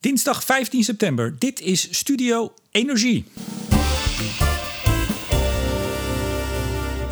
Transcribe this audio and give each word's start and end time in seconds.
Dinsdag 0.00 0.44
15 0.44 0.84
september. 0.84 1.38
Dit 1.38 1.60
is 1.60 1.96
Studio 1.96 2.54
Energie. 2.70 3.24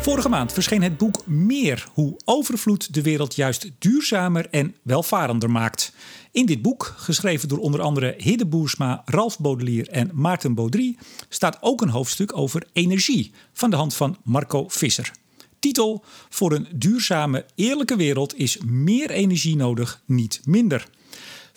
Vorige 0.01 0.29
maand 0.29 0.53
verscheen 0.53 0.81
het 0.81 0.97
boek 0.97 1.25
Meer: 1.25 1.87
hoe 1.93 2.19
overvloed 2.25 2.93
de 2.93 3.01
wereld 3.01 3.35
juist 3.35 3.71
duurzamer 3.79 4.49
en 4.49 4.75
welvarender 4.81 5.51
maakt. 5.51 5.93
In 6.31 6.45
dit 6.45 6.61
boek, 6.61 6.93
geschreven 6.97 7.47
door 7.47 7.57
onder 7.57 7.81
andere 7.81 8.13
Hidde 8.17 8.45
Boersma, 8.45 9.01
Ralf 9.05 9.39
Baudelier 9.39 9.89
en 9.89 10.09
Maarten 10.13 10.53
Baudry, 10.53 10.97
staat 11.29 11.57
ook 11.61 11.81
een 11.81 11.89
hoofdstuk 11.89 12.37
over 12.37 12.67
energie 12.73 13.31
van 13.53 13.69
de 13.69 13.75
hand 13.75 13.93
van 13.93 14.17
Marco 14.23 14.67
Visser. 14.67 15.11
Titel: 15.59 16.03
Voor 16.29 16.51
een 16.51 16.67
duurzame, 16.75 17.45
eerlijke 17.55 17.95
wereld 17.95 18.37
is 18.37 18.57
meer 18.65 19.09
energie 19.09 19.55
nodig, 19.55 20.01
niet 20.05 20.41
minder. 20.43 20.87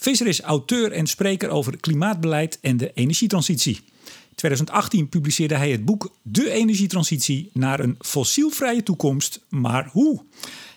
Visser 0.01 0.27
is 0.27 0.41
auteur 0.41 0.93
en 0.93 1.07
spreker 1.07 1.48
over 1.48 1.77
klimaatbeleid 1.77 2.59
en 2.61 2.77
de 2.77 2.93
energietransitie. 2.95 3.80
In 4.05 4.34
2018 4.34 5.09
publiceerde 5.09 5.55
hij 5.55 5.70
het 5.70 5.84
boek 5.84 6.15
De 6.23 6.51
Energietransitie 6.51 7.51
naar 7.52 7.80
een 7.80 7.97
fossielvrije 7.98 8.83
toekomst, 8.83 9.41
maar 9.48 9.89
hoe? 9.92 10.19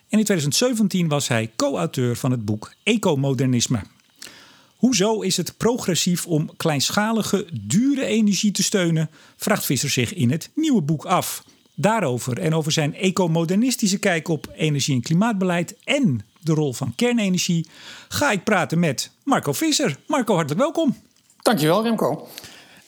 En 0.10 0.20
in 0.20 0.24
2017 0.24 1.08
was 1.08 1.28
hij 1.28 1.52
co-auteur 1.56 2.16
van 2.16 2.32
het 2.32 2.46
boek 2.46 2.74
Ecomodernisme. 2.84 3.82
Hoezo 4.76 5.22
is 5.22 5.38
het 5.38 5.58
progressief 5.58 6.26
om 6.26 6.56
kleinschalige, 6.58 7.48
dure 7.62 8.06
energie 8.06 8.52
te 8.52 8.64
steunen? 8.64 9.10
Vraagt 9.36 9.66
Visser 9.66 9.90
zich 9.90 10.14
in 10.14 10.32
het 10.32 10.50
nieuwe 10.56 10.82
boek 10.82 11.06
af. 11.06 11.44
Daarover 11.76 12.40
en 12.40 12.54
over 12.54 12.72
zijn 12.72 12.96
ecomodernistische 12.96 13.98
kijk 13.98 14.28
op 14.28 14.52
energie- 14.56 14.96
en 14.96 15.02
klimaatbeleid 15.02 15.76
en 15.84 16.22
de 16.44 16.54
rol 16.54 16.74
van 16.74 16.94
kernenergie 16.96 17.68
ga 18.08 18.32
ik 18.32 18.44
praten 18.44 18.80
met 18.80 19.12
Marco 19.24 19.54
Visser. 19.54 19.98
Marco, 20.08 20.34
hartelijk 20.34 20.62
welkom. 20.62 20.98
Dankjewel, 21.42 21.84
Remco. 21.84 22.28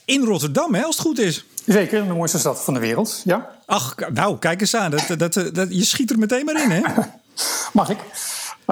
In 0.06 0.24
Rotterdam, 0.24 0.74
hè, 0.74 0.84
als 0.84 0.98
het 0.98 1.06
goed 1.06 1.20
is. 1.20 1.46
Zeker, 1.66 2.08
de 2.08 2.14
mooiste 2.14 2.40
stad 2.40 2.64
van 2.64 2.74
de 2.74 2.80
wereld, 2.80 3.22
ja. 3.26 3.50
Ach, 3.66 3.96
nou, 4.14 4.38
kijk 4.38 4.62
eens 4.62 4.76
aan. 4.76 4.92
Dat, 4.92 5.08
dat, 5.18 5.34
dat, 5.54 5.68
je 5.70 5.84
schiet 5.84 6.12
er 6.12 6.20
meteen 6.20 6.46
maar 6.46 6.64
in, 6.64 6.72
hè? 6.72 6.82
Mag 7.74 7.90
ik? 7.90 7.98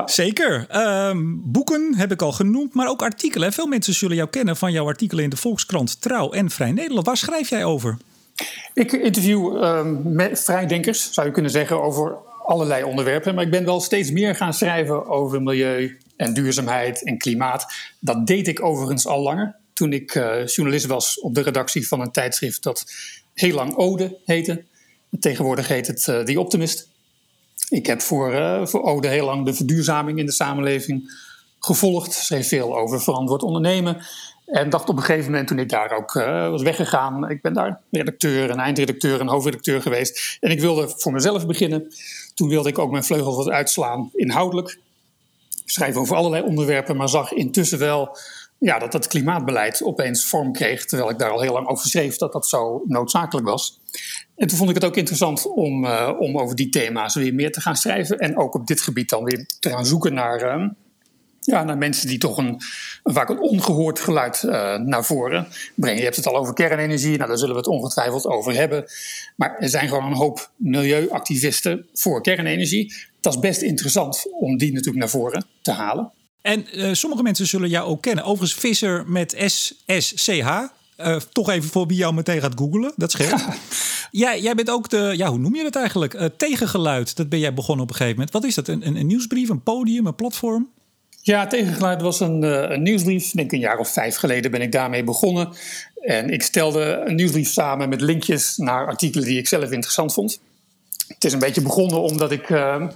Zeker. 0.05 0.65
Ehm, 0.69 1.21
boeken 1.25 1.95
heb 1.95 2.11
ik 2.11 2.21
al 2.21 2.31
genoemd, 2.31 2.73
maar 2.73 2.87
ook 2.87 3.01
artikelen. 3.01 3.53
Veel 3.53 3.67
mensen 3.67 3.93
zullen 3.93 4.15
jou 4.15 4.29
kennen 4.29 4.57
van 4.57 4.71
jouw 4.71 4.87
artikelen 4.87 5.23
in 5.23 5.29
de 5.29 5.37
Volkskrant, 5.37 6.01
Trouw 6.01 6.31
en 6.31 6.49
Vrij 6.49 6.71
Nederland. 6.71 7.05
Waar 7.05 7.17
schrijf 7.17 7.49
jij 7.49 7.65
over? 7.65 7.97
Ik 8.73 8.91
interview 8.91 9.63
uh, 9.63 10.25
vrijdenkers, 10.33 11.11
zou 11.11 11.27
je 11.27 11.33
kunnen 11.33 11.51
zeggen, 11.51 11.81
over 11.81 12.15
allerlei 12.45 12.83
onderwerpen. 12.83 13.35
Maar 13.35 13.43
ik 13.43 13.51
ben 13.51 13.65
wel 13.65 13.79
steeds 13.79 14.11
meer 14.11 14.35
gaan 14.35 14.53
schrijven 14.53 15.05
over 15.07 15.41
milieu 15.41 15.97
en 16.15 16.33
duurzaamheid 16.33 17.03
en 17.03 17.17
klimaat. 17.17 17.65
Dat 17.99 18.27
deed 18.27 18.47
ik 18.47 18.63
overigens 18.63 19.07
al 19.07 19.21
langer. 19.21 19.55
Toen 19.73 19.93
ik 19.93 20.15
uh, 20.15 20.45
journalist 20.45 20.85
was 20.85 21.19
op 21.19 21.35
de 21.35 21.41
redactie 21.41 21.87
van 21.87 22.01
een 22.01 22.11
tijdschrift 22.11 22.63
dat 22.63 22.85
heel 23.33 23.55
lang 23.55 23.75
Ode 23.75 24.17
heette. 24.25 24.63
Tegenwoordig 25.19 25.67
heet 25.67 25.87
het 25.87 26.07
uh, 26.07 26.19
The 26.19 26.39
Optimist. 26.39 26.89
Ik 27.69 27.85
heb 27.85 28.01
voor, 28.01 28.33
uh, 28.33 28.65
voor 28.65 28.83
Ode 28.83 29.07
heel 29.07 29.25
lang 29.25 29.45
de 29.45 29.53
verduurzaming 29.53 30.19
in 30.19 30.25
de 30.25 30.31
samenleving 30.31 31.11
gevolgd. 31.59 32.13
Schreef 32.13 32.47
veel 32.47 32.77
over 32.77 33.01
verantwoord 33.01 33.43
ondernemen. 33.43 33.97
En 34.45 34.69
dacht 34.69 34.89
op 34.89 34.97
een 34.97 35.03
gegeven 35.03 35.31
moment, 35.31 35.47
toen 35.47 35.59
ik 35.59 35.69
daar 35.69 35.91
ook 35.91 36.13
was 36.49 36.61
weggegaan, 36.61 37.29
ik 37.29 37.41
ben 37.41 37.53
daar 37.53 37.81
redacteur 37.91 38.49
en 38.49 38.59
eindredacteur 38.59 39.19
en 39.19 39.27
hoofdredacteur 39.27 39.81
geweest. 39.81 40.37
En 40.39 40.51
ik 40.51 40.59
wilde 40.59 40.93
voor 40.97 41.11
mezelf 41.11 41.45
beginnen. 41.45 41.91
Toen 42.33 42.49
wilde 42.49 42.69
ik 42.69 42.79
ook 42.79 42.91
mijn 42.91 43.03
vleugels 43.03 43.35
wat 43.35 43.49
uitslaan 43.49 44.09
inhoudelijk. 44.13 44.79
Schrijf 45.65 45.95
over 45.95 46.15
allerlei 46.15 46.43
onderwerpen, 46.43 46.97
maar 46.97 47.09
zag 47.09 47.31
intussen 47.31 47.79
wel 47.79 48.17
ja, 48.57 48.79
dat 48.79 48.93
het 48.93 49.07
klimaatbeleid 49.07 49.83
opeens 49.83 50.25
vorm 50.25 50.51
kreeg. 50.51 50.85
Terwijl 50.85 51.09
ik 51.09 51.19
daar 51.19 51.31
al 51.31 51.41
heel 51.41 51.53
lang 51.53 51.67
over 51.67 51.87
schreef 51.87 52.17
dat 52.17 52.33
dat 52.33 52.47
zo 52.47 52.83
noodzakelijk 52.85 53.47
was. 53.47 53.79
En 54.35 54.47
toen 54.47 54.57
vond 54.57 54.69
ik 54.69 54.75
het 54.75 54.85
ook 54.85 54.95
interessant 54.95 55.47
om, 55.47 55.85
uh, 55.85 56.11
om 56.19 56.37
over 56.37 56.55
die 56.55 56.69
thema's 56.69 57.15
weer 57.15 57.33
meer 57.33 57.51
te 57.51 57.61
gaan 57.61 57.75
schrijven. 57.75 58.17
En 58.17 58.37
ook 58.37 58.55
op 58.55 58.67
dit 58.67 58.81
gebied 58.81 59.09
dan 59.09 59.23
weer 59.23 59.45
te 59.59 59.69
gaan 59.69 59.85
zoeken 59.85 60.13
naar. 60.13 60.59
Uh, 60.59 60.67
ja, 61.43 61.63
naar 61.63 61.77
mensen 61.77 62.07
die 62.07 62.17
toch 62.17 62.37
een, 62.37 62.61
vaak 63.03 63.29
een 63.29 63.39
ongehoord 63.39 63.99
geluid 63.99 64.43
uh, 64.45 64.75
naar 64.75 65.05
voren 65.05 65.47
brengen. 65.75 65.97
Je 65.97 66.03
hebt 66.03 66.15
het 66.15 66.27
al 66.27 66.37
over 66.37 66.53
kernenergie, 66.53 67.17
nou, 67.17 67.27
daar 67.29 67.37
zullen 67.37 67.53
we 67.53 67.59
het 67.59 67.69
ongetwijfeld 67.69 68.25
over 68.25 68.53
hebben. 68.53 68.85
Maar 69.35 69.57
er 69.57 69.69
zijn 69.69 69.87
gewoon 69.87 70.05
een 70.05 70.17
hoop 70.17 70.51
milieuactivisten 70.55 71.85
voor 71.93 72.21
kernenergie. 72.21 72.93
Dat 73.21 73.33
is 73.33 73.39
best 73.39 73.61
interessant 73.61 74.25
om 74.39 74.57
die 74.57 74.71
natuurlijk 74.71 74.99
naar 74.99 75.09
voren 75.09 75.45
te 75.61 75.71
halen. 75.71 76.11
En 76.41 76.65
uh, 76.73 76.93
sommige 76.93 77.23
mensen 77.23 77.47
zullen 77.47 77.69
jou 77.69 77.87
ook 77.87 78.01
kennen. 78.01 78.23
Overigens 78.23 78.59
Visser 78.59 79.03
met 79.07 79.35
SSCH. 79.37 80.47
Uh, 80.97 81.15
toch 81.31 81.49
even 81.49 81.69
voor 81.69 81.87
wie 81.87 81.97
jou 81.97 82.13
meteen 82.13 82.41
gaat 82.41 82.53
googlen. 82.55 82.93
Dat 82.95 83.11
scheelt. 83.11 83.45
Ja. 84.11 84.29
jij, 84.31 84.41
jij 84.41 84.55
bent 84.55 84.69
ook 84.69 84.89
de, 84.89 85.13
ja, 85.17 85.29
hoe 85.29 85.39
noem 85.39 85.55
je 85.55 85.63
dat 85.63 85.75
eigenlijk? 85.75 86.13
Uh, 86.13 86.25
tegengeluid. 86.37 87.15
Dat 87.15 87.29
ben 87.29 87.39
jij 87.39 87.53
begonnen 87.53 87.83
op 87.83 87.89
een 87.89 87.95
gegeven 87.95 88.17
moment. 88.17 88.33
Wat 88.33 88.43
is 88.43 88.55
dat? 88.55 88.67
Een, 88.67 88.87
een, 88.87 88.95
een 88.95 89.07
nieuwsbrief, 89.07 89.49
een 89.49 89.63
podium, 89.63 90.07
een 90.07 90.15
platform? 90.15 90.69
Ja, 91.25 91.47
Tegengeluid 91.47 92.01
was 92.01 92.19
een, 92.19 92.41
een 92.71 92.81
nieuwsbrief. 92.81 93.25
Ik 93.25 93.33
denk 93.33 93.51
een 93.51 93.59
jaar 93.59 93.77
of 93.77 93.93
vijf 93.93 94.15
geleden 94.15 94.51
ben 94.51 94.61
ik 94.61 94.71
daarmee 94.71 95.03
begonnen. 95.03 95.53
En 96.01 96.29
ik 96.29 96.41
stelde 96.41 97.03
een 97.05 97.15
nieuwsbrief 97.15 97.49
samen 97.49 97.89
met 97.89 98.01
linkjes 98.01 98.57
naar 98.57 98.87
artikelen 98.87 99.27
die 99.27 99.37
ik 99.37 99.47
zelf 99.47 99.71
interessant 99.71 100.13
vond. 100.13 100.39
Het 101.07 101.23
is 101.23 101.33
een 101.33 101.39
beetje 101.39 101.61
begonnen 101.61 102.01
omdat 102.01 102.31
ik, 102.31 102.49
uh, 102.49 102.87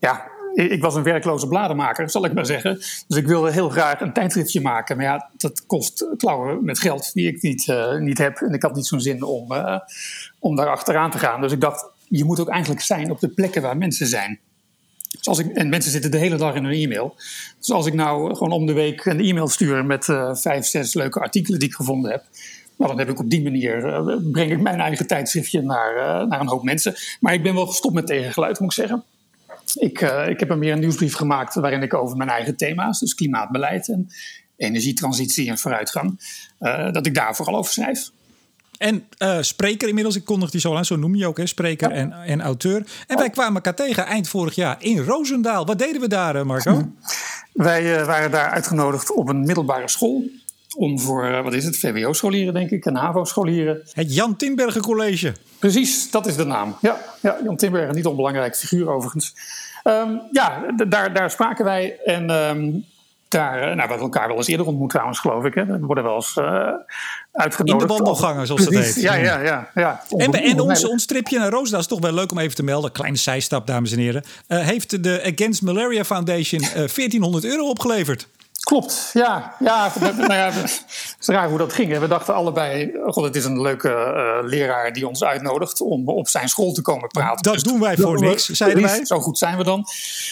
ja, 0.00 0.26
ik 0.54 0.82
was 0.82 0.94
een 0.94 1.02
werkloze 1.02 1.48
bladenmaker, 1.48 2.10
zal 2.10 2.24
ik 2.24 2.32
maar 2.32 2.46
zeggen. 2.46 2.74
Dus 3.08 3.16
ik 3.16 3.26
wilde 3.26 3.52
heel 3.52 3.68
graag 3.68 4.00
een 4.00 4.12
tijdschriftje 4.12 4.60
maken. 4.60 4.96
Maar 4.96 5.04
ja, 5.04 5.30
dat 5.36 5.66
kost 5.66 6.06
klauwen 6.16 6.64
met 6.64 6.78
geld 6.78 7.12
die 7.12 7.28
ik 7.28 7.42
niet, 7.42 7.66
uh, 7.66 7.96
niet 7.96 8.18
heb. 8.18 8.36
En 8.36 8.52
ik 8.52 8.62
had 8.62 8.74
niet 8.74 8.86
zo'n 8.86 9.00
zin 9.00 9.22
om, 9.22 9.52
uh, 9.52 9.78
om 10.38 10.56
daar 10.56 10.68
achteraan 10.68 11.10
te 11.10 11.18
gaan. 11.18 11.40
Dus 11.40 11.52
ik 11.52 11.60
dacht, 11.60 11.86
je 12.08 12.24
moet 12.24 12.40
ook 12.40 12.48
eigenlijk 12.48 12.82
zijn 12.82 13.10
op 13.10 13.20
de 13.20 13.28
plekken 13.28 13.62
waar 13.62 13.76
mensen 13.76 14.06
zijn. 14.06 14.38
Dus 15.16 15.26
als 15.26 15.38
ik, 15.38 15.46
en 15.46 15.68
mensen 15.68 15.90
zitten 15.90 16.10
de 16.10 16.18
hele 16.18 16.36
dag 16.36 16.54
in 16.54 16.64
hun 16.64 16.72
e-mail. 16.72 17.14
Dus 17.58 17.70
als 17.70 17.86
ik 17.86 17.94
nou 17.94 18.34
gewoon 18.34 18.52
om 18.52 18.66
de 18.66 18.72
week 18.72 19.04
een 19.04 19.20
e-mail 19.20 19.48
stuur 19.48 19.84
met 19.84 20.08
uh, 20.08 20.34
vijf, 20.34 20.66
zes 20.66 20.94
leuke 20.94 21.20
artikelen 21.20 21.58
die 21.58 21.68
ik 21.68 21.74
gevonden 21.74 22.10
heb. 22.10 22.24
Nou, 22.76 22.90
dan 22.90 22.98
heb 22.98 23.08
ik 23.08 23.18
op 23.18 23.30
die 23.30 23.42
manier, 23.42 23.86
uh, 23.86 24.16
breng 24.32 24.52
ik 24.52 24.60
mijn 24.60 24.80
eigen 24.80 25.06
tijdschriftje 25.06 25.62
naar, 25.62 25.96
uh, 25.96 26.28
naar 26.28 26.40
een 26.40 26.48
hoop 26.48 26.62
mensen. 26.62 26.94
Maar 27.20 27.34
ik 27.34 27.42
ben 27.42 27.54
wel 27.54 27.66
gestopt 27.66 27.94
met 27.94 28.06
tegengeluid, 28.06 28.60
moet 28.60 28.68
ik 28.68 28.76
zeggen. 28.76 29.04
Ik, 29.74 30.00
ik 30.28 30.40
heb 30.40 30.50
er 30.50 30.58
meer 30.58 30.72
een 30.72 30.80
nieuwsbrief 30.80 31.14
gemaakt 31.14 31.54
waarin 31.54 31.82
ik 31.82 31.94
over 31.94 32.16
mijn 32.16 32.30
eigen 32.30 32.56
thema's, 32.56 33.00
dus 33.00 33.14
klimaatbeleid 33.14 33.88
en 33.88 34.08
energietransitie 34.56 35.48
en 35.48 35.58
vooruitgang, 35.58 36.20
dat 36.92 37.06
ik 37.06 37.14
daar 37.14 37.36
vooral 37.36 37.56
over 37.56 37.72
schrijf. 37.72 38.10
En 38.80 39.04
uh, 39.18 39.36
spreker 39.40 39.88
inmiddels, 39.88 40.16
ik 40.16 40.24
kondig 40.24 40.50
die 40.50 40.60
zo 40.60 40.74
aan, 40.74 40.84
zo 40.84 40.96
noem 40.96 41.14
je 41.14 41.26
ook, 41.26 41.36
hè, 41.36 41.46
spreker 41.46 41.90
ja. 41.90 41.94
en, 41.94 42.12
en 42.12 42.40
auteur. 42.40 42.86
En 43.06 43.16
wij 43.16 43.30
kwamen 43.30 43.54
elkaar 43.54 43.74
tegen 43.74 44.06
eind 44.06 44.28
vorig 44.28 44.54
jaar 44.54 44.76
in 44.78 44.98
Roosendaal. 44.98 45.66
Wat 45.66 45.78
deden 45.78 46.00
we 46.00 46.08
daar, 46.08 46.46
Marco? 46.46 46.72
Hm. 46.72 46.84
Wij 47.52 48.00
uh, 48.00 48.06
waren 48.06 48.30
daar 48.30 48.50
uitgenodigd 48.50 49.12
op 49.12 49.28
een 49.28 49.40
middelbare 49.40 49.88
school. 49.88 50.24
Om 50.76 51.00
voor, 51.00 51.30
uh, 51.30 51.42
wat 51.42 51.54
is 51.54 51.64
het, 51.64 51.78
VWO-scholieren 51.78 52.54
denk 52.54 52.70
ik, 52.70 52.86
en 52.86 52.96
HAVO-scholieren. 52.96 53.82
Het 53.92 54.14
Jan 54.14 54.36
Timbergen 54.36 54.80
College. 54.80 55.34
Precies, 55.58 56.10
dat 56.10 56.26
is 56.26 56.36
de 56.36 56.44
naam. 56.44 56.76
Ja, 56.80 57.00
ja 57.20 57.36
Jan 57.44 57.56
Timbergen, 57.56 57.94
niet 57.94 58.06
onbelangrijk 58.06 58.56
figuur 58.56 58.88
overigens. 58.88 59.34
Um, 59.84 60.20
ja, 60.30 60.64
daar, 60.88 61.14
daar 61.14 61.30
spraken 61.30 61.64
wij 61.64 61.98
en 62.04 62.30
um, 62.30 62.84
daar, 63.30 63.60
nou, 63.60 63.74
we 63.74 63.80
hebben 63.80 63.98
elkaar 63.98 64.28
wel 64.28 64.36
eens 64.36 64.46
eerder 64.46 64.66
ontmoet 64.66 64.90
trouwens, 64.90 65.18
geloof 65.18 65.44
ik. 65.44 65.54
Hè. 65.54 65.66
We 65.66 65.78
worden 65.78 66.04
wel 66.04 66.14
eens 66.14 66.36
uh, 66.36 66.44
uitgenodigd. 67.32 67.80
In 67.82 67.86
de 67.88 67.94
wandelgangen, 67.94 68.46
zoals 68.46 68.64
dat 68.64 68.74
heet. 68.74 68.94
Ja, 68.94 69.14
ja, 69.14 69.40
ja. 69.40 69.70
ja. 69.74 70.02
En, 70.16 70.32
en 70.32 70.60
ons, 70.60 70.88
ons 70.88 71.06
tripje 71.06 71.38
naar 71.38 71.50
Roosendaal 71.50 71.80
is 71.80 71.86
toch 71.86 72.00
wel 72.00 72.12
leuk 72.12 72.30
om 72.30 72.38
even 72.38 72.54
te 72.54 72.62
melden. 72.62 72.92
Kleine 72.92 73.16
zijstap, 73.16 73.66
dames 73.66 73.92
en 73.92 73.98
heren. 73.98 74.24
Uh, 74.48 74.58
heeft 74.58 75.02
de 75.02 75.32
Against 75.34 75.62
Malaria 75.62 76.04
Foundation 76.04 76.62
uh, 76.64 76.70
1400 76.72 77.44
euro 77.44 77.68
opgeleverd. 77.68 78.28
Klopt, 78.70 79.10
ja. 79.12 79.54
ja, 79.58 79.92
nou 80.00 80.32
ja 80.32 80.50
het 80.50 80.84
is 81.18 81.26
raar 81.26 81.48
hoe 81.48 81.58
dat 81.58 81.72
ging. 81.72 81.98
We 81.98 82.08
dachten 82.08 82.34
allebei, 82.34 82.92
god, 83.06 83.24
het 83.24 83.36
is 83.36 83.44
een 83.44 83.60
leuke 83.60 83.88
uh, 83.88 84.48
leraar 84.48 84.92
die 84.92 85.08
ons 85.08 85.24
uitnodigt 85.24 85.80
om 85.80 86.08
op 86.08 86.28
zijn 86.28 86.48
school 86.48 86.72
te 86.72 86.82
komen 86.82 87.08
praten. 87.08 87.42
Dat 87.42 87.52
dus 87.52 87.62
doen 87.62 87.80
wij 87.80 87.96
voor 87.96 88.20
niks, 88.20 88.48
zeiden 88.48 88.82
wij. 88.82 89.04
Zo 89.04 89.20
goed 89.20 89.38
zijn 89.38 89.56
we 89.56 89.64
dan. 89.64 89.84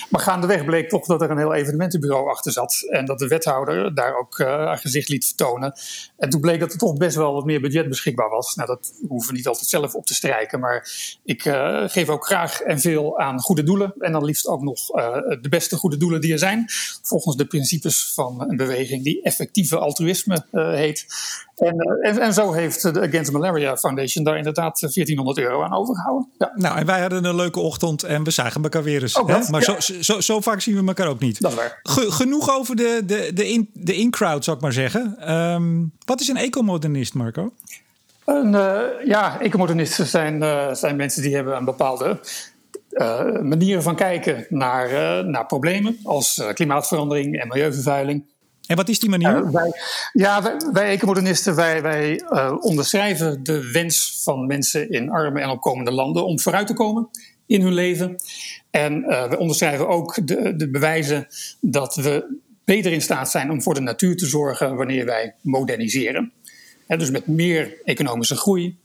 Maar 0.08 0.20
gaandeweg 0.20 0.64
bleek 0.64 0.88
toch 0.88 1.06
dat 1.06 1.22
er 1.22 1.30
een 1.30 1.38
heel 1.38 1.54
evenementenbureau 1.54 2.30
achter 2.30 2.52
zat. 2.52 2.86
En 2.90 3.04
dat 3.04 3.18
de 3.18 3.28
wethouder 3.28 3.94
daar 3.94 4.18
ook 4.18 4.38
uh, 4.38 4.46
haar 4.46 4.78
gezicht 4.78 5.08
liet 5.08 5.26
vertonen. 5.26 5.72
En 6.16 6.30
toen 6.30 6.40
bleek 6.40 6.60
dat 6.60 6.72
er 6.72 6.78
toch 6.78 6.96
best 6.96 7.16
wel 7.16 7.32
wat 7.32 7.44
meer 7.44 7.60
budget 7.60 7.88
beschikbaar 7.88 8.28
was. 8.28 8.54
Nou, 8.54 8.68
dat 8.68 8.92
hoeven 9.08 9.30
we 9.30 9.36
niet 9.36 9.46
altijd 9.46 9.68
zelf 9.68 9.94
op 9.94 10.06
te 10.06 10.14
strijken. 10.14 10.60
Maar 10.60 10.88
ik 11.24 11.44
uh, 11.44 11.82
geef 11.86 12.08
ook 12.08 12.26
graag 12.26 12.60
en 12.60 12.80
veel 12.80 13.18
aan 13.18 13.40
goede 13.40 13.62
doelen. 13.62 13.94
En 13.98 14.12
dan 14.12 14.24
liefst 14.24 14.46
ook 14.46 14.62
nog 14.62 14.86
de 15.40 15.48
beste 15.50 15.76
goede 15.76 15.96
doelen 15.96 16.20
die 16.20 16.32
er 16.32 16.38
zijn. 16.38 16.68
Volgens 17.02 17.36
de 17.36 17.46
principes 17.46 18.12
van 18.14 18.26
van 18.36 18.50
een 18.50 18.56
beweging 18.56 19.04
die 19.04 19.22
effectieve 19.22 19.78
altruïsme 19.78 20.44
heet. 20.50 21.06
En, 21.56 21.78
en, 22.02 22.18
en, 22.18 22.34
zo 22.34 22.52
heeft 22.52 22.94
de 22.94 23.00
Against 23.00 23.32
Malaria 23.32 23.76
Foundation 23.76 24.24
daar 24.24 24.36
inderdaad 24.36 24.80
1400 24.80 25.38
euro 25.38 25.62
aan 25.62 25.74
overgehouden. 25.74 26.28
Ja. 26.38 26.52
Nou, 26.54 26.78
en 26.78 26.86
wij 26.86 27.00
hadden 27.00 27.24
een 27.24 27.36
leuke 27.36 27.60
ochtend 27.60 28.02
en 28.02 28.24
we 28.24 28.30
zagen 28.30 28.62
elkaar 28.62 28.82
weer 28.82 29.02
eens. 29.02 29.14
hè? 29.14 29.50
Maar 29.50 29.62
zo, 29.62 29.74
zo, 30.00 30.20
zo, 30.20 30.40
vaak 30.40 30.60
zien 30.60 30.80
we 30.80 30.86
elkaar 30.86 31.08
ook 31.08 31.20
niet. 31.20 31.40
Dat 31.40 31.54
waar. 31.54 31.80
genoeg 31.82 32.50
over 32.50 32.76
de, 32.76 33.02
de, 33.06 33.30
de, 33.34 33.48
in, 33.48 33.70
de 33.72 33.96
in-crowd, 33.96 34.44
zou 34.44 34.56
ik 34.56 34.62
maar 34.62 34.72
zeggen. 34.72 35.32
Um, 35.34 35.92
wat 36.04 36.20
is 36.20 36.28
een 36.28 36.36
ecomodernist, 36.36 37.14
Marco? 37.14 37.52
Een, 38.24 38.52
uh, 38.52 38.80
ja, 39.04 39.40
ecomodernisten 39.40 40.06
zijn, 40.06 40.42
uh, 40.42 40.74
zijn 40.74 40.96
mensen 40.96 41.22
die 41.22 41.34
hebben 41.34 41.56
een 41.56 41.64
bepaalde 41.64 42.20
uh, 42.90 43.40
manieren 43.40 43.82
van 43.82 43.96
kijken 43.96 44.46
naar, 44.48 45.24
naar 45.26 45.46
problemen 45.46 45.98
als 46.02 46.42
klimaatverandering 46.54 47.40
en 47.40 47.48
milieuvervuiling. 47.48 48.24
En 48.66 48.76
wat 48.76 48.88
is 48.88 49.00
die 49.00 49.10
manier? 49.10 49.52
wij, 49.52 49.72
ja, 50.12 50.42
wij, 50.42 50.56
wij 50.72 50.90
ecomodernisten 50.90 51.54
wij, 51.54 51.82
wij 51.82 52.22
onderschrijven 52.60 53.42
de 53.42 53.70
wens 53.70 54.20
van 54.22 54.46
mensen 54.46 54.90
in 54.90 55.10
arme 55.10 55.40
en 55.40 55.48
opkomende 55.48 55.90
landen 55.90 56.26
om 56.26 56.40
vooruit 56.40 56.66
te 56.66 56.74
komen 56.74 57.08
in 57.46 57.60
hun 57.60 57.72
leven. 57.72 58.16
En 58.70 59.00
we 59.02 59.36
onderschrijven 59.38 59.88
ook 59.88 60.26
de, 60.26 60.56
de 60.56 60.70
bewijzen 60.70 61.26
dat 61.60 61.94
we 61.94 62.38
beter 62.64 62.92
in 62.92 63.02
staat 63.02 63.30
zijn 63.30 63.50
om 63.50 63.62
voor 63.62 63.74
de 63.74 63.80
natuur 63.80 64.16
te 64.16 64.26
zorgen 64.26 64.76
wanneer 64.76 65.04
wij 65.04 65.34
moderniseren 65.40 66.32
dus 66.96 67.10
met 67.10 67.26
meer 67.26 67.80
economische 67.84 68.36
groei, 68.36 68.78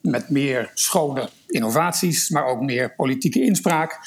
met 0.00 0.28
meer 0.28 0.70
schone 0.74 1.28
innovaties, 1.50 2.28
maar 2.28 2.44
ook 2.44 2.60
meer 2.60 2.94
politieke 2.94 3.42
inspraak, 3.42 3.98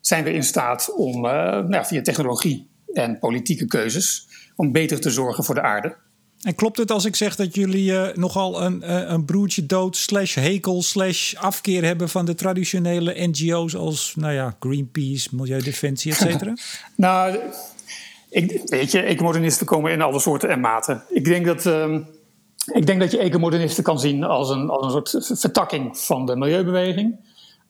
zijn 0.00 0.24
we 0.24 0.32
in 0.32 0.44
staat 0.44 0.94
om 0.94 1.24
uh, 1.24 1.30
nou, 1.58 1.86
via 1.86 2.02
technologie 2.02 2.68
en 2.92 3.18
politieke 3.18 3.66
keuzes 3.66 4.28
om 4.56 4.72
beter 4.72 5.00
te 5.00 5.10
zorgen 5.10 5.44
voor 5.44 5.54
de 5.54 5.62
aarde. 5.62 5.96
En 6.42 6.54
klopt 6.54 6.78
het 6.78 6.90
als 6.90 7.04
ik 7.04 7.16
zeg 7.16 7.36
dat 7.36 7.54
jullie 7.54 7.90
uh, 7.90 8.08
nogal 8.14 8.62
een, 8.62 8.82
uh, 8.84 9.02
een 9.06 9.24
broertje 9.24 9.66
dood 9.66 9.96
slash 9.96 10.34
hekel 10.34 10.82
slash 10.82 11.34
afkeer 11.34 11.84
hebben 11.84 12.08
van 12.08 12.24
de 12.24 12.34
traditionele 12.34 13.26
NGO's 13.28 13.74
als 13.74 14.14
nou 14.16 14.32
ja, 14.32 14.56
Greenpeace, 14.60 15.28
Milieudefensie, 15.32 16.12
et 16.12 16.18
cetera? 16.18 16.52
nou, 16.96 17.38
ik, 18.30 18.62
weet 18.64 18.90
je, 18.90 19.00
ecomodernisten 19.00 19.66
komen 19.66 19.92
in 19.92 20.02
alle 20.02 20.20
soorten 20.20 20.48
en 20.48 20.60
maten. 20.60 21.02
Ik 21.08 21.24
denk 21.24 21.46
dat... 21.46 21.66
Uh, 21.66 21.96
ik 22.72 22.86
denk 22.86 23.00
dat 23.00 23.10
je 23.10 23.18
ecomodernisten 23.18 23.84
kan 23.84 24.00
zien 24.00 24.24
als 24.24 24.50
een, 24.50 24.70
als 24.70 24.94
een 24.94 25.06
soort 25.06 25.40
vertakking 25.40 25.98
van 25.98 26.26
de 26.26 26.36
milieubeweging. 26.36 27.16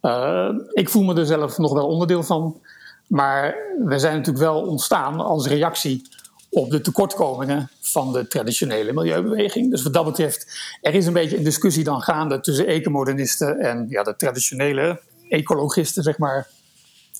Uh, 0.02 0.48
ik 0.72 0.88
voel 0.88 1.02
me 1.02 1.14
er 1.14 1.26
zelf 1.26 1.58
nog 1.58 1.72
wel 1.72 1.86
onderdeel 1.86 2.22
van. 2.22 2.60
Maar 3.06 3.54
we 3.84 3.98
zijn 3.98 4.16
natuurlijk 4.16 4.44
wel 4.44 4.60
ontstaan 4.60 5.20
als 5.20 5.46
reactie 5.46 6.08
op 6.50 6.70
de 6.70 6.80
tekortkomingen 6.80 7.70
van 7.80 8.12
de 8.12 8.26
traditionele 8.26 8.92
milieubeweging. 8.92 9.70
Dus 9.70 9.82
wat 9.82 9.92
dat 9.92 10.04
betreft, 10.04 10.46
er 10.80 10.94
is 10.94 11.06
een 11.06 11.12
beetje 11.12 11.36
een 11.36 11.44
discussie 11.44 11.84
dan 11.84 12.02
gaande 12.02 12.40
tussen 12.40 12.66
ecomodernisten 12.66 13.58
en 13.58 13.86
ja, 13.88 14.02
de 14.02 14.16
traditionele 14.16 15.00
ecologisten, 15.28 16.02
zeg 16.02 16.18
maar. 16.18 16.48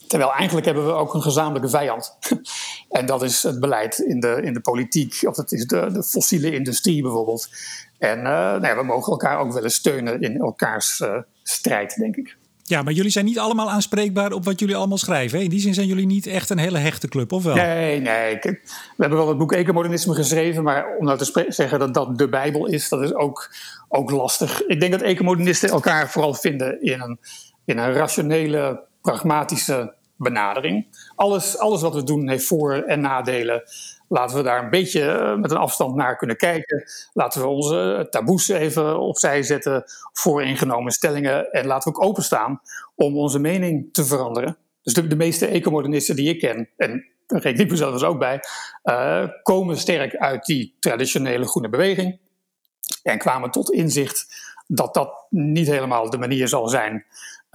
Terwijl 0.09 0.33
eigenlijk 0.33 0.67
hebben 0.67 0.87
we 0.87 0.93
ook 0.93 1.15
een 1.15 1.23
gezamenlijke 1.23 1.69
vijand. 1.69 2.19
en 2.99 3.07
dat 3.07 3.23
is 3.23 3.43
het 3.43 3.61
beleid 3.61 3.99
in 3.99 4.21
de, 4.21 4.41
in 4.43 4.53
de 4.53 4.61
politiek, 4.61 5.21
of 5.27 5.37
dat 5.37 5.53
is 5.53 5.67
de, 5.67 5.93
de 5.93 6.03
fossiele 6.03 6.55
industrie 6.55 7.03
bijvoorbeeld. 7.03 7.49
En 7.99 8.19
uh, 8.19 8.25
nou 8.25 8.67
ja, 8.67 8.77
we 8.77 8.83
mogen 8.83 9.13
elkaar 9.13 9.39
ook 9.39 9.53
willen 9.53 9.71
steunen 9.71 10.21
in 10.21 10.39
elkaars 10.39 11.01
uh, 11.01 11.17
strijd, 11.43 11.97
denk 11.97 12.17
ik. 12.17 12.37
Ja, 12.67 12.83
maar 12.83 12.93
jullie 12.93 13.11
zijn 13.11 13.25
niet 13.25 13.39
allemaal 13.39 13.71
aanspreekbaar 13.71 14.33
op 14.33 14.45
wat 14.45 14.61
jullie 14.61 14.77
allemaal 14.77 14.99
schrijven. 14.99 15.39
Hè? 15.39 15.45
In 15.45 15.51
die 15.51 15.61
zin 15.61 15.75
zijn 15.75 15.87
jullie 15.87 16.07
niet 16.07 16.27
echt 16.27 16.51
een 16.51 16.59
hele 16.59 16.79
hechte 16.79 17.09
club, 17.09 17.33
of 17.33 17.43
wel? 17.43 17.55
Nee, 17.55 18.01
nee. 18.01 18.39
we 18.41 18.61
hebben 18.97 19.19
wel 19.19 19.29
het 19.29 19.39
boek 19.39 19.53
Ecomodernisme 19.53 20.15
geschreven, 20.15 20.63
maar 20.63 20.97
om 20.99 21.05
nou 21.05 21.19
te 21.19 21.45
zeggen 21.49 21.79
dat 21.79 21.95
dat 21.95 22.19
de 22.19 22.29
Bijbel 22.29 22.67
is, 22.67 22.89
dat 22.89 23.03
is 23.03 23.15
ook, 23.15 23.55
ook 23.89 24.11
lastig. 24.11 24.63
Ik 24.63 24.81
denk 24.81 24.93
dat 24.93 25.03
ecomodernisten 25.03 25.69
elkaar 25.69 26.11
vooral 26.11 26.35
vinden 26.35 26.83
in 26.83 27.01
een, 27.01 27.19
in 27.65 27.79
een 27.79 27.93
rationele, 27.93 28.83
pragmatische 29.05 29.95
benadering. 30.17 30.87
Alles, 31.15 31.59
alles 31.59 31.81
wat 31.81 31.95
we 31.95 32.03
doen 32.03 32.29
heeft 32.29 32.47
voor- 32.47 32.83
en 32.83 33.01
nadelen. 33.01 33.63
Laten 34.09 34.37
we 34.37 34.43
daar 34.43 34.65
een 34.65 34.71
beetje 34.71 35.11
eh, 35.11 35.37
met 35.37 35.51
een 35.51 35.57
afstand 35.57 35.95
naar 35.95 36.17
kunnen 36.17 36.37
kijken. 36.37 36.85
Laten 37.13 37.41
we 37.41 37.47
onze 37.47 38.07
taboes 38.11 38.49
even 38.49 39.01
opzij 39.01 39.43
zetten, 39.43 39.85
vooringenomen 40.13 40.93
stellingen. 40.93 41.51
En 41.53 41.67
laten 41.67 41.93
we 41.93 41.99
ook 41.99 42.05
openstaan 42.05 42.61
om 42.95 43.17
onze 43.17 43.39
mening 43.39 43.93
te 43.93 44.05
veranderen. 44.05 44.57
Dus 44.83 44.93
de, 44.93 45.07
de 45.07 45.17
meeste 45.17 45.47
ecomodernisten 45.47 46.17
die 46.17 46.29
ik 46.29 46.39
ken, 46.39 46.69
en 46.77 47.07
daar 47.27 47.41
reken 47.41 47.65
ik 47.65 47.71
mezelf 47.71 47.93
dus 47.93 48.03
ook 48.03 48.19
bij, 48.19 48.41
uh, 48.85 49.29
komen 49.43 49.77
sterk 49.77 50.17
uit 50.17 50.45
die 50.45 50.77
traditionele 50.81 51.47
groene 51.47 51.69
beweging. 51.69 52.19
En 53.03 53.19
kwamen 53.19 53.51
tot 53.51 53.71
inzicht 53.71 54.27
dat 54.67 54.95
dat 54.95 55.27
niet 55.31 55.67
helemaal 55.67 56.11
de 56.11 56.19
manier 56.19 56.49
zal 56.49 56.69
zijn 56.69 57.05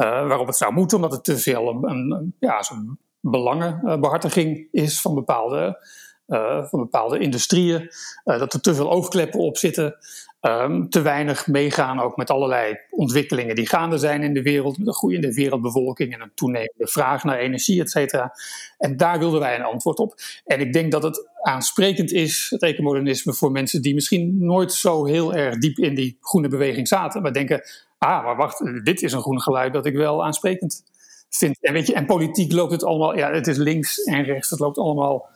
waarop 0.06 0.48
het 0.48 0.58
zou 0.58 0.74
moeten, 0.74 0.98
omdat 0.98 1.12
het 1.12 1.24
te 1.24 1.38
veel 1.38 1.84
een, 1.84 2.34
ja, 2.40 2.64
zo'n 2.64 3.00
belangenbehartiging 3.20 4.68
is 4.72 5.02
van 5.02 5.14
bepaalde, 5.14 5.86
uh, 6.28 6.66
van 6.66 6.80
bepaalde 6.80 7.20
industrieën. 7.20 7.82
Uh, 8.26 8.40
dat 8.40 8.54
er 8.54 8.62
te 8.62 8.76
veel 8.76 8.92
oogkleppen 8.92 9.40
op 9.40 9.58
zitten. 9.58 9.98
Um, 10.42 10.90
te 10.90 11.02
weinig 11.02 11.48
meegaan 11.48 12.00
ook 12.00 12.18
met 12.18 12.30
allerlei 12.30 12.78
ontwikkelingen 12.90 13.56
die 13.56 13.68
gaande 13.68 13.98
zijn 13.98 14.24
in 14.24 14.34
de 14.34 14.42
wereld. 14.42 14.78
Met 14.78 14.88
een 14.88 14.94
groeiende 14.94 15.34
wereldbevolking 15.34 16.14
en 16.14 16.22
een 16.22 16.32
toenemende 16.36 16.88
vraag 16.88 17.24
naar 17.24 17.38
energie, 17.38 17.82
et 17.82 17.90
cetera. 17.90 18.34
En 18.78 18.98
daar 18.98 19.20
wilden 19.20 19.40
wij 19.40 19.56
een 19.56 19.64
antwoord 19.64 20.00
op. 20.00 20.14
En 20.46 20.60
ik 20.60 20.74
denk 20.74 20.92
dat 20.92 21.04
het 21.04 21.30
aansprekend 21.42 22.12
is, 22.12 22.48
het 22.50 22.62
ecomodernisme, 22.62 23.34
voor 23.34 23.52
mensen 23.52 23.82
die 23.82 23.94
misschien 23.94 24.46
nooit 24.46 24.74
zo 24.74 25.06
heel 25.06 25.34
erg 25.34 25.58
diep 25.58 25.78
in 25.78 25.96
die 25.96 26.18
groene 26.22 26.48
beweging 26.48 26.88
zaten. 26.88 27.22
Maar 27.22 27.34
denken, 27.34 27.62
ah, 28.00 28.24
maar 28.24 28.36
wacht, 28.36 28.86
dit 28.86 29.02
is 29.02 29.12
een 29.12 29.22
groen 29.22 29.42
geluid 29.42 29.74
dat 29.74 29.86
ik 29.86 29.96
wel 29.96 30.26
aansprekend 30.26 30.84
vind. 31.30 31.58
En 31.62 31.74
weet 31.74 31.88
je, 31.88 31.94
en 31.94 32.06
politiek 32.06 32.52
loopt 32.52 32.72
het 32.72 32.84
allemaal, 32.84 33.18
ja, 33.18 33.32
het 33.32 33.48
is 33.48 33.58
links 33.58 34.04
en 34.04 34.24
rechts, 34.24 34.50
het 34.50 34.60
loopt 34.60 34.78
allemaal 34.78 35.28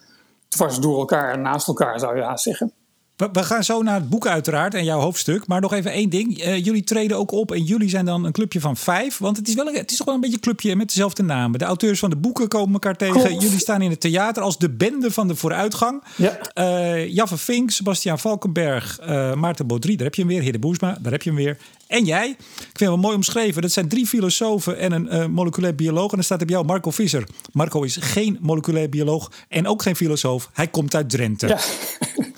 dwars 0.48 0.80
door 0.80 1.00
elkaar 1.00 1.34
en 1.34 1.42
naast 1.42 1.68
elkaar, 1.68 2.00
zou 2.00 2.16
je 2.16 2.24
haast 2.24 2.44
zeggen. 2.44 2.74
We 3.16 3.44
gaan 3.44 3.64
zo 3.64 3.82
naar 3.82 3.96
het 3.96 4.10
boek 4.10 4.28
uiteraard 4.28 4.74
en 4.74 4.84
jouw 4.84 5.00
hoofdstuk. 5.00 5.48
Maar 5.48 5.62
nog 5.62 5.74
even 5.74 5.92
één 5.92 6.10
ding. 6.10 6.46
Uh, 6.46 6.64
jullie 6.64 6.84
treden 6.84 7.18
ook 7.18 7.32
op 7.32 7.52
en 7.52 7.64
jullie 7.64 7.90
zijn 7.90 8.06
dan 8.06 8.26
een 8.26 8.32
clubje 8.32 8.60
van 8.60 8.78
vijf. 8.78 9.18
Want 9.18 9.38
het 9.38 9.48
is, 9.48 9.54
wel 9.54 9.68
een, 9.68 9.76
het 9.76 9.92
is 9.92 9.98
toch 9.98 10.06
wel 10.06 10.16
een 10.16 10.22
beetje 10.22 10.36
een 10.36 10.42
clubje 10.42 10.76
met 10.76 10.88
dezelfde 10.88 11.24
namen. 11.24 11.60
De 11.60 11.66
auteurs 11.66 12.00
van 12.00 12.10
de 12.10 12.16
boeken 12.16 12.48
komen 12.48 12.74
elkaar 12.74 12.96
tegen. 12.96 13.40
Jullie 13.40 13.60
staan 13.60 13.82
in 13.82 13.90
het 13.90 14.00
theater 14.00 14.44
als 14.44 14.58
de 14.58 14.70
bende 14.70 15.12
van 15.12 15.28
de 15.28 15.36
vooruitgang. 15.36 16.04
Ja. 16.16 16.40
Uh, 16.56 17.08
Jaffe 17.08 17.38
Fink, 17.38 17.72
Sebastiaan 17.72 18.20
Valkenberg, 18.20 19.00
uh, 19.02 19.34
Maarten 19.34 19.68
Baudry. 19.68 19.96
Daar 19.96 20.06
heb 20.06 20.16
je 20.16 20.22
hem 20.22 20.32
weer. 20.32 20.42
Hidde 20.42 20.60
Boersma, 20.60 20.98
daar 21.02 21.12
heb 21.12 21.22
je 21.22 21.30
hem 21.30 21.40
weer. 21.40 21.58
En 21.88 22.06
jij. 22.06 22.30
Ik 22.30 22.38
vind 22.58 22.80
het 22.80 22.88
wel 22.88 22.98
mooi 22.98 23.16
omschreven. 23.16 23.62
Dat 23.62 23.72
zijn 23.72 23.88
drie 23.88 24.08
filosofen 24.08 24.78
en 24.78 24.92
een 24.92 25.32
moleculair 25.32 25.76
bioloog. 25.76 26.10
En 26.10 26.16
dan 26.16 26.24
staat 26.24 26.42
op 26.42 26.50
jou 26.50 26.66
Marco 26.66 26.92
Visser. 26.92 27.28
Marco 27.52 27.84
is 27.84 27.98
geen 28.00 28.38
moleculair 28.42 28.90
bioloog 28.90 29.32
en 29.48 29.68
ook 29.68 29.82
geen 29.82 29.96
filosoof. 29.96 30.50
Hij 30.54 30.68
komt 30.68 30.96
uit 30.96 31.10
Drenthe. 31.10 31.48
Ja. 31.48 31.60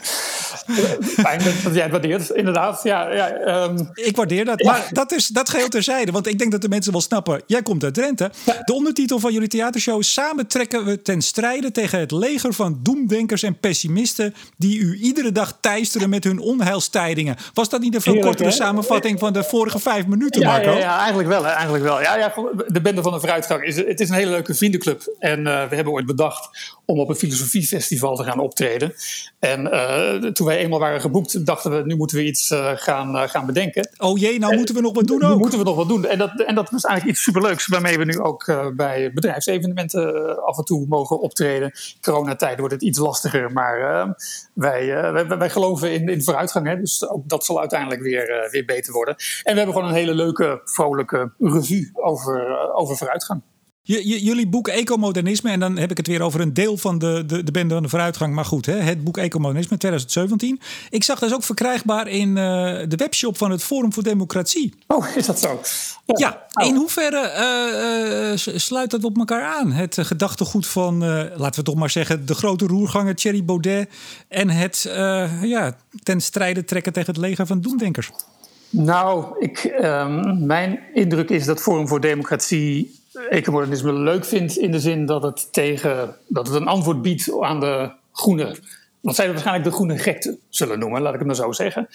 Fijn 1.25 1.41
dat 1.63 1.73
jij 1.73 1.83
het 1.83 1.91
waardeert, 1.91 2.29
inderdaad. 2.29 2.83
Ja, 2.83 3.13
ja, 3.13 3.63
um, 3.63 3.90
ik 3.94 4.16
waardeer 4.16 4.45
dat. 4.45 4.63
Maar 4.63 4.87
dat, 4.92 5.11
is, 5.11 5.28
dat 5.28 5.49
geheel 5.49 5.68
terzijde. 5.68 6.11
Want 6.11 6.28
ik 6.28 6.40
denk 6.40 6.51
dat 6.51 6.61
de 6.61 6.69
mensen 6.69 6.92
wel 6.92 7.01
snappen. 7.01 7.42
Jij 7.45 7.61
komt 7.61 7.83
uit 7.83 7.94
Drenthe. 7.94 8.31
De 8.66 8.73
ondertitel 8.73 9.19
van 9.19 9.33
jullie 9.33 9.47
theatershow 9.47 9.99
is... 9.99 10.13
Samen 10.13 10.47
trekken 10.47 10.85
we 10.85 11.01
ten 11.01 11.21
strijde 11.21 11.71
tegen 11.71 11.99
het 11.99 12.11
leger 12.11 12.54
van 12.54 12.80
doemdenkers 12.83 13.44
en 13.44 13.59
pessimisten... 13.59 14.35
die 14.57 14.80
u 14.80 14.97
iedere 14.97 15.31
dag 15.31 15.57
teisteren 15.61 16.09
met 16.09 16.23
hun 16.23 16.40
onheilstijdingen. 16.40 17.35
Was 17.54 17.69
dat 17.69 17.81
niet 17.81 17.95
een 17.95 18.01
veel 18.01 18.19
kortere 18.19 18.51
samenvatting 18.51 19.19
van 19.19 19.33
de 19.33 19.44
vorige 19.44 19.80
vijf 19.80 20.07
minuten, 20.07 20.42
ja, 20.42 20.51
Marco? 20.51 20.71
Ja, 20.71 20.78
ja, 20.78 20.97
eigenlijk 20.97 21.28
wel. 21.28 21.47
Eigenlijk 21.47 21.83
wel. 21.83 22.01
Ja, 22.01 22.18
ja, 22.18 22.33
de 22.68 22.81
Bende 22.81 23.01
van 23.01 23.13
de 23.13 23.19
Vooruitgang 23.19 23.63
is, 23.63 23.75
het 23.75 23.99
is 23.99 24.09
een 24.09 24.16
hele 24.16 24.31
leuke 24.31 24.54
vriendenclub. 24.54 25.16
En 25.19 25.40
uh, 25.40 25.69
we 25.69 25.75
hebben 25.75 25.94
ooit 25.94 26.06
bedacht 26.06 26.49
om 26.85 26.99
op 26.99 27.09
een 27.09 27.16
filosofiefestival 27.16 28.16
te 28.16 28.23
gaan 28.23 28.40
optreden. 28.40 28.94
En 29.45 29.61
uh, 29.61 30.31
toen 30.31 30.47
wij 30.47 30.57
eenmaal 30.57 30.80
waren 30.80 31.02
geboekt, 31.02 31.45
dachten 31.45 31.71
we, 31.71 31.83
nu 31.85 31.95
moeten 31.95 32.18
we 32.18 32.23
iets 32.23 32.52
uh, 32.52 32.71
gaan, 32.75 33.16
uh, 33.16 33.21
gaan 33.21 33.45
bedenken. 33.45 33.90
Oh 33.97 34.19
jee, 34.19 34.40
nou 34.40 34.56
moeten 34.56 34.75
we 34.75 34.81
nog 34.81 34.94
wat 34.94 35.07
doen 35.07 35.23
ook. 35.23 35.31
Nu 35.31 35.37
moeten 35.37 35.59
we 35.59 35.66
nog 35.66 35.75
wat 35.75 35.87
doen. 35.87 36.06
En 36.06 36.18
dat, 36.18 36.42
en 36.42 36.56
dat 36.56 36.69
was 36.69 36.83
eigenlijk 36.83 37.16
iets 37.16 37.25
superleuks, 37.25 37.68
waarmee 37.68 37.97
we 37.97 38.06
nu 38.06 38.19
ook 38.19 38.73
bij 38.75 39.11
bedrijfsevenementen 39.14 40.37
af 40.45 40.57
en 40.57 40.64
toe 40.64 40.85
mogen 40.87 41.19
optreden. 41.19 41.71
Coronatijd 42.02 42.59
wordt 42.59 42.73
het 42.73 42.83
iets 42.83 42.99
lastiger, 42.99 43.52
maar 43.52 43.80
wij, 44.54 45.11
wij, 45.11 45.28
wij, 45.28 45.49
geloven 45.49 45.92
in, 45.92 46.09
in 46.09 46.23
vooruitgang. 46.23 46.68
Hè, 46.68 46.80
dus 46.80 47.09
ook 47.09 47.30
dat 47.30 47.45
zal 47.45 47.59
uiteindelijk 47.59 48.02
weer, 48.02 48.47
weer 48.52 48.66
beter 48.66 48.94
worden. 48.94 49.16
En 49.44 49.52
we 49.52 49.57
hebben 49.57 49.75
gewoon 49.75 49.90
een 49.90 49.95
hele 49.95 50.14
leuke, 50.14 50.61
vrolijke 50.64 51.31
revue 51.40 51.90
over, 51.94 52.71
over 52.73 52.97
vooruitgang. 52.97 53.42
Jullie 53.85 54.47
boek 54.47 54.68
Ecomodernisme, 54.68 55.51
en 55.51 55.59
dan 55.59 55.77
heb 55.77 55.92
ik 55.92 55.97
het 55.97 56.07
weer 56.07 56.21
over 56.21 56.42
een 56.42 56.54
deel 56.54 56.77
van 56.77 56.97
de, 56.97 57.23
de, 57.25 57.44
de 57.44 57.51
bende 57.51 57.73
van 57.73 57.83
de 57.83 57.89
vooruitgang. 57.89 58.33
Maar 58.33 58.45
goed, 58.45 58.65
hè, 58.65 58.73
het 58.73 59.04
boek 59.04 59.18
Ecomodernisme 59.18 59.77
2017. 59.77 60.59
Ik 60.89 61.04
zag 61.04 61.19
dat 61.19 61.30
is 61.30 61.35
ook 61.35 61.44
verkrijgbaar 61.44 62.07
in 62.07 62.30
uh, 62.30 62.35
de 62.87 62.95
webshop 62.95 63.37
van 63.37 63.51
het 63.51 63.63
Forum 63.63 63.94
voor 63.94 64.04
Democratie. 64.04 64.73
Oh, 64.87 65.06
is 65.15 65.25
dat 65.25 65.39
zo? 65.39 65.61
Ja, 66.06 66.45
oh. 66.54 66.68
in 66.68 66.75
hoeverre 66.75 67.31
uh, 67.37 68.54
uh, 68.54 68.59
sluit 68.59 68.92
dat 68.92 69.04
op 69.04 69.18
elkaar 69.18 69.44
aan? 69.44 69.71
Het 69.71 69.97
gedachtegoed 70.01 70.68
van, 70.68 70.99
laten 71.35 71.59
we 71.59 71.65
toch 71.65 71.75
maar 71.75 71.89
zeggen, 71.89 72.25
de 72.25 72.35
grote 72.35 72.65
roerganger 72.65 73.15
Thierry 73.15 73.44
Baudet. 73.44 73.89
En 74.27 74.49
het 74.49 74.81
ja, 75.42 75.77
ten 76.04 76.21
strijde 76.21 76.63
trekken 76.63 76.94
tegen 76.94 77.13
het 77.13 77.21
leger 77.21 77.45
van 77.45 77.61
doemdenkers. 77.61 78.11
Nou, 78.69 79.25
ik, 79.39 79.75
um, 79.81 80.45
mijn 80.45 80.80
indruk 80.94 81.30
is 81.30 81.45
dat 81.45 81.61
Forum 81.61 81.87
voor 81.87 82.01
Democratie 82.01 83.04
ecomodernisme 83.30 83.94
leuk 83.94 84.26
vindt 84.26 84.57
in 84.57 84.72
de 84.72 84.80
zin 84.80 85.06
dat 85.06 85.24
het, 85.24 85.54
tegen, 85.54 86.16
dat 86.28 86.48
het 86.48 86.56
een 86.56 86.68
antwoord 86.68 87.02
biedt 87.02 87.42
aan 87.42 87.60
de 87.60 87.92
groene. 88.12 88.57
Wat 89.02 89.16
zij 89.16 89.28
waarschijnlijk 89.30 89.66
de 89.66 89.72
groene 89.72 89.98
gekte 89.98 90.38
zullen 90.50 90.80
noemen, 90.80 91.02
laat 91.02 91.14
ik 91.14 91.19
het 91.19 91.28
maar 91.28 91.36
zo 91.36 91.52
zeggen. 91.52 91.88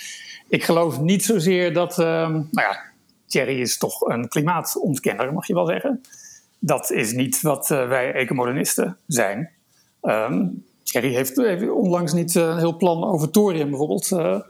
Ik 0.49 0.65
geloof 0.65 1.01
niet 1.01 1.25
zozeer 1.25 1.73
dat. 1.73 1.99
Uh, 1.99 2.07
nou 2.29 2.49
ja, 2.53 2.81
Thierry 3.27 3.61
is 3.61 3.79
toch 3.79 4.01
een 4.01 4.29
klimaatontkenner, 4.29 5.33
mag 5.33 5.47
je 5.47 5.55
wel 5.55 5.67
zeggen. 5.67 6.01
Dat 6.59 6.91
is 6.91 7.13
niet 7.13 7.41
wat 7.41 7.71
uh, 7.71 7.89
wij 7.89 8.13
ecomodernisten 8.13 8.97
zijn. 9.07 9.51
Um, 10.03 10.65
Thierry 10.83 11.15
heeft, 11.15 11.37
heeft, 11.37 11.71
onlangs 11.71 12.13
niet 12.13 12.35
uh, 12.35 12.43
een 12.43 12.59
heel 12.59 12.77
plan 12.77 13.05
over 13.05 13.31
thorium 13.31 13.69
bijvoorbeeld 13.69 14.11
uh, 14.11 14.41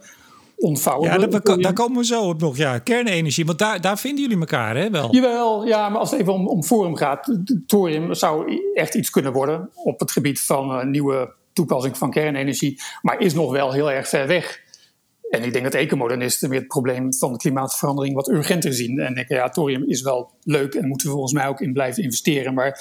ontvouwen. 0.61 1.11
Ja, 1.11 1.19
daar, 1.19 1.61
daar, 1.61 1.73
komen 1.73 1.99
we 1.99 2.05
zo 2.05 2.29
op 2.29 2.40
nog. 2.40 2.57
Ja, 2.57 2.79
kernenergie, 2.79 3.45
want 3.45 3.59
daar, 3.59 3.81
daar 3.81 3.99
vinden 3.99 4.23
jullie 4.23 4.38
elkaar, 4.38 4.76
hè? 4.76 4.90
Wel. 4.90 5.14
Jawel, 5.14 5.67
ja, 5.67 5.88
maar 5.88 5.99
als 5.99 6.11
het 6.11 6.21
even 6.21 6.33
om, 6.33 6.49
om 6.49 6.64
Forum 6.64 6.97
gaat, 6.97 7.38
thorium 7.67 8.14
zou 8.14 8.61
echt 8.75 8.95
iets 8.95 9.11
kunnen 9.11 9.33
worden 9.33 9.71
op 9.75 10.00
het 10.00 10.11
gebied 10.11 10.40
van 10.40 10.71
uh, 10.71 10.85
nieuwe 10.85 11.35
toepassing 11.52 11.99
van 11.99 12.11
kernenergie, 12.11 12.81
maar 13.02 13.21
is 13.21 13.35
nog 13.35 13.50
wel 13.50 13.73
heel 13.73 13.90
erg 13.90 14.09
ver 14.09 14.26
weg. 14.26 14.61
En 15.31 15.43
ik 15.43 15.52
denk 15.52 15.64
dat 15.64 15.75
ecomodernisten 15.75 16.49
weer 16.49 16.59
het 16.59 16.69
probleem 16.69 17.14
van 17.14 17.33
de 17.33 17.38
klimaatverandering 17.38 18.14
wat 18.14 18.29
urgenter 18.29 18.73
zien. 18.73 18.99
En 18.99 19.14
denken, 19.14 19.37
ja, 19.37 19.49
thorium 19.49 19.85
is 19.88 20.02
wel 20.02 20.31
leuk 20.43 20.75
en 20.75 20.88
moeten 20.88 21.07
we 21.07 21.12
volgens 21.12 21.33
mij 21.33 21.49
ook 21.49 21.61
in 21.61 21.73
blijven 21.73 22.02
investeren. 22.02 22.55
Maar 22.55 22.81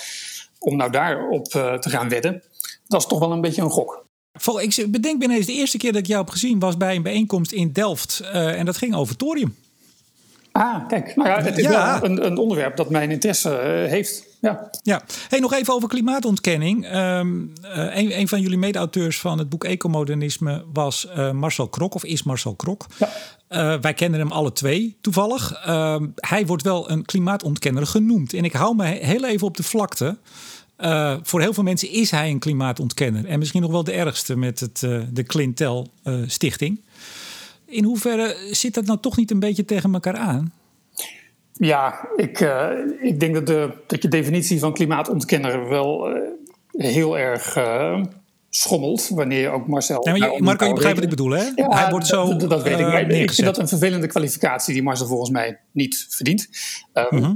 om 0.60 0.76
nou 0.76 0.92
daarop 0.92 1.54
uh, 1.54 1.74
te 1.74 1.90
gaan 1.90 2.10
wedden, 2.10 2.44
dat 2.88 3.02
is 3.02 3.08
toch 3.08 3.20
wel 3.20 3.32
een 3.32 3.42
beetje 3.42 3.62
een 3.62 3.70
gok. 3.70 4.08
Ik 4.46 4.92
bedenk 4.92 5.24
ineens 5.24 5.46
de 5.46 5.54
eerste 5.54 5.78
keer 5.78 5.92
dat 5.92 6.02
ik 6.02 6.08
jou 6.08 6.22
heb 6.22 6.30
gezien 6.30 6.60
was 6.60 6.78
bij 6.78 6.96
een 6.96 7.02
bijeenkomst 7.02 7.52
in 7.52 7.72
Delft. 7.72 8.22
Uh, 8.24 8.60
en 8.60 8.66
dat 8.66 8.78
ging 8.78 8.96
over 8.96 9.16
thorium. 9.16 9.56
Ah, 10.52 10.88
kijk. 10.88 11.16
Nou 11.16 11.30
ja, 11.30 11.42
het 11.42 11.58
is 11.58 11.68
wel 11.68 12.04
een, 12.04 12.26
een, 12.26 12.38
onderwerp 12.38 12.78
dat 12.78 12.90
mijn 12.90 13.12
interesse 13.12 13.50
uh, 13.50 13.90
heeft. 13.90 14.28
Ja. 14.42 14.70
ja. 14.84 15.02
Hey, 15.30 15.40
nog 15.40 15.54
even 15.54 15.74
over 15.74 15.90
klimaatontkenning. 15.90 16.96
Um, 16.96 17.54
uh, 17.64 17.70
een, 17.76 18.20
een, 18.20 18.28
van 18.28 18.42
jullie 18.42 18.58
mede-auteurs 18.58 19.20
van 19.20 19.38
het 19.38 19.50
boek 19.50 19.64
Ecomodernisme 19.64 20.64
was 20.74 21.08
Marcel 21.34 21.68
Krok, 21.68 21.96
of 21.96 22.04
is 22.04 22.24
Marcel 22.24 22.56
Krok. 22.56 22.86
Ja. 22.98 23.80
wij 23.80 23.94
kennen 23.94 24.20
hem 24.20 24.32
alle 24.32 24.52
twee 24.52 24.98
toevallig. 25.02 25.54
Ehm, 25.54 26.08
hij 26.16 26.46
wordt 26.46 26.64
wel 26.64 26.92
een 26.92 27.06
klimaatontkenner 27.06 27.88
genoemd. 27.88 28.34
En 28.34 28.44
ik 28.44 28.54
hou 28.54 28.76
me 28.76 28.86
heel 28.86 29.26
even 29.26 29.48
op 29.48 29.58
de 29.58 29.64
vlakte. 29.64 30.18
Uh, 30.82 31.16
voor 31.24 31.42
heel 31.42 31.54
veel 31.54 31.64
mensen 31.64 31.92
is 31.92 32.12
hij 32.12 32.30
een 32.30 32.40
klimaatontkenner. 32.40 33.26
En 33.26 33.40
misschien 33.40 33.62
nog 33.62 33.72
wel 33.72 33.84
de 33.84 33.92
ergste 33.92 34.36
met 34.36 34.60
het, 34.60 34.82
uh, 34.86 35.02
de 35.12 35.24
Clintel 35.24 35.88
uh, 36.04 36.24
Stichting. 36.28 36.82
In 37.66 37.84
hoeverre 37.84 38.36
zit 38.52 38.74
dat 38.74 38.86
nou 38.86 39.00
toch 39.00 39.18
niet 39.18 39.32
een 39.32 39.40
beetje 39.40 39.66
tegen 39.66 39.94
elkaar 39.94 40.16
aan? 40.16 40.54
Ja, 41.54 42.08
ik, 42.16 42.40
ik 43.02 43.20
denk 43.20 43.34
dat, 43.34 43.48
de, 43.48 43.74
dat 43.88 44.02
je 44.02 44.08
definitie 44.08 44.60
van 44.60 44.74
klimaatontkenner 44.74 45.70
wel 45.70 46.18
heel 46.72 47.18
erg 47.18 47.58
schommelt. 48.50 49.10
Wanneer 49.10 49.42
je 49.42 49.50
ook 49.50 49.68
Marcel. 49.68 50.04
Nee, 50.04 50.20
maar 50.20 50.34
je, 50.34 50.42
Marco, 50.42 50.66
je 50.66 50.74
begrijpt 50.74 50.98
wat 50.98 51.10
ik 51.10 51.16
bedoel, 51.16 51.32
hè? 51.32 51.52
Ja, 51.56 51.70
hij 51.70 51.90
wordt 51.90 52.08
zo. 52.08 52.36
Dat, 52.36 52.50
dat 52.50 52.64
weet 52.64 52.80
ik. 52.80 52.86
Maar 52.86 53.12
ik 53.12 53.32
vind 53.32 53.48
dat 53.48 53.58
een 53.58 53.68
vervelende 53.68 54.08
kwalificatie 54.08 54.74
die 54.74 54.84
Marcel 54.84 55.08
volgens 55.08 55.30
mij 55.30 55.60
niet 55.72 56.06
verdient. 56.10 56.50
-huh. 56.94 57.30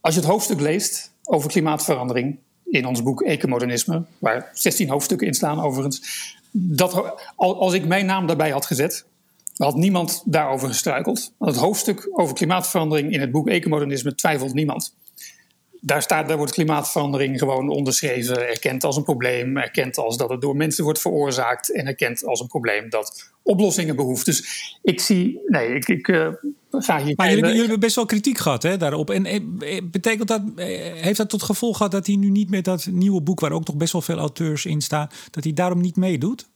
Als 0.00 0.14
je 0.14 0.20
het 0.20 0.28
hoofdstuk 0.28 0.60
leest 0.60 1.12
over 1.24 1.50
klimaatverandering 1.50 2.38
in 2.74 2.86
ons 2.86 3.02
boek 3.02 3.22
Ecomodernisme, 3.22 4.02
waar 4.18 4.50
16 4.52 4.88
hoofdstukken 4.88 5.26
in 5.26 5.34
staan 5.34 5.60
overigens. 5.60 6.02
Dat, 6.50 7.16
als 7.36 7.72
ik 7.72 7.86
mijn 7.86 8.06
naam 8.06 8.26
daarbij 8.26 8.50
had 8.50 8.66
gezet, 8.66 9.04
had 9.56 9.76
niemand 9.76 10.22
daarover 10.24 10.68
gestruikeld. 10.68 11.32
Want 11.38 11.52
het 11.52 11.60
hoofdstuk 11.60 12.08
over 12.12 12.34
klimaatverandering 12.34 13.12
in 13.12 13.20
het 13.20 13.30
boek 13.30 13.48
Ecomodernisme 13.48 14.14
twijfelt 14.14 14.54
niemand. 14.54 14.94
Daar, 15.86 16.02
staat, 16.02 16.28
daar 16.28 16.36
wordt 16.36 16.52
klimaatverandering 16.52 17.38
gewoon 17.38 17.68
onderschreven, 17.68 18.48
erkend 18.48 18.84
als 18.84 18.96
een 18.96 19.02
probleem, 19.02 19.56
erkend 19.56 19.98
als 19.98 20.16
dat 20.16 20.30
het 20.30 20.40
door 20.40 20.56
mensen 20.56 20.84
wordt 20.84 21.00
veroorzaakt 21.00 21.72
en 21.72 21.86
erkend 21.86 22.24
als 22.24 22.40
een 22.40 22.46
probleem 22.46 22.90
dat 22.90 23.32
oplossingen 23.42 23.96
behoeft. 23.96 24.24
Dus 24.24 24.76
ik 24.82 25.00
zie, 25.00 25.40
nee, 25.46 25.74
ik, 25.74 25.88
ik 25.88 26.08
uh, 26.08 26.28
ga 26.70 27.02
hier. 27.02 27.12
Maar 27.16 27.28
jullie, 27.28 27.44
jullie, 27.44 27.60
hebben 27.60 27.80
best 27.80 27.96
wel 27.96 28.06
kritiek 28.06 28.38
gehad 28.38 28.62
hè, 28.62 28.76
daarop. 28.76 29.10
En 29.10 29.26
eh, 29.26 29.40
betekent 29.84 30.28
dat, 30.28 30.42
eh, 30.56 30.66
heeft 30.94 31.16
dat 31.16 31.28
tot 31.28 31.42
gevolg 31.42 31.76
gehad 31.76 31.92
dat 31.92 32.06
hij 32.06 32.16
nu 32.16 32.30
niet 32.30 32.50
met 32.50 32.64
dat 32.64 32.86
nieuwe 32.90 33.22
boek, 33.22 33.40
waar 33.40 33.52
ook 33.52 33.64
toch 33.64 33.76
best 33.76 33.92
wel 33.92 34.02
veel 34.02 34.18
auteurs 34.18 34.64
in 34.64 34.80
staan, 34.80 35.08
dat 35.30 35.44
hij 35.44 35.52
daarom 35.52 35.80
niet 35.80 35.96
meedoet? 35.96 36.46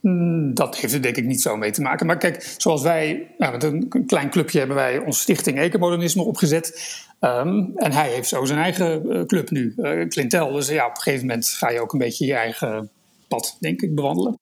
Hmm, 0.00 0.54
dat 0.54 0.76
heeft 0.76 0.92
er 0.92 1.02
denk 1.02 1.16
ik 1.16 1.24
niet 1.24 1.42
zo 1.42 1.56
mee 1.56 1.70
te 1.70 1.82
maken. 1.82 2.06
Maar 2.06 2.18
kijk, 2.18 2.54
zoals 2.56 2.82
wij, 2.82 3.34
nou, 3.38 3.52
met 3.52 3.62
een 3.62 4.04
klein 4.06 4.30
clubje 4.30 4.58
hebben 4.58 4.76
wij 4.76 4.98
onze 4.98 5.20
stichting 5.20 5.58
Ecomodernisme 5.58 6.22
opgezet. 6.22 6.96
Um, 7.20 7.72
en 7.76 7.92
hij 7.92 8.10
heeft 8.10 8.28
zo 8.28 8.44
zijn 8.44 8.58
eigen 8.58 9.26
club 9.26 9.50
nu, 9.50 9.74
uh, 9.76 10.08
Clintel. 10.08 10.52
Dus 10.52 10.68
ja, 10.68 10.86
op 10.86 10.96
een 10.96 11.02
gegeven 11.02 11.26
moment 11.26 11.48
ga 11.48 11.70
je 11.70 11.80
ook 11.80 11.92
een 11.92 11.98
beetje 11.98 12.26
je 12.26 12.34
eigen 12.34 12.90
pad, 13.28 13.56
denk 13.60 13.82
ik, 13.82 13.94
bewandelen 13.94 14.38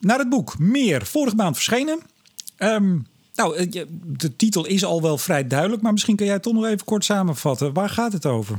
naar 0.00 0.18
het 0.18 0.28
boek 0.28 0.58
Meer, 0.58 1.06
vorige 1.06 1.36
maand 1.36 1.54
verschenen. 1.54 2.00
Um, 2.58 3.06
nou, 3.34 3.56
eh, 3.56 3.84
de 4.02 4.36
titel 4.36 4.66
is 4.66 4.84
al 4.84 5.02
wel 5.02 5.18
vrij 5.18 5.46
duidelijk, 5.46 5.82
maar 5.82 5.92
misschien 5.92 6.16
kun 6.16 6.24
jij 6.24 6.34
het 6.34 6.42
toch 6.42 6.52
nog 6.54 6.66
even 6.66 6.84
kort 6.84 7.04
samenvatten. 7.04 7.72
Waar 7.72 7.88
gaat 7.88 8.12
het 8.12 8.26
over? 8.26 8.56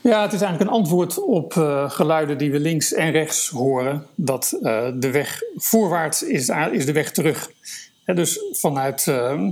Ja, 0.00 0.22
het 0.22 0.32
is 0.32 0.40
eigenlijk 0.40 0.70
een 0.70 0.76
antwoord 0.76 1.24
op 1.24 1.54
uh, 1.54 1.90
geluiden 1.90 2.38
die 2.38 2.50
we 2.50 2.60
links 2.60 2.92
en 2.92 3.10
rechts 3.10 3.48
horen. 3.48 4.06
Dat 4.14 4.58
uh, 4.62 4.88
de 4.94 5.10
weg 5.10 5.40
voorwaarts 5.56 6.22
is, 6.22 6.48
is 6.72 6.86
de 6.86 6.92
weg 6.92 7.12
terug. 7.12 7.50
He, 8.04 8.14
dus 8.14 8.40
vanuit 8.50 9.06
uh, 9.06 9.48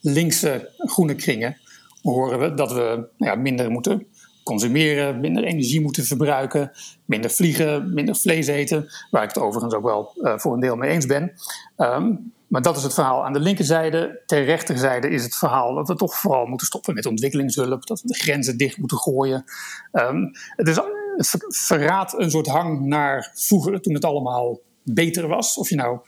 linkse 0.00 0.70
groene 0.76 1.14
kringen 1.14 1.56
horen 2.02 2.38
we 2.38 2.54
dat 2.54 2.72
we 2.72 3.08
nou 3.16 3.32
ja, 3.32 3.34
minder 3.34 3.70
moeten 3.70 4.06
consumeren, 4.44 5.20
minder 5.20 5.44
energie 5.44 5.80
moeten 5.80 6.04
verbruiken, 6.04 6.72
minder 7.04 7.30
vliegen, 7.30 7.94
minder 7.94 8.16
vlees 8.16 8.46
eten, 8.46 8.88
waar 9.10 9.22
ik 9.22 9.28
het 9.28 9.38
overigens 9.38 9.74
ook 9.74 9.84
wel 9.84 10.12
uh, 10.16 10.38
voor 10.38 10.54
een 10.54 10.60
deel 10.60 10.76
mee 10.76 10.90
eens 10.90 11.06
ben. 11.06 11.32
Um, 11.76 12.32
maar 12.52 12.62
dat 12.62 12.76
is 12.76 12.82
het 12.82 12.94
verhaal 12.94 13.24
aan 13.24 13.32
de 13.32 13.40
linkerzijde. 13.40 14.22
Ter 14.26 14.44
rechterzijde 14.44 15.08
is 15.08 15.22
het 15.22 15.36
verhaal 15.36 15.74
dat 15.74 15.88
we 15.88 15.94
toch 15.94 16.14
vooral 16.14 16.46
moeten 16.46 16.66
stoppen 16.66 16.94
met 16.94 17.06
ontwikkelingshulp, 17.06 17.86
dat 17.86 18.00
we 18.00 18.08
de 18.08 18.14
grenzen 18.14 18.56
dicht 18.56 18.78
moeten 18.78 18.98
gooien. 18.98 19.44
Um, 19.92 20.30
het, 20.56 20.68
is, 20.68 20.76
het 21.16 21.44
verraadt 21.48 22.18
een 22.18 22.30
soort 22.30 22.46
hang 22.46 22.80
naar 22.80 23.30
vroeger, 23.34 23.80
toen 23.80 23.94
het 23.94 24.04
allemaal 24.04 24.60
beter 24.82 25.28
was. 25.28 25.56
Of 25.56 25.68
je 25.68 25.76
nou 25.76 25.98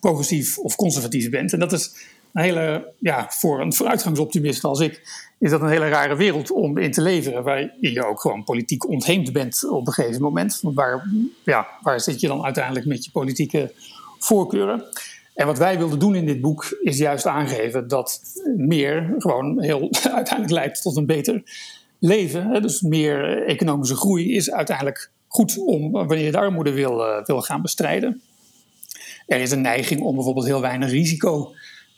progressief 0.00 0.58
of 0.58 0.76
conservatief 0.76 1.30
bent. 1.30 1.52
En 1.52 1.58
dat 1.58 1.72
is 1.72 1.94
hele, 2.32 2.92
ja, 2.98 3.26
voor 3.30 3.60
een 3.60 3.72
vooruitgangsoptimist 3.72 4.64
als 4.64 4.80
ik, 4.80 5.02
is 5.38 5.50
dat 5.50 5.60
een 5.60 5.68
hele 5.68 5.88
rare 5.88 6.16
wereld 6.16 6.50
om 6.50 6.78
in 6.78 6.90
te 6.90 7.02
leveren. 7.02 7.42
Waar 7.42 7.74
je 7.80 8.06
ook 8.06 8.20
gewoon 8.20 8.44
politiek 8.44 8.88
ontheemd 8.88 9.32
bent 9.32 9.68
op 9.68 9.86
een 9.86 9.92
gegeven 9.92 10.22
moment. 10.22 10.60
Waar, 10.62 11.08
ja, 11.44 11.66
waar 11.82 12.00
zit 12.00 12.20
je 12.20 12.26
dan 12.26 12.44
uiteindelijk 12.44 12.86
met 12.86 13.04
je 13.04 13.10
politieke 13.10 13.72
voorkeuren? 14.18 14.84
En 15.34 15.46
wat 15.46 15.58
wij 15.58 15.78
wilden 15.78 15.98
doen 15.98 16.14
in 16.14 16.26
dit 16.26 16.40
boek 16.40 16.78
is 16.82 16.98
juist 16.98 17.26
aangeven 17.26 17.88
dat 17.88 18.20
meer 18.56 19.14
gewoon 19.18 19.62
heel 19.62 19.80
uiteindelijk 20.02 20.50
leidt 20.50 20.82
tot 20.82 20.96
een 20.96 21.06
beter 21.06 21.42
leven. 21.98 22.62
Dus 22.62 22.80
meer 22.80 23.46
economische 23.46 23.96
groei 23.96 24.34
is 24.34 24.50
uiteindelijk 24.50 25.10
goed 25.28 25.58
om 25.58 25.90
wanneer 25.90 26.24
je 26.24 26.30
de 26.30 26.38
armoede 26.38 26.72
wil, 26.72 27.04
eh, 27.04 27.24
wil 27.24 27.40
gaan 27.40 27.62
bestrijden. 27.62 28.22
Er 29.26 29.40
is 29.40 29.50
een 29.50 29.60
neiging 29.60 30.00
om 30.00 30.14
bijvoorbeeld 30.14 30.46
heel 30.46 30.60
weinig 30.60 30.90
risico 30.90 31.52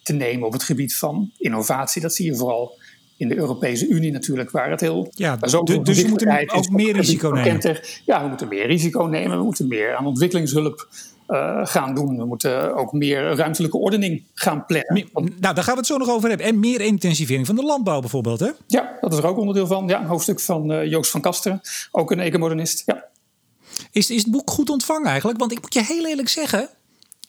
te 0.05 0.13
nemen 0.13 0.47
op 0.47 0.53
het 0.53 0.63
gebied 0.63 0.97
van 0.97 1.31
innovatie. 1.39 2.03
Dat 2.03 2.15
zie 2.15 2.27
je 2.27 2.37
vooral 2.37 2.79
in 3.17 3.29
de 3.29 3.37
Europese 3.37 3.89
Unie 3.89 4.13
natuurlijk, 4.13 4.51
waar 4.51 4.71
het 4.71 4.81
heel... 4.81 5.09
Ja, 5.15 5.37
dus, 5.37 5.53
dus 5.83 6.03
we 6.03 6.09
moeten 6.09 6.55
ook 6.55 6.71
meer 6.71 6.97
risico 6.97 7.29
nemen. 7.29 7.81
Ja, 8.05 8.23
we 8.23 8.29
moeten 8.29 8.49
meer 8.49 8.67
risico 8.67 9.05
nemen. 9.05 9.39
We 9.39 9.45
moeten 9.45 9.69
meer 9.69 9.95
aan 9.95 10.07
ontwikkelingshulp 10.07 10.89
uh, 11.29 11.67
gaan 11.67 11.95
doen. 11.95 12.17
We 12.17 12.25
moeten 12.25 12.75
ook 12.75 12.93
meer 12.93 13.35
ruimtelijke 13.35 13.79
ordening 13.79 14.23
gaan 14.35 14.67
plannen. 14.67 15.09
nou, 15.13 15.55
daar 15.55 15.65
gaan 15.65 15.73
we 15.73 15.79
het 15.79 15.87
zo 15.87 15.97
nog 15.97 16.09
over 16.09 16.29
hebben. 16.29 16.47
En 16.47 16.59
meer 16.59 16.81
intensivering 16.81 17.47
van 17.47 17.57
de 17.57 17.63
landbouw 17.63 18.01
bijvoorbeeld, 18.01 18.41
hè? 18.41 18.51
Ja, 18.67 18.97
dat 19.01 19.13
is 19.13 19.19
er 19.19 19.27
ook 19.27 19.39
onderdeel 19.39 19.67
van. 19.67 19.89
Ja, 19.89 20.01
een 20.01 20.07
hoofdstuk 20.07 20.41
van 20.41 20.73
uh, 20.73 20.87
Joost 20.87 21.11
van 21.11 21.21
Kasteren, 21.21 21.61
ook 21.91 22.11
een 22.11 22.21
ecomodernist. 22.21 22.83
Ja. 22.87 23.05
Is, 23.91 24.11
is 24.11 24.23
het 24.23 24.31
boek 24.31 24.51
goed 24.51 24.71
ontvangen 24.71 25.07
eigenlijk? 25.07 25.39
Want 25.39 25.53
ik 25.53 25.63
moet 25.63 25.75
je 25.75 25.85
heel 25.85 26.07
eerlijk 26.07 26.29
zeggen 26.29 26.69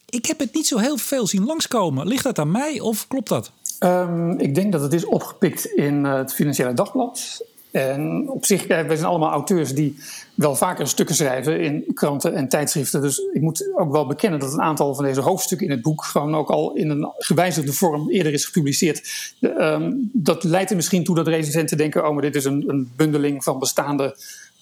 ik 0.10 0.26
heb 0.26 0.40
het 0.40 0.54
niet 0.54 0.68
zo 0.68 0.78
heel 0.78 0.98
veel 0.98 1.28
zien 1.28 1.46
langskomen. 1.46 2.08
Ligt 2.08 2.24
dat 2.24 2.40
aan 2.40 2.52
mij 2.52 2.80
of 2.80 3.08
klopt 3.08 3.30
dat? 3.30 3.52
Um, 3.80 4.40
ik 4.40 4.56
denk 4.56 4.72
dat 4.72 4.82
het 4.82 4.94
is 4.94 5.06
opgepikt 5.06 5.66
in 5.66 6.06
uh, 6.06 6.16
het 6.16 6.34
Financiële 6.34 6.74
Dagblad. 6.74 7.44
En 7.76 8.30
op 8.30 8.46
zich, 8.46 8.68
wij 8.68 8.96
zijn 8.96 9.10
allemaal 9.10 9.32
auteurs 9.32 9.74
die 9.74 9.98
wel 10.36 10.56
vaker 10.56 10.88
stukken 10.88 11.16
schrijven 11.16 11.62
in 11.62 11.86
kranten 11.94 12.34
en 12.34 12.50
tijdschriften. 12.50 13.02
Dus 13.02 13.22
ik 13.34 13.42
moet 13.42 13.70
ook 13.76 13.92
wel 13.92 14.08
bekennen 14.08 14.40
dat 14.40 14.54
een 14.54 14.62
aantal 14.62 14.96
van 14.96 15.04
deze 15.04 15.22
hoofdstukken 15.22 15.68
in 15.68 15.74
het 15.74 15.82
boek 15.82 16.04
gewoon 16.04 16.36
ook 16.36 16.50
al 16.50 16.74
in 16.74 16.90
een 16.90 17.12
gewijzigde 17.18 17.74
vorm 17.74 18.10
eerder 18.10 18.34
is 18.34 18.46
gepubliceerd. 18.46 19.34
Ehm, 19.42 19.92
dat 20.14 20.44
leidt 20.44 20.70
er 20.70 20.76
misschien 20.76 21.04
toe 21.04 21.16
dat 21.16 21.28
recensenten 21.28 21.78
denken: 21.78 22.08
oh, 22.08 22.14
maar 22.14 22.22
dit 22.22 22.36
is 22.36 22.46
een, 22.46 22.64
een 22.68 22.92
bundeling 22.96 23.44
van 23.44 23.60
bestaande 23.60 24.18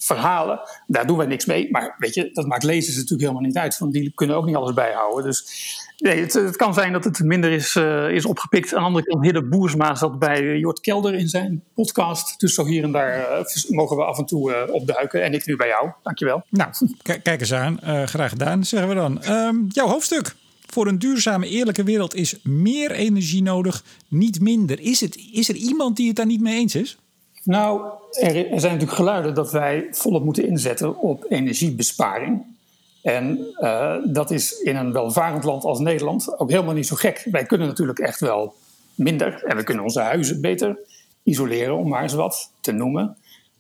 verhalen. 0.05 0.60
Daar 0.88 1.07
doen 1.07 1.17
wij 1.17 1.25
niks 1.25 1.45
mee. 1.45 1.72
Maar 1.72 1.95
weet 1.98 2.13
je, 2.13 2.29
dat 2.33 2.48
maakt 2.48 2.63
lezers 2.63 2.95
natuurlijk 2.95 3.22
helemaal 3.22 3.41
niet 3.41 3.57
uit. 3.57 3.77
Want 3.77 3.93
die 3.93 4.12
kunnen 4.15 4.36
ook 4.36 4.45
niet 4.45 4.55
alles 4.55 4.74
bijhouden. 4.74 5.24
Dus 5.24 5.45
nee, 5.98 6.22
het, 6.22 6.33
het 6.33 6.55
kan 6.55 6.74
zijn 6.74 6.93
dat 6.93 7.03
het 7.03 7.19
minder 7.19 7.51
is, 7.51 7.75
uh, 7.75 8.10
is 8.10 8.25
opgepikt. 8.25 8.74
Aan 8.74 8.79
de 8.79 8.86
andere 8.86 9.05
kant, 9.05 9.24
Hidde 9.24 9.43
Boersma 9.43 9.95
zat 9.95 10.19
bij 10.19 10.57
Jort 10.57 10.79
Kelder 10.79 11.13
in 11.13 11.27
zijn 11.27 11.63
podcast. 11.74 12.39
Dus 12.39 12.53
zo 12.53 12.65
hier 12.65 12.83
en 12.83 12.91
daar 12.91 13.17
uh, 13.17 13.45
mogen 13.69 13.98
we 13.98 14.03
af 14.03 14.17
en 14.17 14.25
toe 14.25 14.72
opduiken. 14.72 15.24
En 15.24 15.33
ik 15.33 15.45
nu 15.45 15.55
bij 15.55 15.67
jou. 15.67 15.91
Dankjewel. 16.03 16.43
Nou, 16.50 16.72
kijk 17.01 17.39
eens 17.39 17.53
aan. 17.53 17.79
graag 18.05 18.29
gedaan, 18.29 18.63
zeggen 18.63 18.89
we 18.89 18.95
dan. 18.95 19.24
Um, 19.29 19.67
jouw 19.69 19.88
hoofdstuk. 19.88 20.36
Voor 20.74 20.88
een 20.88 21.00
duurzame, 21.00 21.48
eerlijke 21.48 21.83
wereld 21.83 22.15
is 22.15 22.39
meer 22.43 22.91
energie 22.91 23.41
nodig, 23.41 23.83
niet 24.07 24.39
minder. 24.39 24.79
Is, 24.79 25.00
het, 25.00 25.17
is 25.33 25.50
er 25.50 25.55
iemand 25.55 25.95
die 25.98 26.07
het 26.07 26.15
daar 26.15 26.25
niet 26.25 26.41
mee 26.41 26.55
eens 26.55 26.75
is? 26.75 26.98
Nou, 27.43 27.81
er, 28.12 28.33
zijn 28.33 28.51
natuurlijk 28.51 28.91
geluiden 28.91 29.33
dat 29.33 29.51
wij 29.51 29.88
volop 29.91 30.23
moeten 30.23 30.47
inzetten 30.47 30.97
op 31.00 31.25
energiebesparing. 31.29 32.45
En 33.01 33.39
uh, 33.59 33.95
dat 34.05 34.31
is 34.31 34.59
in 34.59 34.75
een 34.75 34.93
welvarend 34.93 35.43
land 35.43 35.63
als 35.63 35.79
Nederland 35.79 36.39
ook 36.39 36.50
helemaal 36.50 36.73
niet 36.73 36.88
zo 36.88 36.95
gek. 36.95 37.27
Wij 37.31 37.45
kunnen 37.45 37.67
natuurlijk 37.67 38.00
echt 38.00 38.19
wel 38.19 38.53
minder 38.95 39.43
en 39.43 39.57
we 39.57 39.63
kunnen 39.63 39.83
onze 39.83 40.00
huizen 40.00 40.41
beter 40.41 40.77
isoleren, 41.23 41.77
om 41.77 41.89
maar 41.89 42.03
eens 42.03 42.13
wat 42.13 42.51
te 42.62 42.71
noemen. 42.71 43.17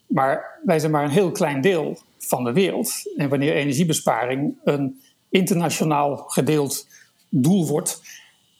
Maar 0.07 0.59
wij 0.63 0.79
zijn 0.79 0.91
maar 0.91 1.03
een 1.03 1.09
heel 1.09 1.31
klein 1.31 1.61
deel 1.61 1.97
van 2.17 2.43
de 2.43 2.53
wereld. 2.53 3.13
En 3.17 3.29
wanneer 3.29 3.53
energiebesparing 3.53 4.55
een 4.63 5.01
internationaal 5.29 6.17
gedeeld 6.17 6.87
doel 7.29 7.67
wordt, 7.67 8.01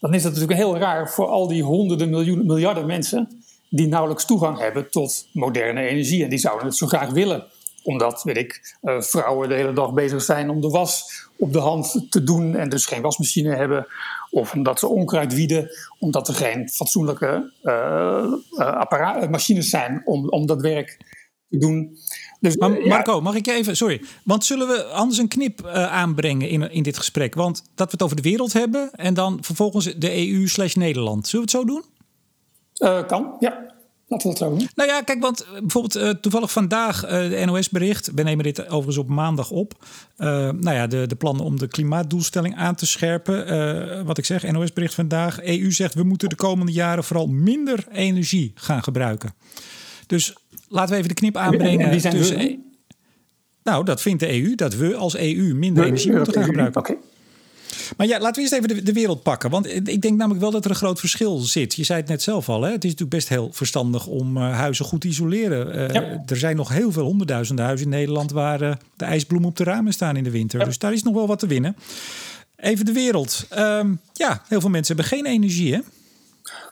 dan 0.00 0.14
is 0.14 0.22
dat 0.22 0.32
natuurlijk 0.32 0.58
heel 0.58 0.78
raar 0.78 1.10
voor 1.10 1.26
al 1.26 1.48
die 1.48 1.62
honderden 1.62 2.10
miljoenen, 2.10 2.46
miljarden 2.46 2.86
mensen 2.86 3.43
die 3.76 3.88
nauwelijks 3.88 4.24
toegang 4.24 4.58
hebben 4.58 4.90
tot 4.90 5.28
moderne 5.32 5.86
energie. 5.86 6.22
En 6.22 6.30
die 6.30 6.38
zouden 6.38 6.66
het 6.66 6.76
zo 6.76 6.86
graag 6.86 7.10
willen 7.10 7.44
omdat, 7.82 8.22
weet 8.22 8.36
ik, 8.36 8.76
uh, 8.82 9.00
vrouwen 9.00 9.48
de 9.48 9.54
hele 9.54 9.72
dag 9.72 9.92
bezig 9.92 10.22
zijn 10.22 10.50
om 10.50 10.60
de 10.60 10.68
was 10.68 11.04
op 11.36 11.52
de 11.52 11.58
hand 11.58 12.06
te 12.08 12.22
doen 12.22 12.56
en 12.56 12.68
dus 12.68 12.86
geen 12.86 13.02
wasmachine 13.02 13.56
hebben. 13.56 13.86
Of 14.30 14.54
omdat 14.54 14.78
ze 14.78 14.86
onkruid 14.86 15.34
wieden, 15.34 15.70
omdat 15.98 16.28
er 16.28 16.34
geen 16.34 16.68
fatsoenlijke 16.68 17.52
uh, 17.62 19.28
machines 19.28 19.68
zijn 19.68 20.02
om, 20.04 20.28
om 20.28 20.46
dat 20.46 20.60
werk 20.60 20.96
te 21.50 21.58
doen. 21.58 21.98
Dus, 22.40 22.56
maar 22.56 22.70
Marco, 22.70 23.20
mag 23.20 23.34
ik 23.34 23.46
je 23.46 23.52
even, 23.52 23.76
sorry. 23.76 24.02
Want 24.24 24.44
zullen 24.44 24.66
we 24.66 24.84
anders 24.84 25.18
een 25.18 25.28
knip 25.28 25.66
aanbrengen 25.66 26.48
in, 26.48 26.70
in 26.70 26.82
dit 26.82 26.96
gesprek? 26.96 27.34
Want 27.34 27.62
dat 27.74 27.86
we 27.86 27.92
het 27.92 28.02
over 28.02 28.16
de 28.16 28.22
wereld 28.22 28.52
hebben 28.52 28.90
en 28.92 29.14
dan 29.14 29.38
vervolgens 29.40 29.94
de 29.96 30.28
EU 30.28 30.48
slash 30.48 30.74
Nederland. 30.74 31.28
Zullen 31.28 31.46
we 31.46 31.52
het 31.52 31.66
zo 31.66 31.74
doen? 31.74 31.93
Uh, 32.78 33.06
kan, 33.06 33.36
ja. 33.40 33.72
Laten 34.06 34.26
we 34.26 34.32
het 34.32 34.42
zo 34.42 34.48
doen. 34.48 34.68
Nou 34.74 34.88
ja, 34.88 35.00
kijk, 35.00 35.20
want 35.20 35.46
bijvoorbeeld 35.60 35.96
uh, 35.96 36.10
toevallig 36.10 36.52
vandaag 36.52 37.04
uh, 37.04 37.10
de 37.10 37.42
NOS-bericht. 37.44 38.10
We 38.14 38.22
nemen 38.22 38.44
dit 38.44 38.66
overigens 38.66 38.98
op 38.98 39.08
maandag 39.08 39.50
op. 39.50 39.84
nou 40.16 40.72
ja, 40.72 40.86
de, 40.86 41.06
de 41.06 41.14
plannen 41.14 41.44
om 41.44 41.58
de 41.58 41.68
klimaatdoelstelling 41.68 42.56
aan 42.56 42.74
te 42.74 42.86
scherpen. 42.86 44.04
wat 44.06 44.18
ik 44.18 44.24
zeg, 44.24 44.52
NOS-bericht 44.52 44.94
vandaag. 44.94 45.42
EU 45.42 45.72
zegt 45.72 45.94
we 45.94 46.02
moeten 46.02 46.28
de 46.28 46.34
komende 46.34 46.72
jaren 46.72 47.04
vooral 47.04 47.26
minder 47.26 47.86
energie 47.92 48.52
gaan 48.54 48.82
gebruiken. 48.82 49.34
Dus 50.06 50.36
laten 50.68 50.90
we 50.90 50.96
even 50.96 51.08
de 51.08 51.14
knip 51.14 51.36
aanbrengen. 51.36 51.90
wie 51.90 52.00
zijn 52.00 52.16
tussen, 52.16 52.38
we? 52.38 52.58
Nou, 53.64 53.84
dat 53.84 54.00
vindt 54.00 54.20
de 54.20 54.42
EU, 54.42 54.54
dat 54.54 54.74
we 54.74 54.94
als 54.94 55.16
EU 55.16 55.54
minder 55.54 55.84
energie 55.84 56.12
moeten 56.12 56.32
gaan 56.32 56.44
gebruiken. 56.44 56.80
Oké. 56.80 56.96
Maar 57.96 58.06
ja, 58.06 58.18
laten 58.18 58.34
we 58.34 58.40
eerst 58.40 58.52
even 58.52 58.68
de, 58.68 58.82
de, 58.82 58.92
wereld 58.92 59.22
pakken. 59.22 59.50
Want 59.50 59.66
ik 59.88 60.02
denk 60.02 60.16
namelijk 60.16 60.40
wel 60.40 60.50
dat 60.50 60.64
er 60.64 60.70
een 60.70 60.76
groot 60.76 61.00
verschil 61.00 61.38
zit. 61.38 61.74
Je 61.74 61.84
zei 61.84 62.00
het 62.00 62.08
net 62.08 62.22
zelf 62.22 62.48
al. 62.48 62.62
Hè? 62.62 62.70
Het 62.70 62.84
is 62.84 62.90
natuurlijk 62.90 63.16
best 63.16 63.28
heel 63.28 63.48
verstandig 63.52 64.06
om 64.06 64.36
uh, 64.36 64.56
huizen 64.56 64.84
goed 64.84 65.00
te 65.00 65.08
isoleren. 65.08 65.76
Uh, 65.76 65.94
ja. 65.94 66.22
Er 66.26 66.36
zijn 66.36 66.56
nog 66.56 66.68
heel 66.68 66.92
veel 66.92 67.04
honderdduizenden 67.04 67.64
huizen 67.64 67.86
in 67.86 67.92
Nederland 67.92 68.30
waar 68.30 68.62
uh, 68.62 68.72
de 68.96 69.04
ijsbloemen 69.04 69.48
op 69.48 69.56
de 69.56 69.64
ramen 69.64 69.92
staan 69.92 70.16
in 70.16 70.24
de 70.24 70.30
winter. 70.30 70.58
Ja. 70.58 70.64
Dus 70.64 70.78
daar 70.78 70.92
is 70.92 71.02
nog 71.02 71.14
wel 71.14 71.26
wat 71.26 71.38
te 71.38 71.46
winnen. 71.46 71.76
Even 72.56 72.84
de 72.84 72.92
wereld. 72.92 73.46
Um, 73.58 74.00
ja, 74.12 74.42
heel 74.48 74.60
veel 74.60 74.70
mensen 74.70 74.96
hebben 74.96 75.16
geen 75.16 75.26
energie, 75.26 75.74
hè? 75.74 75.80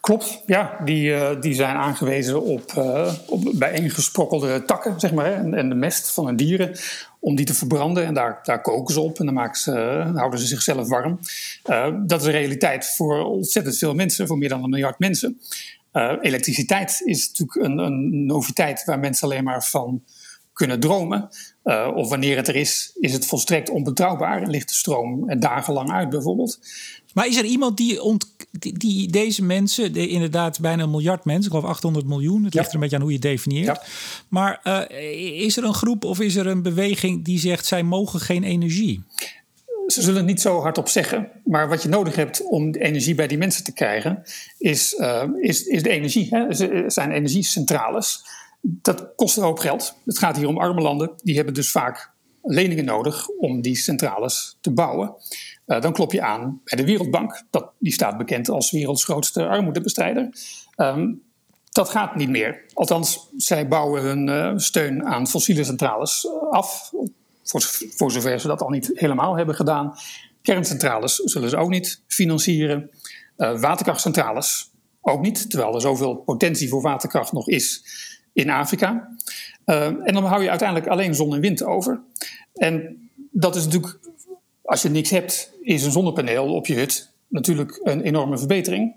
Klopt, 0.03 0.43
ja. 0.47 0.81
Die, 0.85 1.09
uh, 1.09 1.41
die 1.41 1.55
zijn 1.55 1.77
aangewezen 1.77 2.43
op, 2.43 2.73
uh, 2.79 3.15
op 3.27 3.53
bijeengesprokkelde 3.55 4.65
takken, 4.65 5.01
zeg 5.01 5.13
maar, 5.13 5.33
en, 5.33 5.55
en, 5.55 5.69
de 5.69 5.75
mest 5.75 6.11
van 6.11 6.27
hun 6.27 6.37
dieren 6.37 6.77
om 7.21 7.37
die 7.37 7.47
te 7.47 7.55
verbranden. 7.55 8.05
En 8.05 8.15
daar, 8.15 8.41
daar 8.43 8.61
koken 8.61 8.95
ze 8.95 9.01
op 9.01 9.19
en 9.19 9.27
dan, 9.27 9.55
ze, 9.55 9.71
uh, 9.71 10.17
houden 10.17 10.41
ze 10.41 10.47
zichzelf 10.47 10.89
warm. 10.89 11.19
Uh, 11.71 11.89
dat 12.07 12.21
is 12.21 12.27
een 12.27 12.33
realiteit 12.33 12.87
voor 12.97 13.25
ontzettend 13.25 13.79
veel 13.79 13.95
mensen, 13.95 14.27
voor 14.27 14.39
meer 14.39 14.49
dan 14.49 14.63
een 14.63 14.71
miljard 14.71 14.99
mensen. 14.99 15.41
Uh, 15.93 16.13
elektriciteit 16.21 17.03
is 17.05 17.29
natuurlijk 17.29 17.67
een, 17.67 17.79
een, 17.79 18.27
noviteit 18.27 18.85
waar 18.85 18.99
mensen 18.99 19.29
alleen 19.29 19.45
maar 19.45 19.65
van 19.65 20.03
kunnen 20.53 20.81
dromen. 20.81 21.29
of 21.95 22.09
wanneer 22.09 22.37
het 22.37 22.49
er 22.49 22.57
is, 22.57 22.97
is 23.01 23.13
het 23.13 23.27
volstrekt 23.27 23.71
onbetrouwbaar 23.71 24.43
en 24.43 24.51
ligt 24.51 24.69
de 24.69 24.75
stroom 24.75 25.41
dagenlang 25.41 25.93
uit 25.93 26.09
bijvoorbeeld. 26.09 26.59
Maar 27.15 27.27
is 27.27 27.37
er 27.37 27.45
iemand 27.45 27.77
die, 27.77 28.03
ont, 28.03 28.37
die, 28.51 28.79
die 28.79 29.11
deze 29.11 29.45
mensen, 29.45 29.93
de, 29.93 30.09
inderdaad 30.09 30.61
bijna 30.61 30.83
een 30.83 30.91
miljard 30.91 31.25
mensen, 31.25 31.45
ik 31.45 31.51
geloof 31.51 31.71
800 31.71 32.07
miljoen, 32.07 32.45
het 32.45 32.55
ligt 32.55 32.69
er 32.69 32.75
een 32.75 32.81
beetje 32.81 32.97
aan 32.97 33.03
hoe 33.03 33.11
je 33.11 33.19
het 33.19 33.27
definieert. 33.27 33.67
Ja. 33.67 33.83
Maar 34.29 34.61
uh, 34.65 35.43
is 35.45 35.57
er 35.57 35.65
een 35.65 35.75
groep 35.75 36.05
of 36.05 36.21
is 36.21 36.37
er 36.37 36.47
een 36.47 36.63
beweging 36.63 37.25
die 37.25 37.39
zegt 37.39 37.67
zij 37.67 37.83
mogen 37.83 38.21
geen 38.21 38.45
energie? 38.45 39.03
Ze 39.87 40.03
zullen 40.03 40.17
het 40.17 40.27
niet 40.27 40.41
zo 40.41 40.61
hardop 40.61 40.89
zeggen, 40.89 41.29
maar 41.45 41.69
wat 41.69 41.83
je 41.83 41.89
nodig 41.89 42.17
hebt 42.17 42.43
om 42.43 42.73
de 42.73 42.81
energie 42.81 43.15
bij 43.15 43.27
die 43.27 43.39
mensen 43.39 43.65
te 43.65 43.73
krijgen, 43.73 44.23
is, 44.59 44.95
uh, 44.99 45.23
is, 45.41 45.67
is 45.67 45.83
de 45.83 45.91
energie. 45.91 46.29
Hè? 46.31 46.39
Er 46.39 46.93
zijn 46.93 47.11
energiecentrales. 47.11 48.25
Dat 48.61 49.15
kost 49.17 49.37
een 49.37 49.43
hoop 49.43 49.59
geld. 49.59 49.95
Het 50.05 50.19
gaat 50.19 50.37
hier 50.37 50.49
om 50.49 50.59
arme 50.59 50.81
landen, 50.81 51.11
die 51.23 51.37
hebben 51.37 51.55
dus 51.55 51.71
vaak 51.71 52.11
leningen 52.43 52.85
nodig 52.85 53.29
om 53.29 53.61
die 53.61 53.77
centrales 53.77 54.57
te 54.61 54.71
bouwen. 54.71 55.15
Uh, 55.67 55.81
dan 55.81 55.93
klop 55.93 56.13
je 56.13 56.23
aan 56.23 56.61
bij 56.65 56.77
de 56.79 56.85
Wereldbank. 56.85 57.43
Dat, 57.51 57.71
die 57.79 57.93
staat 57.93 58.19
bekend 58.19 58.49
als 58.49 58.71
werelds 58.71 59.05
grootste 59.05 59.47
armoedebestrijder. 59.47 60.29
Um, 60.77 61.23
dat 61.71 61.89
gaat 61.89 62.17
niet 62.17 62.29
meer. 62.29 62.65
Althans, 62.73 63.29
zij 63.37 63.69
bouwen 63.69 64.03
hun 64.03 64.29
uh, 64.29 64.53
steun 64.57 65.05
aan 65.05 65.27
fossiele 65.27 65.65
centrales 65.65 66.25
uh, 66.25 66.51
af. 66.51 66.93
Voor, 67.45 67.61
voor, 67.97 68.11
zover 68.11 68.41
ze 68.41 68.47
dat 68.47 68.63
al 68.63 68.69
niet 68.69 68.91
helemaal 68.95 69.37
hebben 69.37 69.55
gedaan. 69.55 69.95
Kerncentrales 70.43 71.17
zullen 71.17 71.51
ze 71.51 71.57
ook 71.57 71.71
niet 71.71 72.03
financieren. 72.07 72.91
waterkrachtcentrales 73.37 74.71
ook 75.01 75.21
niet. 75.21 75.51
Terwijl 75.51 75.75
er 75.75 75.81
zoveel 75.81 76.15
potentie 76.15 76.69
voor 76.69 76.83
waterkracht 76.83 77.33
nog 77.33 77.49
is 77.49 77.85
in 78.33 78.51
Afrika. 78.51 79.09
en 79.65 80.13
dan 80.13 80.25
hou 80.25 80.43
je 80.43 80.51
uiteindelijk 80.51 80.89
alleen 80.89 81.15
zon 81.15 81.35
en 81.35 81.41
wind 81.41 81.63
over. 81.63 82.01
En 82.55 83.03
dat 83.31 83.57
is 83.57 83.65
natuurlijk 83.65 83.99
als 84.73 84.83
je 84.83 84.89
niks 84.89 85.11
hebt, 85.11 85.53
is 85.63 85.85
een 85.85 85.93
zonnepaneel 85.93 86.55
op 86.55 86.67
je 86.67 86.75
hut 86.75 87.11
natuurlijk 87.29 87.81
een 87.83 88.01
enorme 88.01 88.39
verbetering. 88.39 88.95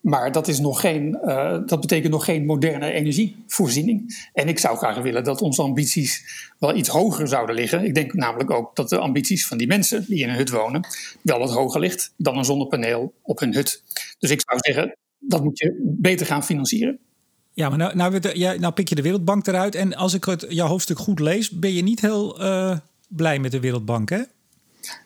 Maar 0.00 0.32
dat, 0.32 0.48
is 0.48 0.60
nog 0.60 0.80
geen, 0.80 1.18
uh, 1.24 1.58
dat 1.66 1.80
betekent 1.80 2.12
nog 2.12 2.24
geen 2.24 2.46
moderne 2.46 2.92
energievoorziening. 2.92 4.28
En 4.32 4.48
ik 4.48 4.58
zou 4.58 4.76
graag 4.76 5.02
willen 5.02 5.24
dat 5.24 5.42
onze 5.42 5.62
ambities 5.62 6.24
wel 6.58 6.76
iets 6.76 6.88
hoger 6.88 7.28
zouden 7.28 7.54
liggen. 7.54 7.84
Ik 7.84 7.94
denk 7.94 8.12
namelijk 8.12 8.50
ook 8.50 8.76
dat 8.76 8.88
de 8.88 8.98
ambities 8.98 9.46
van 9.46 9.58
die 9.58 9.66
mensen 9.66 10.04
die 10.08 10.22
in 10.22 10.28
een 10.28 10.36
hut 10.36 10.50
wonen 10.50 10.86
wel 11.22 11.38
wat 11.38 11.52
hoger 11.52 11.80
ligt 11.80 12.12
dan 12.16 12.38
een 12.38 12.44
zonnepaneel 12.44 13.12
op 13.22 13.40
hun 13.40 13.54
hut. 13.54 13.82
Dus 14.18 14.30
ik 14.30 14.42
zou 14.46 14.58
zeggen, 14.60 14.96
dat 15.18 15.44
moet 15.44 15.58
je 15.58 15.80
beter 15.82 16.26
gaan 16.26 16.44
financieren. 16.44 16.98
Ja, 17.52 17.68
maar 17.68 17.78
nou, 17.78 17.96
nou, 17.96 18.38
ja, 18.38 18.52
nou 18.52 18.72
pik 18.72 18.88
je 18.88 18.94
de 18.94 19.02
Wereldbank 19.02 19.46
eruit. 19.46 19.74
En 19.74 19.94
als 19.94 20.14
ik 20.14 20.24
het, 20.24 20.46
jouw 20.48 20.68
hoofdstuk 20.68 20.98
goed 20.98 21.20
lees, 21.20 21.50
ben 21.50 21.72
je 21.72 21.82
niet 21.82 22.00
heel 22.00 22.42
uh, 22.42 22.78
blij 23.08 23.38
met 23.38 23.50
de 23.50 23.60
Wereldbank, 23.60 24.10
hè? 24.10 24.22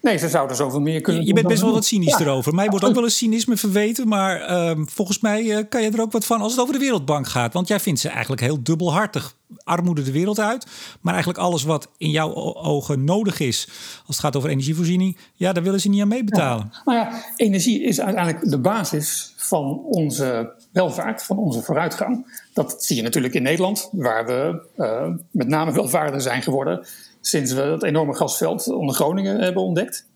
Nee, 0.02 0.18
ze 0.18 0.28
zouden 0.28 0.56
zoveel 0.56 0.80
meer 0.80 1.00
kunnen 1.00 1.22
Je, 1.22 1.28
je 1.28 1.34
bent 1.34 1.46
best 1.46 1.62
wel 1.62 1.72
wat 1.72 1.84
cynisch 1.84 2.18
ja. 2.18 2.24
erover. 2.24 2.54
Mij 2.54 2.68
wordt 2.68 2.84
ook 2.84 2.94
wel 2.94 3.04
eens 3.04 3.16
cynisme 3.16 3.56
verweten. 3.56 4.08
Maar 4.08 4.68
um, 4.68 4.88
volgens 4.88 5.20
mij 5.20 5.42
uh, 5.42 5.58
kan 5.68 5.82
je 5.82 5.90
er 5.90 6.00
ook 6.00 6.12
wat 6.12 6.26
van 6.26 6.40
als 6.40 6.52
het 6.52 6.60
over 6.60 6.74
de 6.74 6.80
Wereldbank 6.80 7.28
gaat. 7.28 7.52
Want 7.52 7.68
jij 7.68 7.80
vindt 7.80 8.00
ze 8.00 8.08
eigenlijk 8.08 8.40
heel 8.40 8.62
dubbelhartig. 8.62 9.36
Armoede 9.64 10.02
de 10.02 10.12
wereld 10.12 10.40
uit. 10.40 10.66
Maar 11.00 11.12
eigenlijk 11.14 11.42
alles 11.42 11.62
wat 11.62 11.88
in 11.96 12.10
jouw 12.10 12.34
ogen 12.54 13.04
nodig 13.04 13.40
is. 13.40 13.68
als 14.06 14.16
het 14.16 14.18
gaat 14.18 14.36
over 14.36 14.50
energievoorziening. 14.50 15.16
ja, 15.34 15.52
daar 15.52 15.62
willen 15.62 15.80
ze 15.80 15.88
niet 15.88 16.02
aan 16.02 16.08
meebetalen. 16.08 16.70
Ja. 16.72 16.82
Nou 16.84 16.98
ja, 16.98 17.22
energie 17.36 17.82
is 17.82 18.00
uiteindelijk 18.00 18.50
de 18.50 18.58
basis 18.58 19.32
van 19.36 19.80
onze 19.84 20.52
welvaart, 20.72 21.22
van 21.22 21.38
onze 21.38 21.62
vooruitgang. 21.62 22.40
Dat 22.52 22.84
zie 22.84 22.96
je 22.96 23.02
natuurlijk 23.02 23.34
in 23.34 23.42
Nederland, 23.42 23.88
waar 23.92 24.26
we 24.26 24.66
uh, 24.76 25.08
met 25.30 25.48
name 25.48 25.72
welvaarder 25.72 26.20
zijn 26.20 26.42
geworden 26.42 26.86
sinds 27.20 27.52
we 27.52 27.60
het 27.60 27.82
enorme 27.82 28.14
gasveld 28.14 28.68
onder 28.68 28.94
Groningen 28.94 29.40
hebben 29.40 29.62
ontdekt. 29.62 30.06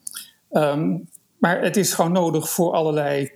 Um, 0.51 1.09
maar 1.39 1.63
het 1.63 1.77
is 1.77 1.95
gewoon 1.95 2.13
nodig 2.13 2.51
voor 2.51 2.73
allerlei 2.73 3.31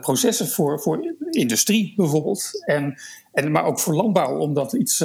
processen 0.00 0.48
voor, 0.48 0.80
voor 0.80 1.14
industrie 1.30 1.92
bijvoorbeeld. 1.96 2.64
En, 2.64 2.94
en, 3.32 3.50
maar 3.50 3.64
ook 3.64 3.80
voor 3.80 3.94
landbouw, 3.94 4.38
om, 4.38 4.54
dat 4.54 4.72
iets, 4.72 5.04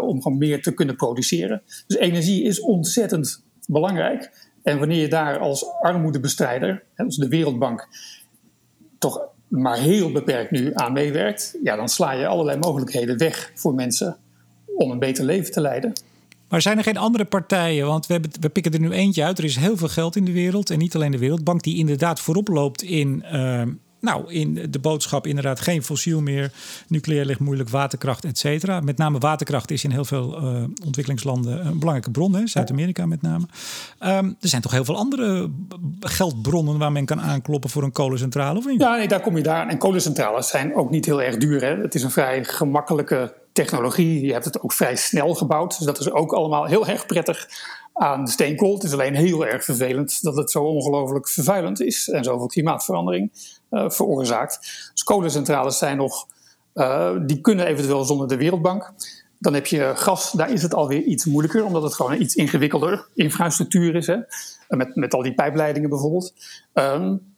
om 0.00 0.22
gewoon 0.22 0.38
meer 0.38 0.62
te 0.62 0.74
kunnen 0.74 0.96
produceren. 0.96 1.62
Dus 1.86 1.96
energie 1.96 2.42
is 2.42 2.60
ontzettend 2.60 3.44
belangrijk. 3.66 4.48
En 4.62 4.78
wanneer 4.78 5.00
je 5.00 5.08
daar 5.08 5.38
als 5.38 5.66
armoedebestrijder, 5.82 6.82
dus 6.96 7.16
de 7.16 7.28
Wereldbank, 7.28 7.88
toch 8.98 9.28
maar 9.48 9.78
heel 9.78 10.12
beperkt 10.12 10.50
nu 10.50 10.70
aan 10.74 10.92
meewerkt, 10.92 11.58
ja, 11.62 11.76
dan 11.76 11.88
sla 11.88 12.12
je 12.12 12.26
allerlei 12.26 12.58
mogelijkheden 12.58 13.18
weg 13.18 13.52
voor 13.54 13.74
mensen 13.74 14.16
om 14.76 14.90
een 14.90 14.98
beter 14.98 15.24
leven 15.24 15.52
te 15.52 15.60
leiden. 15.60 15.92
Maar 16.48 16.62
zijn 16.62 16.78
er 16.78 16.84
geen 16.84 16.96
andere 16.96 17.24
partijen? 17.24 17.86
Want 17.86 18.06
we, 18.06 18.12
hebben, 18.12 18.30
we 18.40 18.48
pikken 18.48 18.72
er 18.72 18.80
nu 18.80 18.90
eentje 18.90 19.24
uit. 19.24 19.38
Er 19.38 19.44
is 19.44 19.56
heel 19.56 19.76
veel 19.76 19.88
geld 19.88 20.16
in 20.16 20.24
de 20.24 20.32
wereld. 20.32 20.70
En 20.70 20.78
niet 20.78 20.94
alleen 20.94 21.10
de 21.10 21.18
Wereldbank, 21.18 21.62
die 21.62 21.76
inderdaad 21.76 22.20
voorop 22.20 22.48
loopt 22.48 22.82
in 22.82 23.24
uh, 23.32 23.62
nou, 24.00 24.32
in 24.32 24.66
de 24.70 24.78
boodschap 24.78 25.26
inderdaad 25.26 25.60
geen 25.60 25.82
fossiel 25.82 26.20
meer. 26.20 26.52
Nucleair 26.88 27.24
ligt 27.24 27.40
moeilijk, 27.40 27.68
waterkracht, 27.68 28.24
et 28.24 28.38
cetera. 28.38 28.80
Met 28.80 28.96
name 28.96 29.18
waterkracht 29.18 29.70
is 29.70 29.84
in 29.84 29.90
heel 29.90 30.04
veel 30.04 30.42
uh, 30.42 30.62
ontwikkelingslanden 30.84 31.66
een 31.66 31.78
belangrijke 31.78 32.10
bron. 32.10 32.48
Zuid-Amerika 32.48 33.06
met 33.06 33.22
name. 33.22 33.46
Um, 34.00 34.36
er 34.40 34.48
zijn 34.48 34.62
toch 34.62 34.72
heel 34.72 34.84
veel 34.84 34.96
andere 34.96 35.50
geldbronnen 36.00 36.78
waar 36.78 36.92
men 36.92 37.04
kan 37.04 37.20
aankloppen 37.20 37.70
voor 37.70 37.82
een 37.82 37.92
kolencentrale? 37.92 38.58
Of 38.58 38.66
niet? 38.66 38.80
Ja, 38.80 38.96
nee, 38.96 39.08
daar 39.08 39.20
kom 39.20 39.36
je 39.36 39.42
daar. 39.42 39.68
En 39.68 39.78
kolencentrales 39.78 40.48
zijn 40.48 40.74
ook 40.74 40.90
niet 40.90 41.04
heel 41.04 41.22
erg 41.22 41.36
duur. 41.36 41.60
Hè? 41.60 41.76
Het 41.76 41.94
is 41.94 42.02
een 42.02 42.10
vrij 42.10 42.44
gemakkelijke 42.44 43.34
technologie. 43.54 44.26
Je 44.26 44.32
hebt 44.32 44.44
het 44.44 44.62
ook 44.62 44.72
vrij 44.72 44.96
snel 44.96 45.34
gebouwd. 45.34 45.76
Dus 45.76 45.86
dat 45.86 46.00
is 46.00 46.10
ook 46.10 46.32
allemaal 46.32 46.64
heel 46.64 46.86
erg 46.86 47.06
prettig 47.06 47.48
aan 47.92 48.28
steenkool. 48.28 48.74
Het 48.74 48.82
is 48.82 48.92
alleen 48.92 49.14
heel 49.14 49.46
erg 49.46 49.64
vervelend 49.64 50.22
dat 50.22 50.36
het 50.36 50.50
zo 50.50 50.64
ongelooflijk 50.64 51.28
vervuilend 51.28 51.80
is 51.80 52.08
en 52.08 52.24
zoveel 52.24 52.46
klimaatverandering 52.46 53.32
uh, 53.70 53.90
veroorzaakt. 53.90 54.58
Dus 54.92 55.02
kolencentrales 55.02 55.78
zijn 55.78 55.96
nog, 55.96 56.26
uh, 56.74 57.10
die 57.26 57.40
kunnen 57.40 57.66
eventueel 57.66 58.04
zonder 58.04 58.28
de 58.28 58.36
Wereldbank. 58.36 58.92
Dan 59.38 59.54
heb 59.54 59.66
je 59.66 59.92
gas, 59.94 60.32
daar 60.32 60.52
is 60.52 60.62
het 60.62 60.74
alweer 60.74 61.02
iets 61.02 61.24
moeilijker, 61.24 61.64
omdat 61.64 61.82
het 61.82 61.94
gewoon 61.94 62.12
een 62.12 62.22
iets 62.22 62.34
ingewikkelder 62.34 63.06
infrastructuur 63.14 63.94
is. 63.94 64.06
Hè? 64.06 64.16
Met, 64.68 64.94
met 64.96 65.14
al 65.14 65.22
die 65.22 65.34
pijpleidingen 65.34 65.88
bijvoorbeeld. 65.88 66.34
Um, 66.72 67.33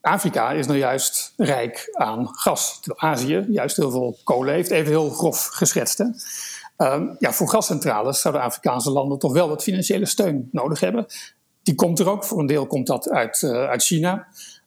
Afrika 0.00 0.50
is 0.50 0.66
nou 0.66 0.78
juist 0.78 1.32
rijk 1.36 1.88
aan 1.92 2.28
gas. 2.32 2.80
Terwijl 2.80 3.12
Azië 3.12 3.46
juist 3.48 3.76
heel 3.76 3.90
veel 3.90 4.18
kolen 4.24 4.54
heeft, 4.54 4.70
even 4.70 4.90
heel 4.90 5.10
grof 5.10 5.46
geschetst. 5.46 6.00
Um, 6.76 7.16
ja, 7.18 7.32
voor 7.32 7.48
gascentrales 7.48 8.20
zouden 8.20 8.42
Afrikaanse 8.42 8.90
landen 8.90 9.18
toch 9.18 9.32
wel 9.32 9.48
wat 9.48 9.62
financiële 9.62 10.06
steun 10.06 10.48
nodig 10.52 10.80
hebben. 10.80 11.06
Die 11.62 11.74
komt 11.74 11.98
er 11.98 12.08
ook. 12.08 12.24
Voor 12.24 12.38
een 12.38 12.46
deel 12.46 12.66
komt 12.66 12.86
dat 12.86 13.10
uit, 13.10 13.42
uh, 13.42 13.68
uit 13.68 13.82
China. 13.82 14.26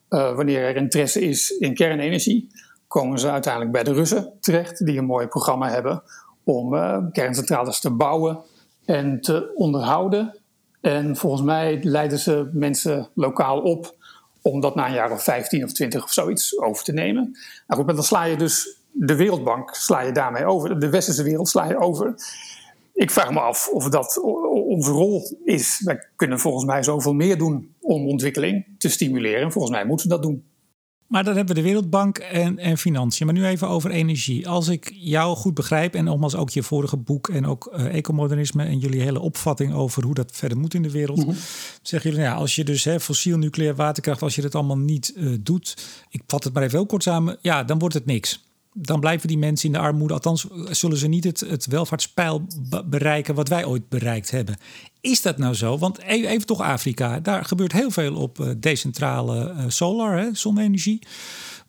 Uh, 0.10 0.36
wanneer 0.36 0.64
er 0.64 0.76
interesse 0.76 1.22
is 1.22 1.50
in 1.50 1.74
kernenergie, 1.74 2.48
komen 2.88 3.20
ze 3.20 3.32
uiteindelijk 3.32 3.74
bij 3.74 3.84
de 3.84 3.94
Russen 3.94 4.34
terecht, 4.40 4.86
die 4.86 4.98
een 4.98 5.06
mooi 5.06 5.28
programma 5.28 5.70
hebben 5.70 6.04
om 6.44 6.74
uh, 6.74 6.98
kerncentrales 7.12 7.80
te 7.80 7.92
bouwen 7.92 8.40
en 8.86 9.22
te 9.22 9.52
onderhouden. 9.56 10.40
En 10.82 11.16
volgens 11.16 11.42
mij 11.42 11.80
leiden 11.84 12.20
ze 12.20 12.50
mensen 12.54 13.10
lokaal 13.14 13.62
op 13.62 13.96
om 14.44 14.60
dat 14.60 14.76
na 14.76 14.88
een 14.88 14.94
jaar 14.94 15.12
of 15.12 15.24
15 15.24 15.64
of 15.64 15.72
20 15.72 16.04
of 16.04 16.12
zoiets 16.12 16.60
over 16.60 16.84
te 16.84 16.94
nemen. 16.94 17.24
Nou 17.68 17.80
goed, 17.80 17.86
maar 17.86 17.96
dan 17.96 18.04
sla 18.04 18.24
je 18.24 18.38
dus 18.38 18.78
de 18.92 19.16
Wereldbank 19.16 19.76
sla 19.76 20.02
je 20.02 20.12
daarmee 20.12 20.46
over. 20.46 20.80
De 20.80 20.90
westerse 20.90 21.24
wereld 21.24 21.50
sla 21.50 21.68
je 21.68 21.78
over. 21.78 22.16
Ik 22.94 23.12
vraag 23.12 23.32
me 23.32 23.40
af 23.40 23.68
of 23.68 23.90
dat 23.90 24.20
onze 24.52 24.92
rol 24.92 25.38
is. 25.44 25.82
Wij 25.84 26.08
kunnen 26.16 26.40
volgens 26.40 26.66
mij 26.66 26.84
zoveel 26.84 27.14
meer 27.14 27.38
doen 27.38 27.74
om 27.82 28.08
ontwikkeling 28.08 28.66
te 28.78 28.90
stimuleren. 28.90 29.52
Volgens 29.52 29.74
mij 29.74 29.86
moeten 29.86 30.08
we 30.08 30.14
dat 30.14 30.24
doen. 30.24 30.44
Maar 31.14 31.24
dan 31.24 31.36
hebben 31.36 31.56
we 31.56 31.62
de 31.62 31.68
Wereldbank 31.68 32.18
en, 32.18 32.60
en 32.60 32.78
financiën. 32.78 33.26
Maar 33.26 33.36
nu 33.36 33.46
even 33.46 33.68
over 33.68 33.92
energie. 33.92 34.48
Als 34.48 34.68
ik 34.68 34.92
jou 34.96 35.36
goed 35.36 35.54
begrijp, 35.54 35.96
en 35.96 36.04
nogmaals 36.04 36.36
ook 36.36 36.50
je 36.50 36.64
vorige 36.64 36.98
boek 36.98 37.30
en 37.30 37.46
ook 37.46 37.74
uh, 37.74 37.96
ecomodernisme 37.96 38.64
en 38.64 38.78
jullie 38.78 39.02
hele 39.02 39.20
opvatting 39.20 39.74
over 39.74 40.04
hoe 40.04 40.14
dat 40.14 40.32
verder 40.34 40.58
moet 40.58 40.74
in 40.74 40.82
de 40.82 40.92
wereld, 40.92 41.18
mm 41.18 41.24
-hmm. 41.24 41.36
zeggen 41.82 42.10
jullie, 42.10 42.26
nou 42.26 42.36
ja, 42.36 42.42
als 42.42 42.56
je 42.56 42.64
dus 42.64 42.84
hè, 42.84 43.00
fossiel, 43.00 43.38
nucleair, 43.38 43.76
waterkracht, 43.76 44.22
als 44.22 44.36
je 44.36 44.42
dat 44.42 44.56
allemaal 44.56 44.78
niet 44.78 45.14
uh, 45.16 45.38
doet, 45.40 45.78
ik 46.10 46.22
vat 46.28 46.44
het 46.44 46.54
maar 46.54 46.64
even 46.64 46.78
heel 46.78 46.86
kort 46.86 47.04
samen, 47.04 47.38
ja, 47.42 47.64
dan 47.64 47.80
wordt 47.80 47.96
het 47.96 48.06
niks 48.06 48.44
dan 48.76 49.00
blijven 49.00 49.28
die 49.28 49.38
mensen 49.38 49.66
in 49.66 49.74
de 49.74 49.80
armoede. 49.80 50.14
Althans, 50.14 50.48
zullen 50.70 50.98
ze 50.98 51.08
niet 51.08 51.24
het, 51.24 51.40
het 51.40 51.66
welvaartspeil 51.66 52.48
bereiken 52.86 53.36
wat 53.36 53.48
wij 53.48 53.66
ooit 53.66 53.90
bereikt 53.90 54.32
hebben. 54.32 54.58
Is 55.04 55.22
dat 55.22 55.38
nou 55.38 55.54
zo? 55.54 55.78
Want 55.78 56.02
even, 56.02 56.30
even 56.30 56.48
toch 56.48 56.62
Afrika. 56.62 57.20
Daar 57.20 57.46
gebeurt 57.46 57.72
heel 57.72 57.92
veel 57.92 58.16
op 58.16 58.40
uh, 58.40 58.48
decentrale 58.58 59.54
uh, 59.58 59.64
solar, 59.68 60.18
hè, 60.18 60.30
zonne-energie. 60.34 61.00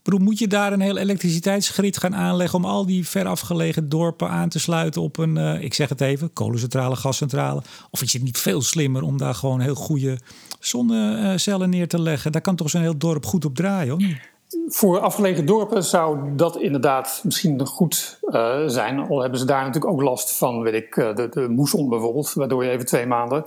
Bedoel, 0.02 0.20
moet 0.20 0.38
je 0.38 0.48
daar 0.48 0.72
een 0.72 0.80
heel 0.80 0.96
elektriciteitsgrid 0.96 1.98
gaan 1.98 2.14
aanleggen 2.14 2.58
om 2.58 2.64
al 2.64 2.86
die 2.86 3.08
verafgelegen 3.08 3.88
dorpen 3.88 4.30
aan 4.30 4.48
te 4.48 4.58
sluiten 4.58 5.02
op 5.02 5.18
een, 5.18 5.36
uh, 5.36 5.62
ik 5.62 5.74
zeg 5.74 5.88
het 5.88 6.00
even, 6.00 6.32
kolencentrale, 6.32 6.96
gascentrale? 6.96 7.62
Of 7.90 8.02
is 8.02 8.12
het 8.12 8.22
niet 8.22 8.38
veel 8.38 8.62
slimmer 8.62 9.02
om 9.02 9.18
daar 9.18 9.34
gewoon 9.34 9.60
heel 9.60 9.74
goede 9.74 10.18
zonnecellen 10.60 11.70
neer 11.70 11.88
te 11.88 12.00
leggen? 12.00 12.32
Daar 12.32 12.40
kan 12.40 12.56
toch 12.56 12.70
zo'n 12.70 12.80
heel 12.80 12.98
dorp 12.98 13.26
goed 13.26 13.44
op 13.44 13.54
draaien, 13.54 13.90
hoor? 13.90 14.32
Voor 14.68 15.00
afgelegen 15.00 15.46
dorpen 15.46 15.85
zou 15.85 16.18
dat 16.37 16.57
inderdaad 16.57 17.20
misschien 17.24 17.66
goed 17.66 18.18
uh, 18.22 18.57
zijn. 18.66 18.98
Al 19.09 19.20
hebben 19.20 19.38
ze 19.38 19.44
daar 19.44 19.64
natuurlijk 19.64 19.92
ook 19.92 20.02
last 20.02 20.37
van, 20.37 20.62
weet 20.62 20.74
ik, 20.74 20.94
de, 20.94 21.28
de 21.30 21.48
moesson 21.48 21.88
bijvoorbeeld, 21.88 22.33
waardoor 22.33 22.64
je 22.64 22.70
even 22.70 22.87
twee 22.87 23.07
maanden 23.07 23.44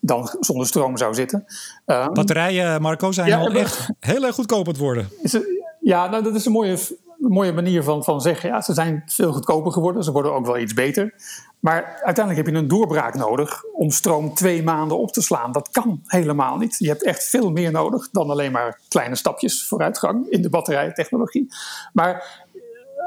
dan 0.00 0.36
zonder 0.40 0.66
stroom 0.66 0.96
zou 0.96 1.14
zitten. 1.14 1.44
Uh, 1.86 2.08
Batterijen, 2.08 2.82
Marco, 2.82 3.12
zijn 3.12 3.28
ja, 3.28 3.38
al 3.38 3.52
echt 3.52 3.90
heel 4.00 4.24
erg 4.24 4.34
goedkoop 4.34 4.66
aan 4.66 4.72
het 4.72 4.80
worden. 4.80 5.08
Is 5.22 5.38
ja, 5.80 6.10
nou, 6.10 6.22
dat 6.22 6.34
is 6.34 6.46
een 6.46 6.52
mooie, 6.52 6.78
mooie 7.28 7.52
manier 7.52 7.82
van, 7.82 8.04
van 8.04 8.20
zeggen. 8.20 8.48
Ja, 8.48 8.60
ze 8.60 8.74
zijn 8.74 9.02
veel 9.06 9.32
goedkoper 9.32 9.72
geworden, 9.72 10.04
ze 10.04 10.12
worden 10.12 10.32
ook 10.32 10.46
wel 10.46 10.58
iets 10.58 10.74
beter. 10.74 11.14
Maar 11.60 12.00
uiteindelijk 12.04 12.46
heb 12.46 12.54
je 12.54 12.60
een 12.60 12.68
doorbraak 12.68 13.14
nodig 13.14 13.64
om 13.64 13.90
stroom 13.90 14.34
twee 14.34 14.62
maanden 14.62 14.98
op 14.98 15.12
te 15.12 15.22
slaan. 15.22 15.52
Dat 15.52 15.68
kan 15.70 16.00
helemaal 16.06 16.56
niet. 16.56 16.76
Je 16.78 16.88
hebt 16.88 17.04
echt 17.04 17.24
veel 17.24 17.50
meer 17.50 17.72
nodig 17.72 18.08
dan 18.10 18.30
alleen 18.30 18.52
maar 18.52 18.80
kleine 18.88 19.16
stapjes 19.16 19.66
vooruitgang 19.66 20.26
in 20.28 20.42
de 20.42 20.48
batterijtechnologie. 20.48 21.48
Maar 21.92 22.14
eh, 22.14 22.60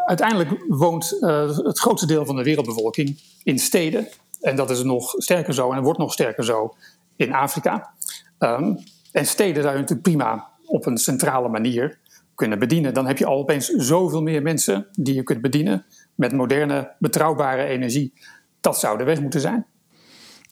uiteindelijk 0.06 0.65
woont 0.67 1.17
uh, 1.19 1.58
het 1.58 1.80
grootste 1.80 2.08
deel 2.08 2.26
van 2.26 2.36
de 2.36 2.43
wereldbevolking 2.43 3.19
in 3.43 3.60
steden. 3.60 4.08
En 4.41 4.56
dat 4.56 4.69
is 4.69 4.84
nog 4.84 5.13
sterker 5.17 5.54
zo 5.54 5.71
en 5.71 5.84
wordt 5.84 5.99
nog 5.99 6.13
sterker 6.13 6.43
zo 6.43 6.76
in 7.15 7.34
Afrika. 7.34 7.93
Um, 8.39 8.78
en 9.12 9.26
steden 9.26 9.63
je 9.63 9.69
natuurlijk 9.69 10.02
prima 10.02 10.49
op 10.65 10.86
een 10.86 10.97
centrale 10.97 11.49
manier 11.49 11.97
kunnen 12.35 12.59
bedienen. 12.59 12.93
Dan 12.93 13.07
heb 13.07 13.17
je 13.17 13.25
al 13.25 13.37
opeens 13.37 13.67
zoveel 13.67 14.21
meer 14.21 14.41
mensen 14.41 14.87
die 14.91 15.13
je 15.13 15.23
kunt 15.23 15.41
bedienen 15.41 15.85
met 16.15 16.31
moderne, 16.31 16.91
betrouwbare 16.99 17.63
energie. 17.63 18.13
Dat 18.61 18.79
zou 18.79 18.97
de 18.97 19.03
weg 19.03 19.21
moeten 19.21 19.41
zijn. 19.41 19.65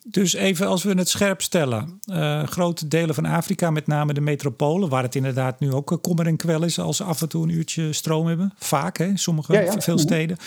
Dus 0.03 0.33
even 0.33 0.67
als 0.67 0.83
we 0.83 0.93
het 0.93 1.09
scherp 1.09 1.41
stellen. 1.41 1.99
Uh, 2.05 2.43
grote 2.43 2.87
delen 2.87 3.15
van 3.15 3.25
Afrika, 3.25 3.69
met 3.69 3.87
name 3.87 4.13
de 4.13 4.21
metropolen, 4.21 4.89
waar 4.89 5.03
het 5.03 5.15
inderdaad 5.15 5.59
nu 5.59 5.73
ook 5.73 5.99
kommer 6.01 6.27
en 6.27 6.37
kwel 6.37 6.63
is 6.63 6.79
als 6.79 6.97
ze 6.97 7.03
af 7.03 7.21
en 7.21 7.29
toe 7.29 7.43
een 7.43 7.49
uurtje 7.49 7.93
stroom 7.93 8.27
hebben. 8.27 8.53
Vaak, 8.57 8.97
hè? 8.97 9.17
Sommige, 9.17 9.53
ja, 9.53 9.59
ja. 9.59 9.81
veel 9.81 9.97
steden. 9.97 10.37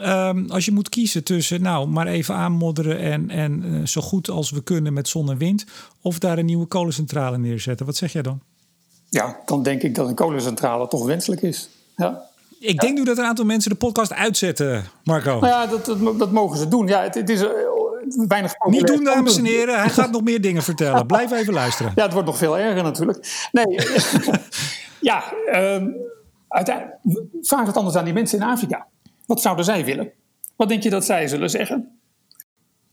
Um, 0.00 0.50
als 0.50 0.64
je 0.64 0.72
moet 0.72 0.88
kiezen 0.88 1.24
tussen, 1.24 1.62
nou, 1.62 1.88
maar 1.88 2.06
even 2.06 2.34
aanmodderen 2.34 2.98
en, 2.98 3.30
en 3.30 3.64
uh, 3.64 3.86
zo 3.86 4.00
goed 4.00 4.30
als 4.30 4.50
we 4.50 4.62
kunnen 4.62 4.92
met 4.92 5.08
zon 5.08 5.30
en 5.30 5.38
wind, 5.38 5.66
of 6.00 6.18
daar 6.18 6.38
een 6.38 6.44
nieuwe 6.44 6.66
kolencentrale 6.66 7.38
neerzetten. 7.38 7.86
Wat 7.86 7.96
zeg 7.96 8.12
jij 8.12 8.22
dan? 8.22 8.40
Ja, 9.10 9.40
dan 9.44 9.62
denk 9.62 9.82
ik 9.82 9.94
dat 9.94 10.08
een 10.08 10.14
kolencentrale 10.14 10.88
toch 10.88 11.04
wenselijk 11.04 11.42
is. 11.42 11.68
Ja. 11.96 12.26
Ik 12.58 12.80
denk 12.80 12.98
nu 12.98 13.04
dat 13.04 13.18
een 13.18 13.24
aantal 13.24 13.44
mensen 13.44 13.70
de 13.70 13.76
podcast 13.76 14.12
uitzetten, 14.12 14.84
Marco. 15.04 15.30
Nou 15.30 15.46
ja, 15.46 15.66
dat, 15.66 15.84
dat, 15.84 16.18
dat 16.18 16.32
mogen 16.32 16.58
ze 16.58 16.68
doen. 16.68 16.86
Ja, 16.86 17.02
het, 17.02 17.14
het 17.14 17.30
is 17.30 17.42
uh, 17.42 17.48
weinig 18.28 18.54
Niet 18.66 18.86
doen, 18.86 19.04
dames 19.04 19.36
en 19.36 19.44
heren. 19.44 19.78
Hij 19.78 19.88
gaat 19.88 20.10
nog 20.10 20.22
meer 20.22 20.40
dingen 20.40 20.62
vertellen. 20.62 21.06
Blijf 21.06 21.32
even 21.32 21.52
luisteren. 21.52 21.92
Ja, 21.94 22.02
het 22.02 22.12
wordt 22.12 22.28
nog 22.28 22.38
veel 22.38 22.58
erger 22.58 22.82
natuurlijk. 22.82 23.48
Nee, 23.52 23.66
ja, 25.10 25.24
um, 25.54 25.96
uiteindelijk, 26.48 26.96
vraag 27.42 27.66
het 27.66 27.76
anders 27.76 27.96
aan 27.96 28.04
die 28.04 28.12
mensen 28.12 28.38
in 28.38 28.46
Afrika. 28.46 28.86
Wat 29.26 29.40
zouden 29.40 29.64
zij 29.64 29.84
willen? 29.84 30.10
Wat 30.56 30.68
denk 30.68 30.82
je 30.82 30.90
dat 30.90 31.04
zij 31.04 31.28
zullen 31.28 31.50
zeggen? 31.50 31.97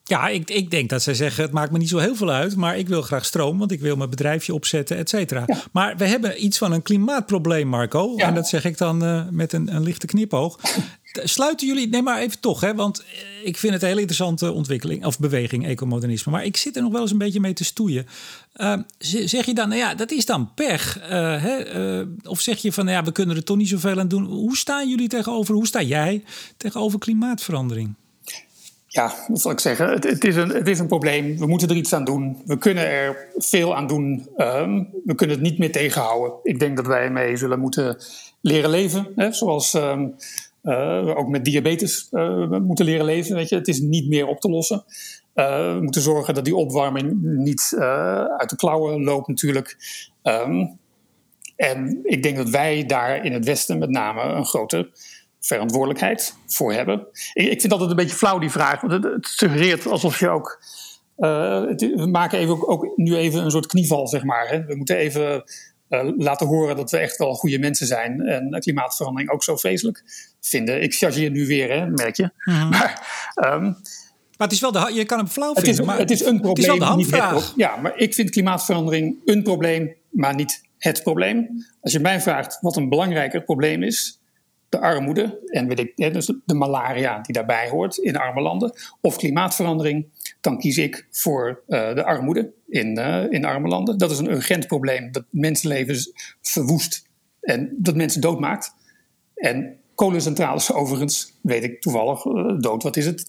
Ja, 0.07 0.27
ik, 0.27 0.49
ik 0.49 0.71
denk 0.71 0.89
dat 0.89 1.01
zij 1.01 1.13
zeggen: 1.13 1.43
het 1.43 1.51
maakt 1.51 1.71
me 1.71 1.77
niet 1.77 1.89
zo 1.89 1.97
heel 1.97 2.15
veel 2.15 2.29
uit, 2.29 2.55
maar 2.55 2.77
ik 2.77 2.87
wil 2.87 3.01
graag 3.01 3.25
stroom, 3.25 3.57
want 3.57 3.71
ik 3.71 3.79
wil 3.79 3.95
mijn 3.95 4.09
bedrijfje 4.09 4.53
opzetten, 4.53 4.97
et 4.97 5.09
cetera. 5.09 5.43
Ja. 5.45 5.61
Maar 5.71 5.97
we 5.97 6.05
hebben 6.05 6.45
iets 6.45 6.57
van 6.57 6.71
een 6.71 6.81
klimaatprobleem, 6.81 7.67
Marco. 7.67 8.13
Ja. 8.17 8.27
En 8.27 8.33
dat 8.33 8.47
zeg 8.47 8.65
ik 8.65 8.77
dan 8.77 9.03
uh, 9.03 9.21
met 9.29 9.53
een, 9.53 9.75
een 9.75 9.83
lichte 9.83 10.05
knipoog. 10.05 10.59
Sluiten 11.23 11.67
jullie, 11.67 11.87
nee, 11.87 12.01
maar 12.01 12.19
even 12.19 12.39
toch, 12.39 12.61
hè, 12.61 12.75
want 12.75 12.99
eh, 12.99 13.47
ik 13.47 13.57
vind 13.57 13.73
het 13.73 13.81
een 13.81 13.87
hele 13.87 13.99
interessante 13.99 14.51
ontwikkeling 14.51 15.05
of 15.05 15.19
beweging, 15.19 15.65
ecomodernisme. 15.65 16.31
Maar 16.31 16.45
ik 16.45 16.57
zit 16.57 16.75
er 16.75 16.81
nog 16.81 16.91
wel 16.91 17.01
eens 17.01 17.11
een 17.11 17.17
beetje 17.17 17.39
mee 17.39 17.53
te 17.53 17.63
stoeien. 17.63 18.07
Uh, 18.55 18.77
zeg 18.99 19.45
je 19.45 19.53
dan, 19.53 19.69
nou 19.69 19.81
ja, 19.81 19.95
dat 19.95 20.11
is 20.11 20.25
dan 20.25 20.53
pech? 20.53 20.99
Uh, 21.01 21.07
hè? 21.41 21.75
Uh, 21.99 22.07
of 22.23 22.41
zeg 22.41 22.61
je 22.61 22.71
van, 22.71 22.85
nou 22.85 22.97
ja, 22.97 23.03
we 23.03 23.11
kunnen 23.11 23.35
er 23.35 23.43
toch 23.43 23.57
niet 23.57 23.69
zoveel 23.69 23.99
aan 23.99 24.07
doen? 24.07 24.23
Hoe 24.25 24.57
staan 24.57 24.89
jullie 24.89 25.07
tegenover, 25.07 25.53
hoe 25.53 25.67
sta 25.67 25.81
jij 25.81 26.23
tegenover 26.57 26.99
klimaatverandering? 26.99 27.93
Ja, 28.95 29.13
wat 29.27 29.41
zal 29.41 29.51
ik 29.51 29.59
zeggen? 29.59 29.89
Het, 29.89 30.03
het, 30.03 30.23
is 30.23 30.35
een, 30.35 30.49
het 30.49 30.67
is 30.67 30.79
een 30.79 30.87
probleem. 30.87 31.37
We 31.37 31.47
moeten 31.47 31.69
er 31.69 31.75
iets 31.75 31.93
aan 31.93 32.03
doen. 32.03 32.41
We 32.45 32.57
kunnen 32.57 32.87
er 32.87 33.27
veel 33.37 33.75
aan 33.75 33.87
doen. 33.87 34.29
Ehm, 34.35 34.83
we 35.05 35.15
kunnen 35.15 35.35
het 35.35 35.45
niet 35.45 35.57
meer 35.57 35.71
tegenhouden. 35.71 36.33
Ik 36.43 36.59
denk 36.59 36.75
dat 36.75 36.87
wij 36.87 37.01
ermee 37.01 37.37
zullen 37.37 37.59
moeten 37.59 37.97
leren 38.41 38.69
leven. 38.69 39.07
Hè? 39.15 39.31
Zoals 39.31 39.73
ehm, 39.73 40.01
uh, 40.01 41.03
we 41.03 41.15
ook 41.15 41.27
met 41.27 41.45
diabetes 41.45 42.07
uh, 42.11 42.49
moeten 42.49 42.85
leren 42.85 43.05
leven. 43.05 43.35
Weet 43.35 43.49
je. 43.49 43.55
Het 43.55 43.67
is 43.67 43.79
niet 43.79 44.09
meer 44.09 44.27
op 44.27 44.39
te 44.39 44.49
lossen. 44.49 44.83
Uh, 45.35 45.73
we 45.73 45.79
moeten 45.81 46.01
zorgen 46.01 46.33
dat 46.33 46.45
die 46.45 46.55
opwarming 46.55 47.21
niet 47.21 47.75
uit 48.37 48.49
de 48.49 48.55
klauwen 48.55 49.03
loopt, 49.03 49.27
natuurlijk. 49.27 49.77
Um, 50.23 50.77
en 51.55 51.99
ik 52.03 52.23
denk 52.23 52.37
dat 52.37 52.49
wij 52.49 52.85
daar 52.85 53.25
in 53.25 53.33
het 53.33 53.45
Westen 53.45 53.77
met 53.77 53.89
name 53.89 54.21
een 54.21 54.45
grote 54.45 54.89
verantwoordelijkheid 55.45 56.35
voor 56.47 56.73
hebben. 56.73 57.07
Ik, 57.33 57.51
ik 57.51 57.61
vind 57.61 57.71
altijd 57.71 57.89
een 57.89 57.95
beetje 57.95 58.15
flauw 58.15 58.39
die 58.39 58.51
vraag, 58.51 58.81
want 58.81 58.93
het, 58.93 59.03
het 59.03 59.27
suggereert 59.27 59.87
alsof 59.87 60.19
je 60.19 60.29
ook. 60.29 60.63
Het, 61.15 61.81
we 61.81 62.07
maken 62.11 62.39
even 62.39 62.53
ook, 62.53 62.69
ook, 62.69 62.97
nu 62.97 63.15
even 63.15 63.43
een 63.43 63.51
soort 63.51 63.67
knieval, 63.67 64.07
zeg 64.07 64.23
maar. 64.23 64.47
Hè. 64.47 64.65
We 64.65 64.75
moeten 64.75 64.95
even 64.95 65.43
uh, 65.89 66.09
laten 66.17 66.47
horen 66.47 66.75
dat 66.75 66.91
we 66.91 66.97
echt 66.97 67.17
wel 67.17 67.33
goede 67.33 67.59
mensen 67.59 67.87
zijn. 67.87 68.21
En 68.21 68.59
klimaatverandering 68.59 69.31
ook 69.31 69.43
zo 69.43 69.55
vreselijk 69.55 70.03
vinden. 70.41 70.81
Ik 70.81 70.93
chargeer 70.93 71.31
nu 71.31 71.47
weer, 71.47 71.71
hè, 71.71 71.87
merk 71.87 72.15
je. 72.15 72.29
Mhm. 72.45 72.69
Maar, 72.75 73.53
um, 73.53 73.61
maar 74.37 74.47
het 74.47 74.51
is 74.51 74.61
wel 74.61 74.71
de, 74.71 74.91
je 74.93 75.05
kan 75.05 75.17
hem 75.17 75.27
flauw 75.27 75.53
het 75.53 75.63
vinden. 75.63 75.81
Is, 75.81 75.87
maar 75.87 75.97
het 75.97 76.11
is 76.11 76.25
een 76.25 76.41
probleem. 76.41 76.49
Het 76.49 76.57
is 76.57 76.65
wel 76.65 76.77
de 76.77 76.83
handvraag. 76.85 77.53
ja, 77.55 77.75
maar 77.75 77.97
ik 77.97 78.13
vind 78.13 78.29
klimaatverandering 78.29 79.15
een 79.25 79.43
probleem, 79.43 79.95
maar 80.09 80.35
niet 80.35 80.61
het 80.77 81.03
probleem. 81.03 81.65
Als 81.81 81.93
je 81.93 81.99
mij 81.99 82.21
vraagt 82.21 82.57
wat 82.61 82.75
een 82.75 82.89
belangrijker 82.89 83.43
probleem 83.43 83.83
is, 83.83 84.19
de 84.69 84.79
armoede 84.79 85.39
en 85.45 85.67
weet 85.67 85.79
ik, 85.79 86.13
dus 86.13 86.33
de 86.45 86.53
malaria 86.53 87.21
die 87.21 87.33
daarbij 87.33 87.69
hoort 87.69 87.97
in 87.97 88.17
arme 88.17 88.41
landen, 88.41 88.73
of 89.01 89.15
klimaatverandering, 89.15 90.05
dan 90.41 90.59
kies 90.59 90.77
ik 90.77 91.07
voor 91.11 91.63
uh, 91.67 91.93
de 91.95 92.03
armoede 92.03 92.53
in, 92.67 92.99
uh, 92.99 93.23
in 93.29 93.45
arme 93.45 93.67
landen. 93.67 93.97
Dat 93.97 94.11
is 94.11 94.19
een 94.19 94.31
urgent 94.31 94.67
probleem 94.67 95.11
dat 95.11 95.23
mensenlevens 95.29 96.11
verwoest 96.41 97.09
en 97.41 97.75
dat 97.77 97.95
mensen 97.95 98.21
doodmaakt. 98.21 98.73
En 99.35 99.77
kolencentrales 99.95 100.73
overigens, 100.73 101.33
weet 101.41 101.63
ik 101.63 101.81
toevallig, 101.81 102.25
uh, 102.25 102.59
dood, 102.59 102.83
wat 102.83 102.97
is 102.97 103.05
het, 103.05 103.25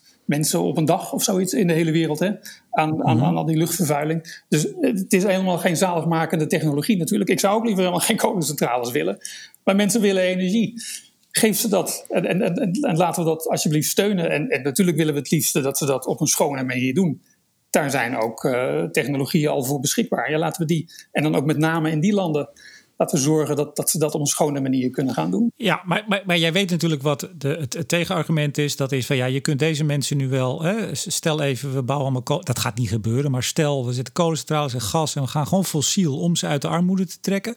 10.000 0.00 0.15
mensen 0.26 0.60
op 0.60 0.76
een 0.76 0.84
dag 0.84 1.12
of 1.12 1.22
zoiets 1.22 1.52
in 1.52 1.66
de 1.66 1.72
hele 1.72 1.90
wereld 1.90 2.18
hè? 2.18 2.30
Aan, 2.70 3.04
aan, 3.04 3.22
aan 3.22 3.36
al 3.36 3.44
die 3.44 3.56
luchtvervuiling. 3.56 4.42
Dus 4.48 4.66
het 4.80 5.12
is 5.12 5.24
helemaal 5.24 5.58
geen 5.58 5.76
zaligmakende 5.76 6.46
technologie 6.46 6.96
natuurlijk. 6.96 7.30
Ik 7.30 7.40
zou 7.40 7.56
ook 7.56 7.64
liever 7.64 7.82
helemaal 7.82 8.06
geen 8.06 8.16
kolencentrales 8.16 8.90
willen. 8.90 9.18
Maar 9.64 9.76
mensen 9.76 10.00
willen 10.00 10.22
energie. 10.22 10.82
Geef 11.30 11.56
ze 11.56 11.68
dat. 11.68 12.06
En, 12.08 12.26
en, 12.26 12.42
en, 12.42 12.72
en 12.72 12.96
laten 12.96 13.22
we 13.22 13.28
dat 13.28 13.48
alsjeblieft 13.48 13.90
steunen. 13.90 14.30
En, 14.30 14.48
en, 14.48 14.62
natuurlijk 14.62 14.96
willen 14.96 15.12
we 15.12 15.18
het 15.18 15.30
liefste 15.30 15.60
dat 15.60 15.78
ze 15.78 15.86
dat 15.86 16.06
op 16.06 16.20
een 16.20 16.26
schone 16.26 16.62
manier 16.62 16.94
doen. 16.94 17.22
Daar 17.70 17.90
zijn 17.90 18.16
ook 18.16 18.44
uh, 18.44 18.82
technologieën 18.82 19.48
al 19.48 19.64
voor 19.64 19.80
beschikbaar. 19.80 20.30
Ja, 20.30 20.38
laten 20.38 20.60
we 20.60 20.66
die. 20.66 20.90
En 21.12 21.22
dan 21.22 21.34
ook 21.34 21.44
met 21.44 21.58
name 21.58 21.90
in 21.90 22.00
die 22.00 22.12
landen 22.12 22.48
laten 22.96 23.18
zorgen 23.18 23.56
dat, 23.56 23.76
dat 23.76 23.90
ze 23.90 23.98
dat 23.98 24.14
op 24.14 24.20
een 24.20 24.26
schone 24.26 24.60
manier 24.60 24.90
kunnen 24.90 25.14
gaan 25.14 25.30
doen. 25.30 25.52
Ja, 25.56 25.82
maar, 25.84 26.04
maar, 26.08 26.22
maar 26.26 26.38
jij 26.38 26.52
weet 26.52 26.70
natuurlijk 26.70 27.02
wat 27.02 27.30
de, 27.36 27.48
het, 27.48 27.88
tegenargument 27.88 28.58
is. 28.58 28.76
Dat 28.76 28.92
is 28.92 29.06
van 29.06 29.16
ja, 29.16 29.26
je 29.26 29.40
kunt 29.40 29.58
deze 29.58 29.84
mensen 29.84 30.16
nu 30.16 30.28
wel. 30.28 30.62
Hè, 30.62 30.94
stel 30.94 31.40
even, 31.40 31.74
we 31.74 31.82
bouwen 31.82 32.08
allemaal. 32.10 32.44
Dat 32.44 32.58
gaat 32.58 32.78
niet 32.78 32.88
gebeuren. 32.88 33.30
Maar 33.30 33.42
stel, 33.42 33.86
we 33.86 33.92
zetten 33.92 34.14
kolencentrales 34.14 34.74
en 34.74 34.80
gas. 34.80 35.16
En 35.16 35.22
we 35.22 35.28
gaan 35.28 35.46
gewoon 35.46 35.64
fossiel 35.64 36.18
om 36.18 36.36
ze 36.36 36.46
uit 36.46 36.62
de 36.62 36.68
armoede 36.68 37.06
te 37.06 37.20
trekken. 37.20 37.54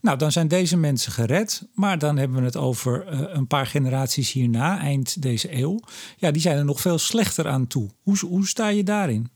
Nou, 0.00 0.18
dan 0.18 0.32
zijn 0.32 0.48
deze 0.48 0.76
mensen 0.76 1.12
gered. 1.12 1.68
Maar 1.74 1.98
dan 1.98 2.16
hebben 2.16 2.38
we 2.38 2.44
het 2.44 2.56
over 2.56 3.12
uh, 3.12 3.20
een 3.26 3.46
paar 3.46 3.66
generaties 3.66 4.32
hierna, 4.32 4.78
eind 4.78 5.22
deze 5.22 5.56
eeuw. 5.56 5.80
Ja, 6.16 6.30
die 6.30 6.42
zijn 6.42 6.58
er 6.58 6.64
nog 6.64 6.80
veel 6.80 6.98
slechter 6.98 7.48
aan 7.48 7.66
toe. 7.66 7.88
Hoe, 8.02 8.16
hoe 8.18 8.46
sta 8.46 8.68
je 8.68 8.84
daarin? 8.84 9.30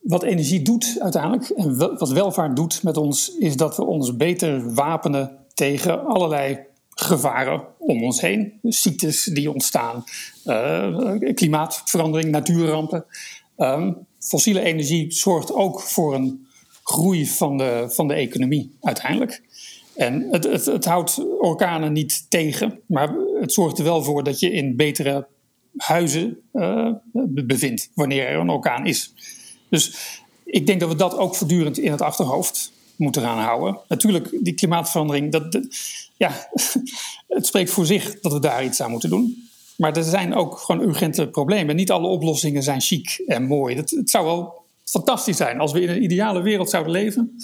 Wat 0.00 0.22
energie 0.22 0.62
doet 0.62 0.96
uiteindelijk, 0.98 1.48
en 1.48 1.76
wat 1.98 2.10
welvaart 2.10 2.56
doet 2.56 2.82
met 2.82 2.96
ons, 2.96 3.36
is 3.38 3.56
dat 3.56 3.76
we 3.76 3.84
ons 3.84 4.16
beter 4.16 4.74
wapenen 4.74 5.36
tegen 5.54 6.06
allerlei 6.06 6.58
gevaren 6.88 7.62
om 7.78 8.04
ons 8.04 8.20
heen. 8.20 8.52
Ziektes 8.62 9.24
die 9.24 9.52
ontstaan, 9.52 10.04
uh, 10.44 11.34
klimaatverandering, 11.34 12.30
natuurrampen. 12.30 13.04
Um, 13.56 14.06
fossiele 14.18 14.60
energie 14.60 15.12
zorgt 15.12 15.52
ook 15.52 15.80
voor 15.80 16.14
een 16.14 16.46
groei 16.82 17.26
van 17.26 17.56
de, 17.56 17.86
van 17.88 18.08
de 18.08 18.14
economie 18.14 18.76
uiteindelijk. 18.80 19.42
En 19.94 20.26
het, 20.30 20.44
het, 20.44 20.66
het 20.66 20.84
houdt 20.84 21.24
orkanen 21.38 21.92
niet 21.92 22.30
tegen, 22.30 22.80
maar 22.86 23.14
het 23.40 23.52
zorgt 23.52 23.78
er 23.78 23.84
wel 23.84 24.02
voor 24.02 24.24
dat 24.24 24.40
je 24.40 24.52
in 24.52 24.76
betere 24.76 25.26
huizen 25.76 26.38
uh, 26.52 26.92
bevindt 27.28 27.90
wanneer 27.94 28.26
er 28.26 28.38
een 28.38 28.50
orkaan 28.50 28.86
is. 28.86 29.14
Dus 29.70 29.96
ik 30.44 30.66
denk 30.66 30.80
dat 30.80 30.88
we 30.88 30.96
dat 30.96 31.16
ook 31.16 31.34
voortdurend 31.34 31.78
in 31.78 31.90
het 31.90 32.02
achterhoofd 32.02 32.72
moeten 32.96 33.22
gaan 33.22 33.38
houden. 33.38 33.78
Natuurlijk, 33.88 34.38
die 34.40 34.54
klimaatverandering, 34.54 35.32
dat, 35.32 35.60
ja, 36.16 36.48
het 37.28 37.46
spreekt 37.46 37.70
voor 37.70 37.86
zich 37.86 38.20
dat 38.20 38.32
we 38.32 38.40
daar 38.40 38.64
iets 38.64 38.82
aan 38.82 38.90
moeten 38.90 39.10
doen. 39.10 39.48
Maar 39.76 39.96
er 39.96 40.04
zijn 40.04 40.34
ook 40.34 40.58
gewoon 40.58 40.88
urgente 40.88 41.28
problemen. 41.28 41.76
Niet 41.76 41.90
alle 41.90 42.06
oplossingen 42.06 42.62
zijn 42.62 42.80
chic 42.80 43.22
en 43.26 43.42
mooi. 43.42 43.74
Dat, 43.74 43.90
het 43.90 44.10
zou 44.10 44.24
wel 44.24 44.62
fantastisch 44.84 45.36
zijn 45.36 45.60
als 45.60 45.72
we 45.72 45.80
in 45.80 45.88
een 45.88 46.02
ideale 46.02 46.42
wereld 46.42 46.70
zouden 46.70 46.92
leven. 46.92 47.36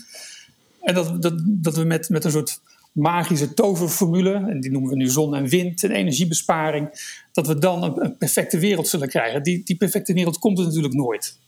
En 0.81 0.95
dat, 0.95 1.23
dat, 1.23 1.35
dat 1.47 1.77
we 1.77 1.85
met, 1.85 2.09
met 2.09 2.25
een 2.25 2.31
soort 2.31 2.61
magische 2.93 3.55
toverformule, 3.55 4.35
en 4.35 4.61
die 4.61 4.71
noemen 4.71 4.91
we 4.91 4.97
nu 4.97 5.09
zon 5.09 5.35
en 5.35 5.49
wind 5.49 5.85
en 5.85 5.91
energiebesparing, 5.91 6.89
dat 7.33 7.47
we 7.47 7.59
dan 7.59 7.83
een, 7.83 8.05
een 8.05 8.17
perfecte 8.17 8.59
wereld 8.59 8.89
zullen 8.89 9.09
krijgen. 9.09 9.43
Die, 9.43 9.63
die 9.65 9.77
perfecte 9.77 10.13
wereld 10.13 10.39
komt 10.39 10.59
er 10.59 10.65
natuurlijk 10.65 10.95
nooit. 10.95 11.39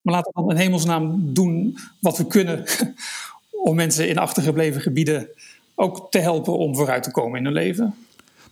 Maar 0.00 0.14
laten 0.14 0.32
we 0.34 0.40
dan 0.40 0.50
in 0.50 0.56
hemelsnaam 0.56 1.34
doen 1.34 1.78
wat 1.98 2.18
we 2.18 2.26
kunnen 2.26 2.64
om 3.68 3.74
mensen 3.74 4.08
in 4.08 4.18
achtergebleven 4.18 4.80
gebieden 4.80 5.28
ook 5.74 6.10
te 6.10 6.18
helpen 6.18 6.58
om 6.58 6.76
vooruit 6.76 7.02
te 7.02 7.10
komen 7.10 7.38
in 7.38 7.44
hun 7.44 7.54
leven. 7.54 7.94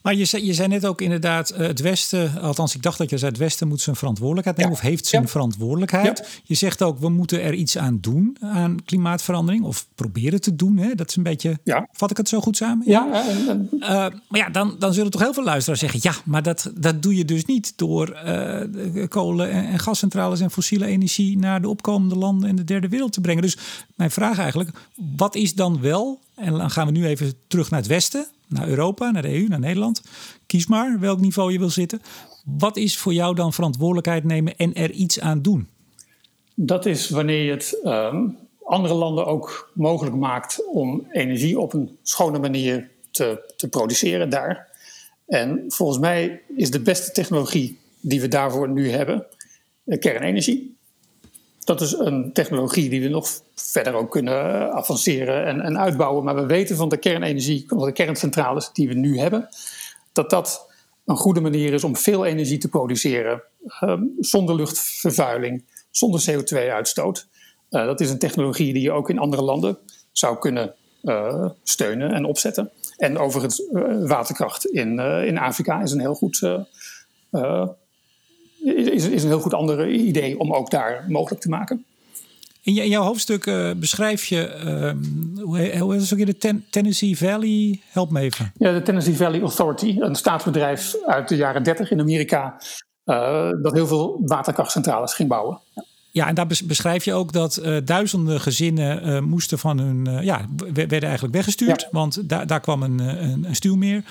Maar 0.02 0.14
je 0.14 0.24
zei, 0.24 0.46
je 0.46 0.54
zei 0.54 0.68
net 0.68 0.86
ook 0.86 1.00
inderdaad, 1.00 1.52
uh, 1.52 1.58
het 1.58 1.80
Westen, 1.80 2.40
althans 2.40 2.74
ik 2.74 2.82
dacht 2.82 2.98
dat 2.98 3.10
je 3.10 3.18
zei, 3.18 3.30
het 3.30 3.40
Westen 3.40 3.68
moet 3.68 3.80
zijn 3.80 3.96
verantwoordelijkheid 3.96 4.56
nemen 4.56 4.72
ja. 4.72 4.78
of 4.78 4.84
heeft 4.88 5.06
zijn 5.06 5.22
ja. 5.22 5.28
verantwoordelijkheid. 5.28 6.18
Ja. 6.18 6.24
Je 6.44 6.54
zegt 6.54 6.82
ook, 6.82 6.98
we 6.98 7.08
moeten 7.08 7.42
er 7.42 7.54
iets 7.54 7.78
aan 7.78 7.98
doen 8.00 8.36
aan 8.40 8.84
klimaatverandering 8.84 9.64
of 9.64 9.86
proberen 9.94 10.40
te 10.40 10.56
doen. 10.56 10.76
Hè? 10.76 10.94
Dat 10.94 11.08
is 11.08 11.16
een 11.16 11.22
beetje, 11.22 11.58
vat 11.92 12.10
ik 12.10 12.16
het 12.16 12.28
zo 12.28 12.40
goed 12.40 12.56
samen? 12.56 12.90
Ja. 12.90 13.28
En, 13.28 13.48
en... 13.48 13.68
Uh, 13.72 13.88
maar 13.88 14.40
ja, 14.40 14.48
dan, 14.48 14.76
dan 14.78 14.94
zullen 14.94 15.10
toch 15.10 15.20
heel 15.20 15.34
veel 15.34 15.44
luisteraars 15.44 15.80
zeggen, 15.80 16.00
ja, 16.02 16.12
maar 16.24 16.42
dat, 16.42 16.72
dat 16.74 17.02
doe 17.02 17.16
je 17.16 17.24
dus 17.24 17.44
niet 17.44 17.72
door 17.76 18.16
uh, 18.26 19.06
kolen 19.08 19.50
en, 19.50 19.68
en 19.68 19.78
gascentrales 19.78 20.40
en 20.40 20.50
fossiele 20.50 20.86
energie 20.86 21.38
naar 21.38 21.60
de 21.60 21.68
opkomende 21.68 22.16
landen 22.16 22.48
in 22.48 22.56
de 22.56 22.64
derde 22.64 22.88
wereld 22.88 23.12
te 23.12 23.20
brengen. 23.20 23.42
Dus 23.42 23.56
mijn 23.94 24.10
vraag 24.10 24.38
eigenlijk, 24.38 24.70
wat 25.16 25.34
is 25.34 25.54
dan 25.54 25.80
wel, 25.80 26.20
en 26.34 26.52
dan 26.52 26.70
gaan 26.70 26.86
we 26.86 26.92
nu 26.92 27.06
even 27.06 27.32
terug 27.46 27.70
naar 27.70 27.80
het 27.80 27.88
Westen, 27.88 28.26
naar 28.48 28.68
Europa, 28.68 29.10
naar 29.10 29.22
de 29.22 29.34
EU, 29.34 29.48
naar 29.48 29.60
Nederland. 29.60 30.02
Kies 30.46 30.66
maar 30.66 31.00
welk 31.00 31.20
niveau 31.20 31.52
je 31.52 31.58
wil 31.58 31.70
zitten. 31.70 32.00
Wat 32.44 32.76
is 32.76 32.98
voor 32.98 33.12
jou 33.12 33.34
dan 33.34 33.52
verantwoordelijkheid 33.52 34.24
nemen 34.24 34.56
en 34.56 34.74
er 34.74 34.90
iets 34.90 35.20
aan 35.20 35.42
doen? 35.42 35.68
Dat 36.54 36.86
is 36.86 37.08
wanneer 37.08 37.44
je 37.44 37.50
het 37.50 37.80
um, 37.84 38.36
andere 38.64 38.94
landen 38.94 39.26
ook 39.26 39.70
mogelijk 39.74 40.16
maakt 40.16 40.66
om 40.66 41.06
energie 41.10 41.58
op 41.58 41.72
een 41.72 41.98
schone 42.02 42.38
manier 42.38 42.90
te, 43.10 43.52
te 43.56 43.68
produceren 43.68 44.30
daar. 44.30 44.68
En 45.26 45.64
volgens 45.68 45.98
mij 45.98 46.42
is 46.56 46.70
de 46.70 46.80
beste 46.80 47.12
technologie 47.12 47.78
die 48.00 48.20
we 48.20 48.28
daarvoor 48.28 48.68
nu 48.68 48.90
hebben 48.90 49.26
kernenergie. 49.98 50.77
Dat 51.68 51.80
is 51.80 51.92
een 51.92 52.32
technologie 52.32 52.90
die 52.90 53.02
we 53.02 53.08
nog 53.08 53.28
verder 53.54 53.94
ook 53.94 54.10
kunnen 54.10 54.72
avanceren 54.72 55.46
en, 55.46 55.60
en 55.60 55.78
uitbouwen. 55.78 56.24
Maar 56.24 56.34
we 56.34 56.46
weten 56.46 56.76
van 56.76 56.88
de 56.88 56.96
kernenergie, 56.96 57.64
van 57.66 57.84
de 57.84 57.92
kerncentrales 57.92 58.70
die 58.72 58.88
we 58.88 58.94
nu 58.94 59.18
hebben, 59.18 59.48
dat 60.12 60.30
dat 60.30 60.70
een 61.04 61.16
goede 61.16 61.40
manier 61.40 61.72
is 61.72 61.84
om 61.84 61.96
veel 61.96 62.24
energie 62.24 62.58
te 62.58 62.68
produceren 62.68 63.42
um, 63.80 64.14
zonder 64.18 64.54
luchtvervuiling, 64.54 65.64
zonder 65.90 66.24
CO2-uitstoot. 66.30 67.28
Uh, 67.70 67.84
dat 67.84 68.00
is 68.00 68.10
een 68.10 68.18
technologie 68.18 68.72
die 68.72 68.82
je 68.82 68.92
ook 68.92 69.10
in 69.10 69.18
andere 69.18 69.42
landen 69.42 69.78
zou 70.12 70.38
kunnen 70.38 70.74
uh, 71.02 71.48
steunen 71.62 72.12
en 72.12 72.24
opzetten. 72.24 72.70
En 72.96 73.18
overigens, 73.18 73.60
uh, 73.60 74.08
waterkracht 74.08 74.66
in, 74.66 74.98
in 74.98 75.38
Afrika 75.38 75.82
is 75.82 75.92
een 75.92 76.00
heel 76.00 76.14
goed 76.14 76.40
is, 78.64 79.08
is 79.08 79.22
een 79.22 79.28
heel 79.28 79.40
goed 79.40 79.54
ander 79.54 79.90
idee 79.90 80.38
om 80.38 80.52
ook 80.52 80.70
daar 80.70 81.04
mogelijk 81.08 81.40
te 81.40 81.48
maken. 81.48 81.84
In, 82.62 82.74
jouw 82.74 83.02
hoofdstuk 83.02 83.46
uh, 83.46 83.70
beschrijf 83.76 84.24
je, 84.24 84.54
um, 84.66 85.32
hoe, 85.42 85.78
hoe 85.78 85.96
is 85.96 86.02
het 86.02 86.12
ook 86.12 86.18
in 86.18 86.26
de 86.26 86.36
Ten, 86.36 86.64
Tennessee 86.70 87.18
Valley? 87.18 87.80
Help 87.86 88.10
me 88.10 88.20
even. 88.20 88.52
Ja, 88.58 88.72
de 88.72 88.82
Tennessee 88.82 89.16
Valley 89.16 89.40
Authority, 89.40 89.96
een 89.98 90.14
staatsbedrijf 90.14 90.96
uit 91.06 91.28
de 91.28 91.36
jaren 91.36 91.62
30 91.62 91.90
in 91.90 92.00
Amerika, 92.00 92.56
uh, 93.04 93.50
dat 93.62 93.72
heel 93.72 93.86
veel 93.86 94.20
waterkrachtcentrales 94.24 95.14
ging 95.14 95.28
bouwen. 95.28 95.58
Ja. 95.74 95.84
Ja, 96.18 96.26
en 96.26 96.34
daar 96.34 96.46
beschrijf 96.46 97.04
je 97.04 97.14
ook 97.14 97.32
dat 97.32 97.60
uh, 97.62 97.76
duizenden 97.84 98.40
gezinnen 98.40 99.08
uh, 99.08 99.20
moesten 99.20 99.58
van 99.58 99.78
hun, 99.78 100.08
uh, 100.08 100.22
ja, 100.22 100.46
werden 100.72 101.02
eigenlijk 101.02 101.34
weggestuurd, 101.34 101.88
want 101.90 102.28
daar, 102.28 102.46
daar 102.46 102.60
kwam 102.60 102.82
een, 102.82 102.98
een, 102.98 103.44
een 103.44 103.54
stuwmeer. 103.54 104.04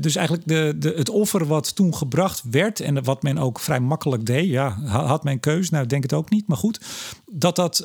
dus 0.00 0.16
eigenlijk 0.16 0.48
de, 0.48 0.74
de, 0.78 0.92
het 0.96 1.08
offer 1.08 1.46
wat 1.46 1.74
toen 1.74 1.94
gebracht 1.94 2.42
werd 2.50 2.80
en 2.80 3.04
wat 3.04 3.22
men 3.22 3.38
ook 3.38 3.60
vrij 3.60 3.80
makkelijk 3.80 4.26
deed, 4.26 4.48
ja, 4.48 4.70
had 4.84 5.24
men 5.24 5.40
keus, 5.40 5.70
nou 5.70 5.86
denk 5.86 6.02
het 6.02 6.12
ook 6.12 6.30
niet, 6.30 6.46
maar 6.46 6.56
goed, 6.56 6.80
dat 7.30 7.56
dat 7.56 7.84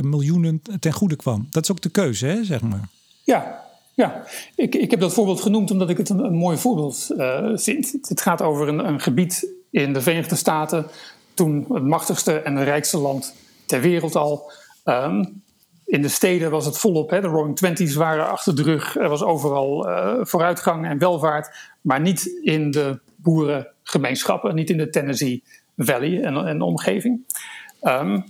miljoenen 0.00 0.62
ten 0.80 0.92
goede 0.92 1.16
kwam. 1.16 1.46
Dat 1.50 1.62
is 1.62 1.70
ook 1.70 1.80
de 1.80 1.88
keuze, 1.88 2.26
hè, 2.26 2.44
zeg 2.44 2.60
maar. 2.60 2.88
Ja, 3.24 3.64
ja, 3.94 4.24
ik, 4.54 4.74
ik 4.74 4.90
heb 4.90 5.00
dat 5.00 5.12
voorbeeld 5.12 5.40
genoemd 5.40 5.70
omdat 5.70 5.90
ik 5.90 5.96
het 5.96 6.08
een, 6.08 6.24
een 6.24 6.36
mooi 6.36 6.56
voorbeeld 6.56 7.10
vind. 7.54 7.92
Het 8.08 8.20
gaat 8.20 8.42
over 8.42 8.68
een, 8.68 8.88
een 8.88 9.00
gebied 9.00 9.54
in 9.70 9.92
de 9.92 10.00
Verenigde 10.00 10.36
Staten 10.36 10.86
toen 11.36 11.66
het 11.72 11.84
machtigste 11.84 12.40
en 12.40 12.64
rijkste 12.64 12.98
land 12.98 13.34
ter 13.66 13.80
wereld 13.80 14.16
al. 14.16 14.52
Ehm, 14.84 15.24
in 15.86 16.02
de 16.02 16.08
steden 16.08 16.50
was 16.50 16.66
het 16.66 16.78
volop. 16.78 17.10
Hè? 17.10 17.20
De 17.20 17.26
Roaring 17.26 17.56
Twenties 17.56 17.94
waren 17.94 18.28
achter 18.28 18.56
de 18.56 18.62
rug. 18.62 18.96
Er 18.96 19.08
was 19.08 19.22
overal 19.22 19.88
uh, 19.88 20.14
vooruitgang 20.20 20.86
en 20.86 20.98
welvaart. 20.98 21.56
Maar 21.80 22.00
niet 22.00 22.26
in 22.42 22.70
de 22.70 22.98
boerengemeenschappen. 23.16 24.54
Niet 24.54 24.70
in 24.70 24.76
de 24.76 24.90
Tennessee 24.90 25.42
Valley 25.76 26.22
en, 26.22 26.58
de 26.58 26.64
omgeving. 26.64 27.20
Um, 27.82 28.24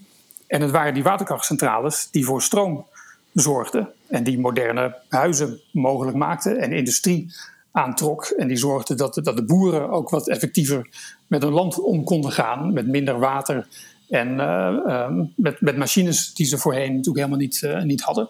en 0.47 0.61
het 0.61 0.71
waren 0.71 0.95
die 0.95 1.03
waterkrachtcentrales 1.03 2.09
die 2.11 2.25
voor 2.25 2.42
stroom 2.42 2.87
zorgden. 3.33 3.88
En 4.07 4.25
die 4.25 4.38
moderne 4.38 4.97
huizen 5.09 5.61
mogelijk 5.73 6.16
maakten. 6.16 6.59
En 6.59 6.73
industrie 6.73 7.35
aantrok. 7.71 8.25
En 8.25 8.49
die 8.49 8.57
zorgde 8.57 8.95
dat, 8.95 9.14
dat 9.23 9.37
de 9.37 9.45
boeren 9.45 9.90
ook 9.90 10.11
wat 10.11 10.29
effectiever 10.29 10.88
met 11.27 11.43
hun 11.43 11.53
land 11.53 11.81
om 11.81 12.05
konden 12.05 12.33
gaan. 12.33 12.73
Met 12.73 12.87
minder 12.87 13.19
water 13.19 13.67
en 14.09 14.29
uh, 14.35 15.09
met, 15.37 15.61
met 15.61 15.77
machines 15.77 16.35
die 16.35 16.47
ze 16.47 16.59
voorheen 16.59 16.89
natuurlijk 16.89 17.17
helemaal 17.17 17.39
niet, 17.39 17.62
uh, 17.65 17.83
niet 17.83 18.01
hadden. 18.01 18.29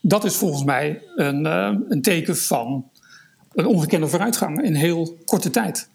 Dat 0.00 0.24
is 0.24 0.36
volgens 0.36 0.64
mij 0.64 1.02
een, 1.14 1.44
een 1.44 2.02
teken 2.02 2.36
van 2.36 2.90
een 3.52 3.66
ongekende 3.66 4.08
vooruitgang 4.08 4.62
in 4.62 4.74
heel 4.74 5.16
korte 5.24 5.50
tijd. 5.50 5.88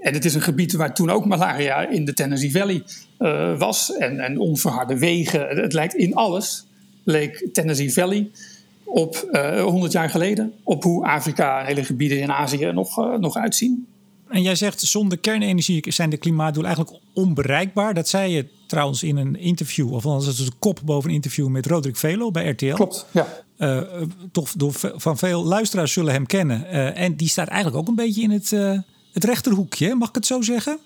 En 0.00 0.14
het 0.14 0.24
is 0.24 0.34
een 0.34 0.40
gebied 0.40 0.72
waar 0.72 0.94
toen 0.94 1.10
ook 1.10 1.26
malaria 1.26 1.88
in 1.88 2.04
de 2.04 2.12
Tennessee 2.12 2.52
Valley 2.52 2.82
was. 3.58 3.96
En, 3.96 4.20
en 4.20 4.38
onverharde 4.38 4.98
wegen. 4.98 5.48
Het 5.48 5.72
lijkt 5.72 5.94
in 5.94 6.14
alles, 6.14 6.66
leek 7.04 7.48
Tennessee 7.52 7.92
Valley 7.92 8.30
op 8.90 9.28
uh, 9.32 9.58
eh, 9.58 9.64
100 9.64 9.92
jaar 9.92 10.10
geleden. 10.10 10.52
Op 10.62 10.82
hoe 10.82 11.06
Afrika 11.06 11.60
en 11.60 11.66
hele 11.66 11.84
gebieden 11.84 12.20
in 12.20 12.32
Azië 12.32 12.72
nog, 12.72 13.18
nog 13.18 13.36
uitzien. 13.36 13.86
En 14.30 14.42
jij 14.42 14.54
zegt 14.54 14.80
zonder 14.80 15.18
kernenergie 15.18 15.92
zijn 15.92 16.10
de 16.10 16.16
klimaatdoelen 16.16 16.74
eigenlijk 16.74 17.02
onbereikbaar. 17.14 17.94
Dat 17.94 18.08
zei 18.08 18.32
je 18.32 18.48
trouwens 18.66 19.02
in 19.02 19.16
een 19.16 19.36
interview, 19.36 19.92
of 19.92 20.06
anders 20.06 20.26
is 20.26 20.38
het 20.38 20.46
een 20.46 20.58
kop 20.58 20.80
boven 20.84 21.08
een 21.08 21.14
interview 21.14 21.48
met 21.48 21.66
Roderick 21.66 21.96
Velo 21.96 22.30
bij 22.30 22.48
RTL. 22.48 22.74
Klopt, 22.74 23.06
ja. 23.10 23.26
Uh, 23.58 23.80
toch 24.32 24.50
door, 24.56 24.72
van 24.94 25.18
veel 25.18 25.44
luisteraars 25.44 25.92
zullen 25.92 26.12
hem 26.12 26.26
kennen. 26.26 26.66
en 26.94 27.16
die 27.16 27.28
staat 27.28 27.48
eigenlijk 27.48 27.82
ook 27.82 27.88
een 27.88 28.04
beetje 28.04 28.22
in 28.22 28.30
het, 28.30 28.50
het 29.12 29.24
rechterhoekje, 29.24 29.94
mag 29.94 30.08
ik 30.08 30.14
het 30.14 30.26
zo 30.26 30.42
zeggen? 30.42 30.78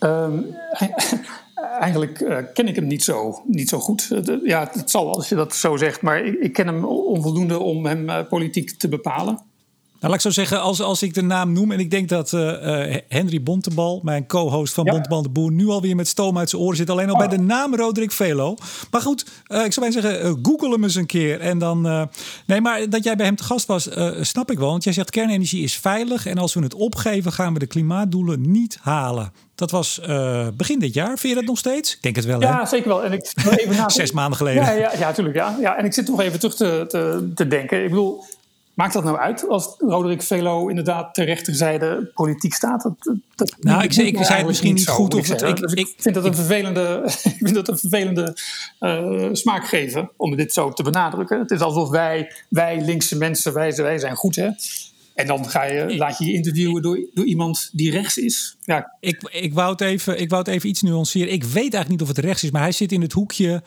Um, 0.00 0.46
Eigenlijk 1.80 2.20
uh, 2.20 2.38
ken 2.54 2.68
ik 2.68 2.76
hem 2.76 2.86
niet 2.86 3.04
zo, 3.04 3.42
niet 3.46 3.68
zo 3.68 3.78
goed. 3.78 4.08
Uh, 4.12 4.44
ja, 4.44 4.70
het 4.72 4.90
zal 4.90 5.14
als 5.14 5.28
je 5.28 5.34
dat 5.34 5.54
zo 5.54 5.76
zegt, 5.76 6.02
maar 6.02 6.24
ik, 6.24 6.34
ik 6.40 6.52
ken 6.52 6.66
hem 6.66 6.84
onvoldoende 6.84 7.58
om 7.58 7.86
hem 7.86 8.08
uh, 8.08 8.28
politiek 8.28 8.70
te 8.70 8.88
bepalen. 8.88 9.40
Nou, 10.06 10.18
laat 10.18 10.26
ik 10.26 10.32
zo 10.32 10.40
zeggen, 10.40 10.60
als, 10.60 10.80
als 10.80 11.02
ik 11.02 11.14
de 11.14 11.22
naam 11.22 11.52
noem... 11.52 11.72
en 11.72 11.78
ik 11.78 11.90
denk 11.90 12.08
dat 12.08 12.30
Henry 13.08 13.42
Bontebal, 13.42 14.00
mijn 14.02 14.26
co-host 14.26 14.74
van 14.74 14.84
ja. 14.84 14.92
Bontebal 14.92 15.22
de 15.22 15.28
Boer... 15.28 15.52
nu 15.52 15.68
alweer 15.68 15.96
met 15.96 16.08
stoom 16.08 16.38
uit 16.38 16.50
zijn 16.50 16.62
oren 16.62 16.76
zit. 16.76 16.90
Alleen 16.90 17.08
al 17.08 17.12
oh. 17.12 17.18
bij 17.18 17.28
de 17.28 17.42
naam 17.42 17.74
Roderick 17.74 18.12
Velo. 18.12 18.56
Maar 18.90 19.00
goed, 19.00 19.20
ik 19.46 19.72
zou 19.72 19.80
bijna 19.80 20.00
zeggen, 20.00 20.38
google 20.42 20.70
hem 20.70 20.84
eens 20.84 20.94
een 20.94 21.06
keer. 21.06 21.40
En 21.40 21.58
dan, 21.58 22.08
nee, 22.46 22.60
maar 22.60 22.88
dat 22.88 23.04
jij 23.04 23.16
bij 23.16 23.26
hem 23.26 23.36
te 23.36 23.44
gast 23.44 23.66
was, 23.66 23.88
snap 24.20 24.50
ik 24.50 24.58
wel. 24.58 24.70
Want 24.70 24.84
jij 24.84 24.92
zegt 24.92 25.10
kernenergie 25.10 25.62
is 25.62 25.76
veilig... 25.76 26.26
en 26.26 26.38
als 26.38 26.54
we 26.54 26.62
het 26.62 26.74
opgeven, 26.74 27.32
gaan 27.32 27.52
we 27.52 27.58
de 27.58 27.66
klimaatdoelen 27.66 28.50
niet 28.50 28.78
halen. 28.80 29.32
Dat 29.56 29.70
was 29.70 30.00
uh, 30.08 30.46
begin 30.54 30.78
dit 30.78 30.94
jaar. 30.94 31.18
Vind 31.18 31.32
je 31.32 31.34
dat 31.34 31.48
nog 31.48 31.58
steeds? 31.58 31.94
Ik 31.94 32.02
denk 32.02 32.16
het 32.16 32.24
wel. 32.24 32.40
Ja, 32.40 32.66
zeker 32.66 32.88
wel. 32.88 33.04
En 33.04 33.12
ik 33.12 33.32
even 33.56 33.76
na 33.82 33.88
Zes 33.88 34.12
maanden 34.12 34.36
geleden. 34.36 34.62
Ja, 34.62 34.70
ja, 34.70 34.92
ja, 34.92 34.98
natuurlijk. 34.98 35.36
Ja. 35.36 35.56
Ja, 35.60 35.76
en 35.76 35.84
ik 35.84 35.92
zit 35.92 36.08
nog 36.08 36.20
even 36.20 36.38
terug 36.38 36.54
te, 36.54 36.84
te, 36.88 37.30
te 37.34 37.48
denken. 37.48 37.82
Ik 37.82 37.88
bedoel, 37.88 38.24
Maakt 38.76 38.92
dat 38.92 39.04
nou 39.04 39.16
uit 39.16 39.48
als 39.48 39.74
Roderick 39.78 40.22
Velo 40.22 40.68
inderdaad 40.68 41.14
ter 41.14 41.24
rechterzijde 41.24 42.10
politiek 42.14 42.54
staat? 42.54 42.82
Dat, 42.82 43.16
dat 43.34 43.56
nou, 43.60 43.82
ik, 43.82 43.94
ik 43.96 44.24
zei 44.24 44.38
het 44.38 44.46
misschien 44.46 44.74
niet 44.74 44.88
goed. 44.88 45.14
Of 45.14 45.28
het, 45.28 45.42
ik, 45.42 45.56
dus 45.56 45.72
ik, 45.84 45.94
vind 45.96 46.14
dat 46.14 46.24
een 46.24 46.34
vervelende, 46.34 47.02
ik 47.04 47.36
vind 47.38 47.54
dat 47.54 47.68
een 47.68 47.78
vervelende 47.78 48.36
uh, 48.80 49.28
smaak 49.32 49.66
geven 49.66 50.10
om 50.16 50.36
dit 50.36 50.52
zo 50.52 50.72
te 50.72 50.82
benadrukken. 50.82 51.38
Het 51.38 51.50
is 51.50 51.60
alsof 51.60 51.88
wij, 51.88 52.32
wij 52.48 52.84
linkse 52.84 53.16
mensen, 53.16 53.52
wij, 53.52 53.74
wij 53.74 53.98
zijn 53.98 54.16
goed. 54.16 54.36
Hè? 54.36 54.48
En 55.14 55.26
dan 55.26 55.48
ga 55.48 55.64
je, 55.64 55.96
laat 55.96 56.18
je 56.18 56.24
je 56.24 56.32
interviewen 56.32 56.82
door, 56.82 57.00
door 57.14 57.24
iemand 57.24 57.70
die 57.72 57.90
rechts 57.90 58.16
is. 58.16 58.56
Ja. 58.64 58.96
Ik, 59.00 59.28
ik, 59.30 59.54
wou 59.54 59.70
het 59.70 59.80
even, 59.80 60.20
ik 60.20 60.28
wou 60.30 60.42
het 60.42 60.52
even 60.54 60.68
iets 60.68 60.82
nuanceren. 60.82 61.32
Ik 61.32 61.44
weet 61.44 61.54
eigenlijk 61.54 61.88
niet 61.88 62.02
of 62.02 62.08
het 62.08 62.18
rechts 62.18 62.44
is, 62.44 62.50
maar 62.50 62.62
hij 62.62 62.72
zit 62.72 62.92
in 62.92 63.00
het 63.00 63.12
hoekje 63.12 63.62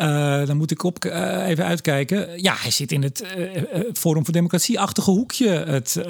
uh, 0.00 0.46
dan 0.46 0.56
moet 0.56 0.70
ik 0.70 0.82
op, 0.82 1.04
uh, 1.04 1.48
even 1.48 1.64
uitkijken. 1.64 2.42
Ja, 2.42 2.54
hij 2.56 2.70
zit 2.70 2.92
in 2.92 3.02
het 3.02 3.24
uh, 3.38 3.80
Forum 3.92 4.24
voor 4.24 4.32
Democratie-achtige 4.32 5.10
hoekje. 5.10 5.48
Het 5.48 6.02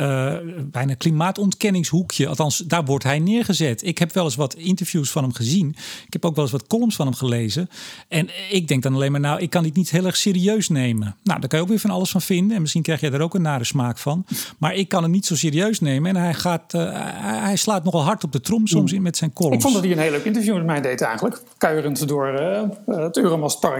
bijna 0.70 0.94
klimaatontkenningshoekje. 0.94 2.28
Althans, 2.28 2.58
daar 2.58 2.84
wordt 2.84 3.04
hij 3.04 3.18
neergezet. 3.18 3.86
Ik 3.86 3.98
heb 3.98 4.12
wel 4.12 4.24
eens 4.24 4.34
wat 4.34 4.54
interviews 4.54 5.10
van 5.10 5.22
hem 5.22 5.32
gezien. 5.32 5.76
Ik 6.06 6.12
heb 6.12 6.24
ook 6.24 6.34
wel 6.34 6.44
eens 6.44 6.52
wat 6.52 6.66
columns 6.66 6.96
van 6.96 7.06
hem 7.06 7.14
gelezen. 7.14 7.68
En 8.08 8.28
ik 8.50 8.68
denk 8.68 8.82
dan 8.82 8.94
alleen 8.94 9.12
maar, 9.12 9.20
nou, 9.20 9.40
ik 9.40 9.50
kan 9.50 9.62
dit 9.62 9.76
niet 9.76 9.90
heel 9.90 10.06
erg 10.06 10.16
serieus 10.16 10.68
nemen. 10.68 11.16
Nou, 11.22 11.40
daar 11.40 11.48
kan 11.48 11.58
je 11.58 11.64
ook 11.64 11.70
weer 11.70 11.80
van 11.80 11.90
alles 11.90 12.10
van 12.10 12.22
vinden. 12.22 12.54
En 12.54 12.60
misschien 12.60 12.82
krijg 12.82 13.00
je 13.00 13.10
daar 13.10 13.20
ook 13.20 13.34
een 13.34 13.42
nare 13.42 13.64
smaak 13.64 13.98
van. 13.98 14.24
Maar 14.58 14.74
ik 14.74 14.88
kan 14.88 15.02
het 15.02 15.12
niet 15.12 15.26
zo 15.26 15.36
serieus 15.36 15.80
nemen. 15.80 16.16
En 16.16 16.22
hij, 16.22 16.34
gaat, 16.34 16.72
hij 16.72 17.56
slaat 17.56 17.84
nogal 17.84 18.02
hard 18.02 18.24
op 18.24 18.32
de 18.32 18.40
trom 18.40 18.66
soms 18.66 18.92
in 18.92 19.02
met 19.02 19.16
zijn 19.16 19.32
columns. 19.32 19.56
Ik 19.56 19.62
vond 19.62 19.74
dat 19.74 19.84
hij 19.84 19.92
een 19.92 19.98
heel 19.98 20.10
leuk 20.10 20.24
interview 20.24 20.54
met 20.54 20.66
mij 20.66 20.80
deed 20.80 21.00
eigenlijk. 21.00 21.42
Kuierend 21.58 22.08
door 22.08 22.26
het 22.86 23.14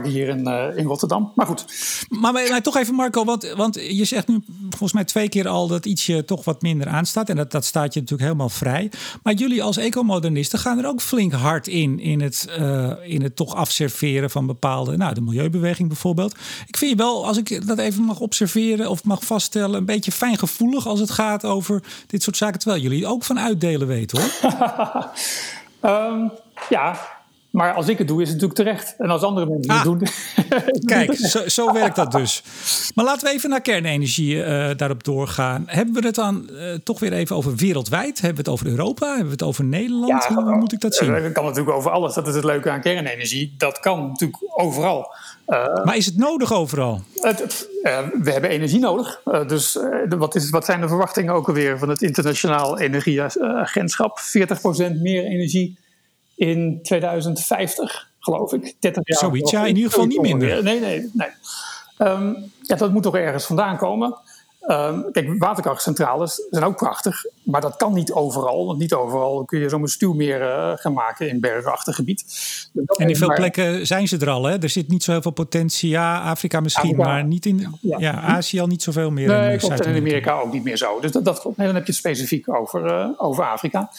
Hier 0.05 0.29
in, 0.29 0.49
uh, 0.49 0.77
in 0.77 0.87
Rotterdam. 0.87 1.33
Maar 1.35 1.47
goed. 1.47 1.65
Maar, 2.09 2.33
maar, 2.33 2.63
toch 2.63 2.77
even 2.77 2.95
Marco, 2.95 3.25
want, 3.25 3.53
want 3.57 3.75
je 3.75 4.05
zegt 4.05 4.29
nu 4.29 4.43
volgens 4.69 4.93
mij 4.93 5.05
twee 5.05 5.29
keer 5.29 5.49
al 5.49 5.67
dat 5.67 5.87
ietsje 5.87 6.25
toch 6.25 6.45
wat 6.45 6.63
minder 6.63 6.89
aanstaat. 6.89 7.29
En 7.29 7.37
dat, 7.37 7.51
dat 7.51 7.65
staat 7.65 7.95
je 7.95 8.01
natuurlijk 8.01 8.29
helemaal 8.29 8.49
vrij. 8.49 8.91
Maar 9.23 9.35
jullie 9.35 9.63
als 9.63 9.77
ecomodernisten 9.77 10.59
gaan 10.59 10.79
er 10.79 10.87
ook 10.87 11.01
flink 11.01 11.33
hard 11.33 11.67
in, 11.67 12.01
in 12.01 12.21
het, 12.21 12.49
uh, 12.59 12.93
in 13.03 13.23
het 13.23 13.37
toch 13.37 13.55
afserveren 13.55 14.31
van 14.31 14.47
bepaalde, 14.47 14.97
nou 14.97 15.15
de 15.15 15.21
milieubeweging 15.21 15.89
bijvoorbeeld. 15.89 16.35
Ik 16.67 16.77
vind 16.77 16.91
je 16.91 16.97
wel, 16.97 17.27
als 17.27 17.37
ik 17.37 17.67
dat 17.67 17.79
even 17.79 18.03
mag 18.03 18.21
observeren 18.21 18.91
of 18.91 19.05
mag 19.05 19.25
vaststellen, 19.25 19.79
een 19.79 19.85
beetje 19.85 20.13
fijngevoelig 20.13 20.87
als 20.87 21.01
het 21.01 21.11
gaat 21.11 21.45
over 21.45 21.83
dit 22.07 22.23
soort 22.23 22.37
zaken. 22.37 22.59
Terwijl 22.59 22.83
jullie 22.83 23.07
ook 23.07 23.25
van 23.25 23.41
uitdelen 23.41 23.87
weten 23.87 24.21
hoor. 24.21 24.31
um, 25.91 26.31
ja, 26.69 26.99
maar 27.51 27.75
als 27.75 27.89
ik 27.89 27.99
het 27.99 28.09
doe, 28.09 28.23
is 28.23 28.29
het 28.29 28.41
natuurlijk 28.41 28.61
terecht. 28.61 28.95
En 28.99 29.11
als 29.11 29.23
andere 29.23 29.47
mensen 29.47 29.73
het 29.73 29.81
ah. 29.81 29.85
doen. 29.85 30.03
Kijk, 30.95 31.15
zo, 31.15 31.49
zo, 31.49 31.73
werkt 31.73 31.97
dat 31.97 32.13
dus. 32.13 32.43
Maar 32.95 33.05
laten 33.05 33.27
we 33.29 33.35
even 33.35 33.51
naar 33.51 33.61
kernenergie 33.61 34.35
uh, 34.35 34.71
daarop 34.77 35.05
doorgaan. 35.05 35.63
Hebben 35.67 35.95
we 35.95 36.07
het 36.07 36.15
dan 36.15 36.49
uh, 36.51 36.75
toch 36.75 37.01
weer 37.01 37.13
even 37.13 37.37
over 37.37 37.57
wereldwijd? 37.57 38.21
Hebben 38.21 38.45
we 38.45 38.51
het 38.51 38.61
over 38.61 38.67
Europa? 38.67 39.07
Hebben 39.07 39.25
we 39.25 39.31
het 39.31 39.43
over 39.43 39.65
Nederland? 39.65 40.27
Ja, 40.29 40.35
Hoe, 40.35 40.57
moet 40.57 40.73
ik 40.73 40.81
dat 40.81 40.95
zien? 40.95 41.13
Het 41.13 41.33
kan 41.33 41.45
natuurlijk 41.45 41.77
over 41.77 41.91
alles. 41.91 42.15
Dat 42.15 42.29
is 42.29 42.35
het 42.35 42.45
leuke 42.45 42.71
aan 42.71 42.81
kernenergie. 42.81 43.55
Dat 43.59 43.81
kan 43.81 44.07
natuurlijk 44.09 44.43
overal. 44.61 45.15
Maar 45.85 45.97
is 45.97 46.07
het 46.07 46.17
nodig 46.17 46.53
overal? 46.53 47.03
Het, 47.15 47.69
we 48.23 48.31
hebben 48.33 48.51
energie 48.51 48.81
nodig. 48.81 49.21
dus 49.47 49.79
wat, 50.09 50.35
is, 50.35 50.51
wat 50.51 50.65
zijn 50.65 50.81
de 50.81 50.89
verwachtingen 50.89 51.35
ook 51.35 51.49
alweer 51.49 51.79
van 51.79 51.89
het 51.89 52.03
Internationaal 52.03 52.79
Energieagentschap? 52.79 54.21
40% 54.21 55.01
meer 55.01 55.25
energie 55.25 55.79
in 56.41 56.79
2050, 56.83 58.09
geloof 58.19 58.53
ik. 58.53 58.75
30 58.79 59.03
jaar. 59.07 59.19
Zoiets, 59.19 59.51
ja, 59.51 59.67
in 59.67 59.77
ieder 59.77 59.91
geval 59.91 60.07
niet 60.07 60.21
minder. 60.21 60.63
Nee, 60.63 60.81
nee, 60.81 61.11
nee. 61.13 61.29
Um, 61.99 62.51
ja, 62.63 62.77
dat 62.77 62.93
moet 62.93 63.03
toch 63.03 63.17
ergens 63.17 63.45
vandaan 63.45 63.77
komen. 63.77 64.19
Um, 64.69 65.13
kijk, 65.13 65.35
waterkrachtcentrales 65.39 66.47
zijn 66.51 66.65
ook 66.65 66.77
prachtig, 66.77 67.25
maar 67.43 67.61
dat 67.61 67.77
kan 67.77 67.93
niet 67.93 68.13
overal. 68.13 68.67
Want 68.67 68.79
niet 68.79 68.93
overal 68.93 69.45
kun 69.45 69.61
je 69.61 69.69
zo'n 69.69 69.89
stuwmeer 69.89 70.41
uh, 70.41 70.73
gaan 70.75 70.93
maken 70.93 71.29
in 71.29 71.41
bergachtig 71.41 71.95
gebied. 71.95 72.25
Dus 72.73 72.97
en 72.97 73.09
in 73.09 73.17
veel 73.17 73.35
plekken 73.35 73.87
zijn 73.87 74.09
ze 74.09 74.19
er 74.19 74.31
al. 74.31 74.45
Hè? 74.45 74.63
Er 74.63 74.69
zit 74.69 74.89
niet 74.89 75.03
zo 75.03 75.11
heel 75.13 75.23
veel 75.23 75.31
potentie. 75.31 75.91
Ja, 75.91 76.21
Afrika 76.21 76.61
misschien, 76.61 76.97
maar 76.97 77.25
niet 77.25 77.47
in 77.47 77.79
ja. 77.81 77.99
ja. 77.99 78.21
Azië 78.21 78.61
al 78.61 78.67
niet 78.67 78.83
zoveel 78.83 79.11
meer. 79.11 79.29
Nee, 79.29 79.53
in, 79.53 79.59
klopt, 79.59 79.81
en 79.81 79.95
in 79.95 80.01
Amerika 80.01 80.41
ook 80.41 80.53
niet 80.53 80.65
meer 80.65 80.77
zo. 80.77 81.01
Dus 81.01 81.13
dat, 81.13 81.25
dat 81.25 81.41
klopt. 81.41 81.57
Nee, 81.57 81.67
dan 81.67 81.77
heb 81.77 81.87
je 81.87 81.93
het 81.93 82.01
specifiek 82.01 82.55
over, 82.55 82.87
uh, 82.87 83.09
over 83.17 83.45
Afrika. 83.45 83.91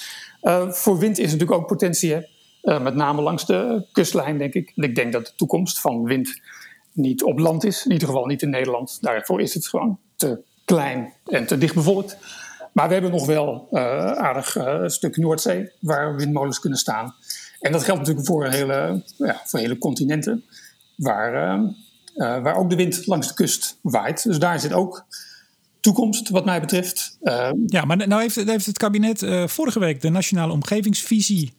Uh, 0.41 0.71
voor 0.71 0.97
wind 0.97 1.17
is 1.17 1.31
natuurlijk 1.31 1.59
ook 1.61 1.67
potentie. 1.67 2.13
Hè? 2.13 2.21
Uh, 2.63 2.81
met 2.81 2.95
name 2.95 3.21
langs 3.21 3.45
de 3.45 3.85
kustlijn, 3.91 4.37
denk 4.37 4.53
ik. 4.53 4.71
Ik 4.75 4.95
denk 4.95 5.11
dat 5.11 5.25
de 5.25 5.31
toekomst 5.35 5.79
van 5.79 6.03
wind 6.03 6.41
niet 6.91 7.23
op 7.23 7.39
land 7.39 7.63
is. 7.63 7.85
In 7.85 7.91
ieder 7.91 8.07
geval 8.07 8.25
niet 8.25 8.41
in 8.41 8.49
Nederland. 8.49 8.97
Daarvoor 9.01 9.41
is 9.41 9.53
het 9.53 9.67
gewoon 9.67 9.99
te 10.15 10.41
klein 10.65 11.13
en 11.25 11.45
te 11.45 11.57
dicht 11.57 11.75
bevolkt. 11.75 12.17
Maar 12.73 12.87
we 12.87 12.93
hebben 12.93 13.11
nog 13.11 13.25
wel 13.25 13.67
uh, 13.71 13.81
aardig 14.11 14.57
stuk 14.85 15.17
Noordzee 15.17 15.71
waar 15.79 16.15
windmolens 16.15 16.59
kunnen 16.59 16.79
staan. 16.79 17.15
En 17.59 17.71
dat 17.71 17.83
geldt 17.83 17.99
natuurlijk 17.99 18.27
voor 18.27 18.47
hele, 18.47 19.03
ja, 19.17 19.41
voor 19.45 19.59
hele 19.59 19.77
continenten, 19.77 20.43
waar, 20.95 21.59
waar 22.15 22.55
ook 22.55 22.69
de 22.69 22.75
wind 22.75 23.07
langs 23.07 23.27
de 23.27 23.33
kust 23.33 23.77
waait. 23.81 24.23
Dus 24.23 24.39
daar 24.39 24.59
zit 24.59 24.73
ook 24.73 25.05
toekomst, 25.81 26.29
wat 26.29 26.45
mij 26.45 26.61
betreft. 26.61 27.17
ja, 27.65 27.85
maar 27.85 28.07
nou 28.07 28.21
heeft, 28.21 28.35
heeft 28.35 28.65
het 28.65 28.77
kabinet 28.77 29.21
uh, 29.21 29.47
vorige 29.47 29.79
week 29.79 30.01
de 30.01 30.09
Nationale 30.09 30.53
Omgevingsvisie 30.53 31.53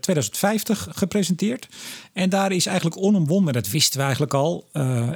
2050 0.00 0.88
gepresenteerd. 0.90 1.68
En 2.12 2.30
daar 2.30 2.52
is 2.52 2.66
eigenlijk 2.66 2.96
onomwonden, 2.96 3.52
dat 3.52 3.70
wisten 3.70 3.96
we 3.96 4.02
eigenlijk 4.02 4.34
al, 4.34 4.68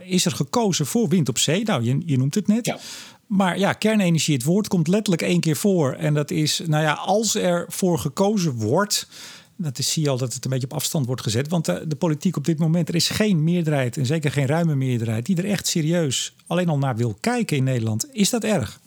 is 0.03 0.25
er 0.25 0.33
gekozen 0.33 0.87
voor 0.87 1.09
wind 1.09 1.29
op 1.29 1.39
zee. 1.39 1.65
Nou, 1.65 1.83
je, 1.83 2.03
je 2.07 2.19
noemt 2.19 2.35
het 2.35 2.47
net. 2.47 2.67
Ja. 2.67 2.79
Maar 3.27 3.59
ja, 3.59 3.73
kernenergie, 3.73 4.35
het 4.35 4.45
woord 4.45 4.69
komt 4.69 4.89
letterlijk 4.89 5.23
één 5.23 5.41
keer 5.41 5.57
voor. 5.57 5.93
En 5.93 6.15
dat 6.15 6.31
is, 6.31 6.61
nou 6.67 6.83
ja, 6.83 6.93
als 6.93 7.35
er 7.35 7.65
voor 7.69 7.99
gekozen 7.99 8.53
wordt. 8.53 9.09
Dat 9.57 9.79
is, 9.79 9.93
zie 9.93 10.03
je 10.03 10.09
al 10.09 10.19
dat 10.19 10.35
het 10.35 10.45
een 10.45 10.51
beetje 10.51 10.67
op 10.67 10.73
afstand 10.73 11.07
wordt 11.07 11.23
gezet. 11.23 11.49
Want 11.49 11.65
de, 11.65 11.87
de, 11.87 11.97
politiek 11.97 12.37
op 12.37 12.45
dit 12.45 12.59
moment, 12.59 12.89
er 12.89 12.95
is 12.95 13.09
geen 13.09 13.45
meerderheid, 13.45 13.97
en 13.97 14.07
zeker 14.07 14.31
geen 14.31 14.47
ruime 14.47 14.75
meerderheid, 14.75 15.27
die 15.27 15.37
er 15.37 15.51
echt 15.51 15.67
serieus 15.67 16.35
alleen 16.47 16.69
al 16.69 16.79
naar 16.79 16.97
wil 16.97 17.17
kijken 17.21 17.57
in 17.57 17.65
Nederland. 17.65 18.07
Is 18.13 18.31
dat 18.31 18.45
erg? 18.45 18.81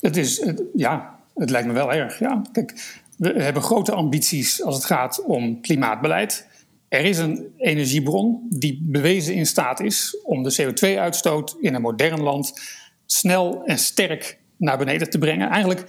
Het 0.00 0.16
is, 0.16 0.46
ja, 0.74 1.18
het 1.34 1.50
lijkt 1.50 1.66
me 1.66 1.72
wel 1.72 1.92
erg. 1.92 2.18
Ja. 2.18 2.42
Kijk, 2.52 3.00
we 3.16 3.42
hebben 3.42 3.62
grote 3.62 3.92
ambities 3.92 4.62
als 4.62 4.74
het 4.74 4.84
gaat 4.84 5.22
om 5.24 5.60
klimaatbeleid. 5.60 6.46
Er 6.88 7.04
is 7.04 7.18
een 7.18 7.46
energiebron 7.58 8.46
die 8.50 8.78
bewezen 8.82 9.34
in 9.34 9.46
staat 9.46 9.80
is 9.80 10.16
om 10.24 10.42
de 10.42 10.62
CO2-uitstoot 10.62 11.56
in 11.60 11.74
een 11.74 11.82
modern 11.82 12.20
land 12.20 12.60
snel 13.06 13.64
en 13.64 13.78
sterk 13.78 14.38
naar 14.56 14.78
beneden 14.78 15.10
te 15.10 15.18
brengen. 15.18 15.48
Eigenlijk 15.48 15.84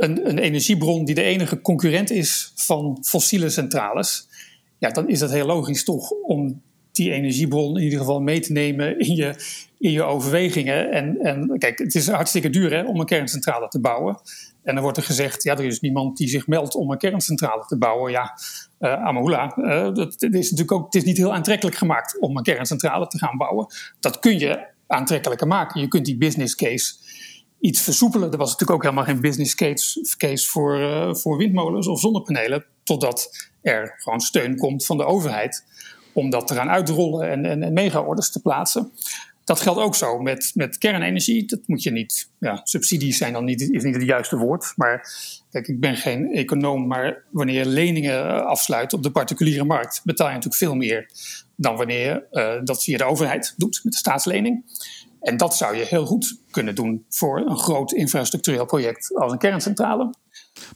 een, 0.00 0.28
een, 0.28 0.38
energiebron 0.38 1.04
die 1.04 1.14
de 1.14 1.22
enige 1.22 1.60
concurrent 1.60 2.10
is 2.10 2.52
van 2.54 2.98
fossiele 3.02 3.48
centrales. 3.48 4.28
Ja, 4.78 4.90
dan 4.90 5.08
is 5.08 5.18
dat 5.18 5.30
heel 5.30 5.46
logisch 5.46 5.84
toch 5.84 6.10
om 6.10 6.62
die 6.92 7.12
energiebron 7.12 7.76
in 7.76 7.82
ieder 7.82 7.98
geval 7.98 8.20
mee 8.20 8.40
te 8.40 8.52
nemen 8.52 8.98
in 8.98 9.14
je, 9.14 9.34
in 9.78 9.90
je 9.90 10.02
overwegingen. 10.02 10.90
En, 10.90 11.18
en 11.20 11.58
kijk, 11.58 11.78
het 11.78 11.94
is 11.94 12.08
hartstikke 12.08 12.50
duur 12.50 12.72
hè, 12.72 12.82
om 12.82 13.00
een 13.00 13.06
kerncentrale 13.06 13.68
te 13.68 13.80
bouwen. 13.80 14.20
En 14.62 14.74
dan 14.74 14.82
wordt 14.82 14.98
er 14.98 15.04
gezegd, 15.04 15.42
ja, 15.42 15.56
er 15.56 15.64
is 15.64 15.80
niemand 15.80 16.16
die 16.16 16.28
zich 16.28 16.46
meldt 16.46 16.74
om 16.74 16.90
een 16.90 16.98
kerncentrale 16.98 17.64
te 17.66 17.78
bouwen. 17.78 18.12
Ja, 18.12 18.38
uh, 18.80 19.04
Amahula, 19.04 19.56
uh, 19.56 19.94
dat, 19.94 20.14
het 20.18 20.34
is 20.34 20.50
natuurlijk 20.50 20.72
ook, 20.72 20.84
het 20.84 20.94
is 20.94 21.04
niet 21.04 21.16
heel 21.16 21.34
aantrekkelijk 21.34 21.76
gemaakt 21.76 22.18
om 22.18 22.36
een 22.36 22.42
kerncentrale 22.42 23.06
te 23.06 23.18
gaan 23.18 23.36
bouwen. 23.36 23.66
Dat 24.00 24.18
kun 24.18 24.38
je 24.38 24.66
aantrekkelijker 24.86 25.46
maken. 25.46 25.80
Je 25.80 25.88
kunt 25.88 26.04
die 26.04 26.16
business 26.16 26.54
case 26.54 26.94
iets 27.60 27.80
versoepelen. 27.80 28.32
Er 28.32 28.38
was 28.38 28.50
natuurlijk 28.50 28.78
ook 28.78 28.82
helemaal 28.82 29.04
geen 29.04 29.20
business 29.20 29.54
case, 30.16 30.48
voor, 30.48 30.80
uh, 30.80 31.14
voor 31.14 31.36
windmolens 31.36 31.86
of 31.86 32.00
zonnepanelen, 32.00 32.64
totdat 32.84 33.48
er 33.62 33.94
gewoon 33.98 34.20
steun 34.20 34.56
komt 34.56 34.86
van 34.86 34.96
de 34.96 35.04
overheid 35.04 35.64
om 36.12 36.30
dat 36.30 36.46
te 36.46 36.54
gaan 36.54 36.68
uitrollen 36.68 37.30
en, 37.30 37.44
en, 37.44 37.62
en 37.62 37.72
mega-orders 37.72 38.30
te 38.30 38.40
plaatsen. 38.40 38.92
Dat 39.44 39.60
geldt 39.60 39.80
ook 39.80 39.94
zo 39.94 40.18
met, 40.18 40.50
met 40.54 40.78
kernenergie. 40.78 41.46
Dat 41.46 41.60
moet 41.66 41.82
je 41.82 41.90
niet. 41.90 42.30
Ja, 42.38 42.60
subsidies 42.64 43.18
zijn 43.18 43.32
dan 43.32 43.44
niet, 43.44 43.60
is 43.60 43.82
niet 43.82 43.94
het 43.94 44.04
juiste 44.04 44.36
woord. 44.36 44.72
Maar 44.76 45.12
kijk, 45.50 45.68
ik 45.68 45.80
ben 45.80 45.96
geen 45.96 46.32
econoom. 46.32 46.86
Maar 46.86 47.24
wanneer 47.30 47.54
je 47.54 47.66
leningen 47.66 48.46
afsluit 48.46 48.92
op 48.92 49.02
de 49.02 49.10
particuliere 49.10 49.64
markt, 49.64 50.00
betaal 50.04 50.26
je 50.26 50.34
natuurlijk 50.34 50.62
veel 50.62 50.74
meer 50.74 51.10
dan 51.56 51.76
wanneer 51.76 52.06
je 52.06 52.26
uh, 52.32 52.64
dat 52.64 52.84
via 52.84 52.96
de 52.96 53.04
overheid 53.04 53.54
doet 53.56 53.80
met 53.82 53.92
de 53.92 53.98
staatslening. 53.98 54.64
En 55.20 55.36
dat 55.36 55.56
zou 55.56 55.76
je 55.76 55.84
heel 55.84 56.06
goed 56.06 56.38
kunnen 56.50 56.74
doen 56.74 57.04
voor 57.08 57.38
een 57.38 57.58
groot 57.58 57.92
infrastructureel 57.92 58.64
project 58.64 59.16
als 59.16 59.32
een 59.32 59.38
kerncentrale. 59.38 60.14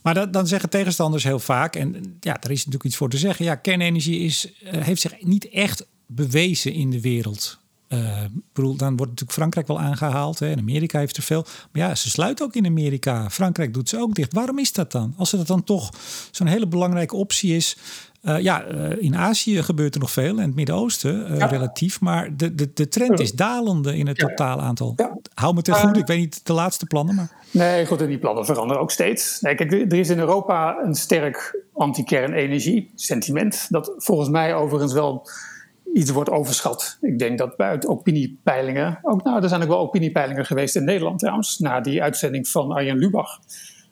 Maar 0.01 0.13
dat, 0.13 0.33
dan 0.33 0.47
zeggen 0.47 0.69
tegenstanders 0.69 1.23
heel 1.23 1.39
vaak, 1.39 1.75
en 1.75 2.17
ja, 2.19 2.41
er 2.41 2.51
is 2.51 2.57
natuurlijk 2.57 2.83
iets 2.83 2.95
voor 2.95 3.09
te 3.09 3.17
zeggen. 3.17 3.45
Ja, 3.45 3.55
kernenergie 3.55 4.19
is, 4.19 4.53
uh, 4.63 4.71
heeft 4.71 5.01
zich 5.01 5.21
niet 5.21 5.49
echt 5.49 5.87
bewezen 6.07 6.73
in 6.73 6.89
de 6.89 7.01
wereld. 7.01 7.59
Uh, 7.89 8.23
bedoel, 8.53 8.75
dan 8.75 8.95
wordt 8.95 9.11
natuurlijk 9.11 9.37
Frankrijk 9.37 9.67
wel 9.67 9.79
aangehaald. 9.79 10.39
Hè, 10.39 10.51
en 10.51 10.59
Amerika 10.59 10.99
heeft 10.99 11.17
er 11.17 11.23
veel. 11.23 11.45
Maar 11.71 11.87
ja, 11.87 11.95
ze 11.95 12.09
sluiten 12.09 12.45
ook 12.45 12.55
in 12.55 12.65
Amerika. 12.65 13.29
Frankrijk 13.29 13.73
doet 13.73 13.89
ze 13.89 13.97
ook 13.97 14.15
dicht. 14.15 14.33
Waarom 14.33 14.59
is 14.59 14.73
dat 14.73 14.91
dan? 14.91 15.13
Als 15.17 15.31
het 15.31 15.47
dan 15.47 15.63
toch 15.63 15.93
zo'n 16.31 16.47
hele 16.47 16.67
belangrijke 16.67 17.15
optie 17.15 17.55
is. 17.55 17.77
Uh, 18.25 18.39
ja, 18.39 18.65
uh, 18.67 18.91
in 18.97 19.15
Azië 19.15 19.63
gebeurt 19.63 19.93
er 19.93 19.99
nog 19.99 20.11
veel. 20.11 20.37
En 20.37 20.45
het 20.45 20.55
Midden-Oosten 20.55 21.35
ja. 21.37 21.45
relatief. 21.45 22.01
Maar 22.01 22.37
de, 22.37 22.55
de, 22.55 22.71
de 22.73 22.87
trend 22.87 23.19
is 23.19 23.31
dalende 23.31 23.97
in 23.97 24.07
het 24.07 24.17
ja. 24.17 24.27
totaal 24.27 24.61
aantal. 24.61 24.93
Ja. 24.95 25.17
Hou 25.33 25.53
me 25.53 25.61
ten 25.61 25.73
goede. 25.73 25.99
Ik 25.99 26.07
weet 26.07 26.17
niet 26.17 26.45
de 26.45 26.53
laatste 26.53 26.85
plannen. 26.85 27.15
Maar... 27.15 27.31
Nee, 27.51 27.85
goed. 27.85 28.01
En 28.01 28.07
die 28.07 28.17
plannen 28.17 28.45
veranderen 28.45 28.81
ook 28.81 28.91
steeds. 28.91 29.41
Nee, 29.41 29.55
kijk, 29.55 29.71
er 29.71 29.93
is 29.93 30.09
in 30.09 30.19
Europa 30.19 30.77
een 30.83 30.95
sterk 30.95 31.61
anti-kernenergie 31.73 32.91
sentiment. 32.95 33.67
Dat 33.69 33.93
volgens 33.97 34.29
mij 34.29 34.55
overigens 34.55 34.93
wel 34.93 35.29
iets 35.93 36.11
wordt 36.11 36.29
overschat. 36.29 36.97
Ik 37.01 37.19
denk 37.19 37.37
dat 37.37 37.57
uit 37.57 37.87
opiniepeilingen, 37.87 38.99
ook 39.01 39.23
nou, 39.23 39.43
er 39.43 39.49
zijn 39.49 39.61
ook 39.61 39.67
wel 39.67 39.79
opiniepeilingen 39.79 40.45
geweest 40.45 40.75
in 40.75 40.83
Nederland 40.83 41.19
trouwens, 41.19 41.59
na 41.59 41.81
die 41.81 42.03
uitzending 42.03 42.47
van 42.47 42.71
Arjen 42.71 42.97
Lubach 42.97 43.39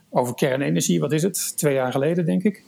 over 0.10 0.36
kernenergie, 0.36 1.00
wat 1.00 1.12
is 1.12 1.24
het, 1.24 1.58
twee 1.58 1.74
jaar 1.74 1.92
geleden 1.92 2.26
denk 2.26 2.44
ik. 2.44 2.64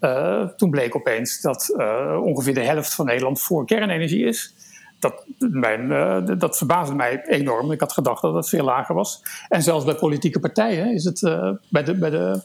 Uh, 0.00 0.42
toen 0.42 0.70
bleek 0.70 0.96
opeens 0.96 1.40
dat 1.40 1.74
uh, 1.76 2.20
ongeveer 2.22 2.54
de 2.54 2.60
helft 2.60 2.94
van 2.94 3.06
Nederland 3.06 3.40
voor 3.40 3.66
kernenergie 3.66 4.24
is. 4.24 4.54
Dat, 4.98 5.24
mijn, 5.38 5.90
uh, 5.90 6.38
dat 6.38 6.56
verbaasde 6.56 6.94
mij 6.94 7.24
enorm. 7.26 7.72
Ik 7.72 7.80
had 7.80 7.92
gedacht 7.92 8.22
dat 8.22 8.34
het 8.34 8.48
veel 8.48 8.64
lager 8.64 8.94
was. 8.94 9.22
En 9.48 9.62
zelfs 9.62 9.84
bij 9.84 9.94
politieke 9.94 10.40
partijen 10.40 10.94
is 10.94 11.04
het 11.04 11.20
bij 11.68 11.84
de, 11.84 11.94
bij 11.94 12.10
de 12.10 12.42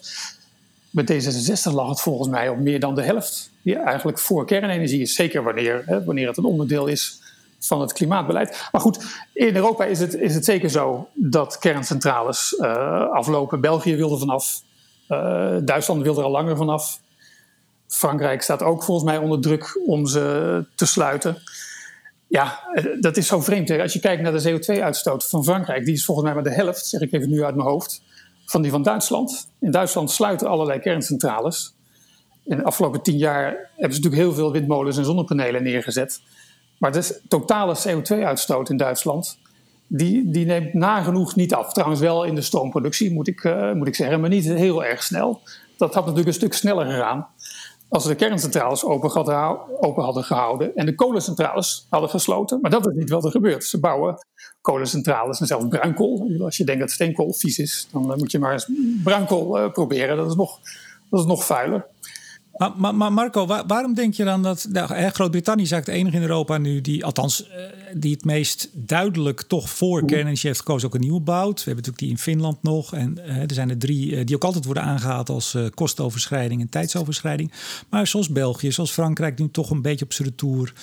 met 0.89 1.11
D66 1.11 1.73
lag 1.73 1.89
het 1.89 2.01
volgens 2.01 2.29
mij 2.29 2.49
op 2.49 2.57
meer 2.57 2.79
dan 2.79 2.95
de 2.95 3.03
helft. 3.03 3.51
Die 3.61 3.75
eigenlijk 3.75 4.19
voor 4.19 4.45
kernenergie 4.45 5.01
is. 5.01 5.15
Zeker 5.15 5.43
wanneer, 5.43 5.83
hè, 5.85 6.03
wanneer 6.03 6.27
het 6.27 6.37
een 6.37 6.43
onderdeel 6.43 6.87
is 6.87 7.19
van 7.59 7.81
het 7.81 7.93
klimaatbeleid. 7.93 8.67
Maar 8.71 8.81
goed, 8.81 9.05
in 9.33 9.55
Europa 9.55 9.85
is 9.85 9.99
het, 9.99 10.13
is 10.13 10.35
het 10.35 10.45
zeker 10.45 10.69
zo 10.69 11.07
dat 11.13 11.57
kerncentrales 11.57 12.59
aflopen. 13.11 13.61
België 13.61 13.95
wil 13.95 14.11
er 14.11 14.19
vanaf. 14.19 14.61
Duitsland 15.65 16.01
wil 16.01 16.17
er 16.17 16.23
al 16.23 16.31
langer 16.31 16.57
vanaf. 16.57 16.99
Frankrijk 17.87 18.41
staat 18.41 18.63
ook 18.63 18.83
volgens 18.83 19.09
mij 19.09 19.17
onder 19.17 19.41
druk 19.41 19.79
om 19.85 20.05
ze 20.05 20.65
te 20.75 20.85
sluiten. 20.85 21.37
Ja, 22.27 22.59
eh, 22.73 22.85
dat 22.99 23.17
is 23.17 23.27
zo 23.27 23.41
vreemd. 23.41 23.69
Hè? 23.69 23.81
Als 23.81 23.93
je 23.93 23.99
kijkt 23.99 24.21
naar 24.21 24.31
de 24.31 24.49
CO2-uitstoot 24.49 25.29
van 25.29 25.43
Frankrijk, 25.43 25.85
die 25.85 25.93
is 25.93 26.05
volgens 26.05 26.25
mij 26.25 26.35
maar 26.35 26.43
de 26.43 26.53
helft, 26.53 26.85
zeg 26.85 27.01
ik 27.01 27.13
even 27.13 27.29
nu 27.29 27.43
uit 27.43 27.55
mijn 27.55 27.67
hoofd 27.67 28.01
van 28.45 28.61
die 28.61 28.71
van 28.71 28.83
Duitsland. 28.83 29.49
In 29.59 29.71
Duitsland 29.71 30.11
sluiten 30.11 30.47
allerlei 30.47 30.79
kerncentrales. 30.79 31.73
In 32.43 32.57
de 32.57 32.63
afgelopen 32.63 33.01
tien 33.01 33.17
jaar 33.17 33.43
hebben 33.75 33.95
ze 33.95 34.01
natuurlijk 34.01 34.21
heel 34.21 34.33
veel 34.33 34.51
windmolens 34.51 34.97
en 34.97 35.05
zonnepanelen 35.05 35.63
neergezet. 35.63 36.21
Maar 36.77 36.91
de 36.91 37.21
totale 37.27 37.75
CO2-uitstoot 37.87 38.69
in 38.69 38.77
Duitsland, 38.77 39.37
die, 39.87 40.31
die 40.31 40.45
neemt 40.45 40.73
nagenoeg 40.73 41.35
niet 41.35 41.53
af. 41.53 41.73
Trouwens 41.73 42.01
wel 42.01 42.23
in 42.23 42.35
de 42.35 42.41
stroomproductie, 42.41 43.13
moet 43.13 43.27
ik, 43.27 43.43
uh, 43.43 43.71
moet 43.71 43.87
ik 43.87 43.95
zeggen, 43.95 44.19
maar 44.19 44.29
niet 44.29 44.45
heel 44.45 44.85
erg 44.85 45.03
snel. 45.03 45.41
Dat 45.77 45.93
had 45.93 46.03
natuurlijk 46.03 46.27
een 46.27 46.41
stuk 46.41 46.53
sneller 46.53 46.85
gegaan 46.85 47.27
als 47.95 48.03
ze 48.03 48.09
de 48.09 48.15
kerncentrales 48.15 48.83
open 48.83 50.03
hadden, 50.03 50.23
gehouden 50.23 50.75
en 50.75 50.85
de 50.85 50.95
kolencentrales 50.95 51.87
hadden 51.89 52.09
gesloten. 52.09 52.59
Maar 52.61 52.71
dat 52.71 52.87
is 52.87 52.93
niet 52.95 53.09
wat 53.09 53.25
er 53.25 53.31
gebeurt. 53.31 53.63
Ze 53.63 53.79
bouwen 53.79 54.15
kolencentrales 54.61 55.39
en 55.39 55.47
zelfs 55.47 55.67
bruinkool. 55.67 56.35
Als 56.39 56.57
je 56.57 56.63
denkt 56.63 56.81
dat 56.81 56.91
steenkool 56.91 57.33
vies 57.33 57.59
is, 57.59 57.87
dan 57.91 58.01
moet 58.17 58.31
je 58.31 58.39
maar 58.39 58.51
eens 58.51 58.69
bruinkool 59.03 59.59
uh, 59.59 59.71
proberen. 59.71 60.17
Dat 60.17 60.29
is 60.29 60.35
nog, 60.35 60.59
dat 61.09 61.19
is 61.19 61.25
nog 61.25 61.45
vuiler. 61.45 61.85
Maar, 62.57 62.95
maar, 62.95 63.13
Marco, 63.13 63.45
waarom 63.45 63.93
denk 63.93 64.13
je 64.13 64.23
dan 64.23 64.43
dat 64.43 64.67
nou, 64.69 65.09
Groot-Brittannië 65.09 65.63
is 65.63 65.71
eigenlijk 65.71 65.85
de 65.85 66.05
enige 66.05 66.23
in 66.23 66.29
Europa 66.29 66.57
nu 66.57 66.81
die, 66.81 67.05
althans, 67.05 67.43
uh, 67.43 67.47
die 67.93 68.11
het 68.11 68.25
meest 68.25 68.69
duidelijk 68.73 69.41
toch 69.41 69.69
voor 69.69 70.05
kernenergie 70.05 70.47
heeft 70.47 70.59
gekozen, 70.59 70.87
ook 70.87 70.93
een 70.93 71.01
nieuwe 71.01 71.21
bouwt? 71.21 71.63
We 71.63 71.71
hebben 71.71 71.75
natuurlijk 71.75 71.97
die 71.97 72.09
in 72.09 72.17
Finland 72.17 72.63
nog. 72.63 72.93
En 72.93 73.17
uh, 73.17 73.37
er 73.37 73.53
zijn 73.53 73.69
er 73.69 73.77
drie 73.77 74.23
die 74.23 74.35
ook 74.35 74.43
altijd 74.43 74.65
worden 74.65 74.83
aangehaald 74.83 75.29
als 75.29 75.57
kostoverschrijding 75.73 76.61
en 76.61 76.69
tijdsoverschrijding. 76.69 77.51
Maar 77.89 78.07
zoals 78.07 78.29
België, 78.29 78.71
zoals 78.71 78.91
Frankrijk, 78.91 79.39
nu 79.39 79.49
toch 79.51 79.69
een 79.69 79.81
beetje 79.81 80.05
op 80.05 80.13
zijn 80.13 80.27
retour. 80.27 80.73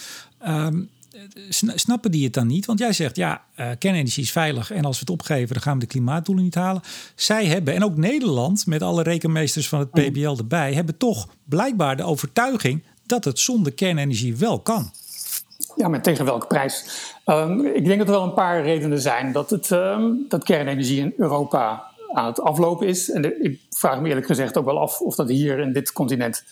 Um, 0.49 0.91
snappen 1.75 2.11
die 2.11 2.25
het 2.25 2.35
dan 2.35 2.47
niet? 2.47 2.67
Want 2.67 2.79
jij 2.79 2.93
zegt, 2.93 3.17
ja, 3.17 3.45
uh, 3.57 3.71
kernenergie 3.79 4.23
is 4.23 4.33
veilig 4.33 4.71
en 4.71 4.85
als 4.85 4.95
we 4.95 5.01
het 5.01 5.11
opgeven, 5.11 5.55
dan 5.55 5.63
gaan 5.63 5.75
we 5.75 5.81
de 5.81 5.87
klimaatdoelen 5.87 6.45
niet 6.45 6.55
halen. 6.55 6.83
Zij 7.15 7.47
hebben, 7.47 7.75
en 7.75 7.85
ook 7.85 7.97
Nederland, 7.97 8.67
met 8.67 8.83
alle 8.83 9.03
rekenmeesters 9.03 9.69
van 9.69 9.79
het 9.79 9.91
PBL 9.91 10.37
erbij, 10.37 10.75
hebben 10.75 10.97
toch 10.97 11.29
blijkbaar 11.45 11.97
de 11.97 12.05
overtuiging 12.05 12.83
dat 13.07 13.25
het 13.25 13.39
zonder 13.39 13.73
kernenergie 13.73 14.37
wel 14.37 14.61
kan. 14.61 14.91
Ja, 15.77 15.89
maar 15.89 16.03
tegen 16.03 16.25
welke 16.25 16.47
prijs? 16.47 16.85
Um, 17.27 17.67
ik 17.67 17.85
denk 17.85 17.99
dat 17.99 18.09
er 18.09 18.15
wel 18.15 18.23
een 18.23 18.35
paar 18.35 18.63
redenen 18.63 19.01
zijn 19.01 19.33
dat, 19.33 19.51
het, 19.51 19.71
um, 19.71 20.25
dat 20.29 20.45
kernenergie 20.45 21.01
in 21.01 21.15
Europa 21.17 21.91
aan 22.13 22.27
het 22.27 22.41
aflopen 22.41 22.87
is. 22.87 23.11
En 23.11 23.23
de, 23.23 23.39
ik 23.41 23.61
vraag 23.71 24.01
me 24.01 24.09
eerlijk 24.09 24.27
gezegd 24.27 24.59
ook 24.59 24.65
wel 24.65 24.81
af 24.81 25.01
of 25.01 25.15
dat 25.15 25.29
hier 25.29 25.59
in 25.59 25.73
dit 25.73 25.93
continent 25.93 26.45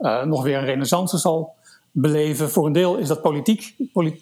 uh, 0.00 0.24
nog 0.24 0.42
weer 0.42 0.58
een 0.58 0.64
renaissance 0.64 1.18
zal 1.18 1.54
beleven. 1.92 2.50
Voor 2.50 2.66
een 2.66 2.72
deel 2.72 2.96
is 2.96 3.08
dat 3.08 3.22
politiek. 3.22 3.76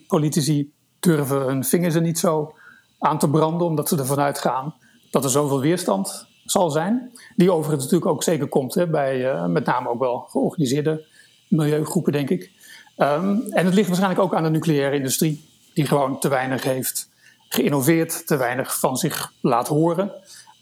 Politici 0.07 0.73
durven 1.01 1.41
hun 1.41 1.65
vingers 1.65 1.95
er 1.95 2.01
niet 2.01 2.19
zo 2.19 2.55
aan 2.99 3.19
te 3.19 3.31
branden, 3.31 3.67
omdat 3.67 3.89
ze 3.89 3.99
ervan 3.99 4.21
uitgaan 4.21 4.75
dat 5.11 5.25
er 5.25 5.31
zoveel 5.31 5.61
weerstand 5.61 6.27
zal 6.45 6.71
zijn. 6.71 7.13
Die 7.37 7.53
overigens 7.53 7.85
natuurlijk 7.85 8.11
ook 8.11 8.23
zeker 8.23 8.49
komt 8.49 8.75
hè, 8.75 8.87
bij 8.87 9.35
uh, 9.35 9.47
met 9.47 9.65
name 9.65 9.89
ook 9.89 10.01
wel 10.01 10.19
georganiseerde 10.19 11.05
milieugroepen, 11.49 12.13
denk 12.13 12.31
ik. 12.31 12.51
Um, 12.97 13.43
en 13.51 13.65
het 13.65 13.75
ligt 13.75 13.87
waarschijnlijk 13.87 14.23
ook 14.23 14.35
aan 14.35 14.43
de 14.43 14.51
nucleaire 14.51 14.97
industrie, 14.97 15.49
die 15.75 15.87
gewoon 15.87 16.21
te 16.21 16.29
weinig 16.29 16.63
heeft 16.63 17.11
geïnnoveerd, 17.49 18.27
te 18.27 18.37
weinig 18.37 18.79
van 18.79 18.97
zich 18.97 19.33
laat 19.41 19.69
horen. 19.69 20.13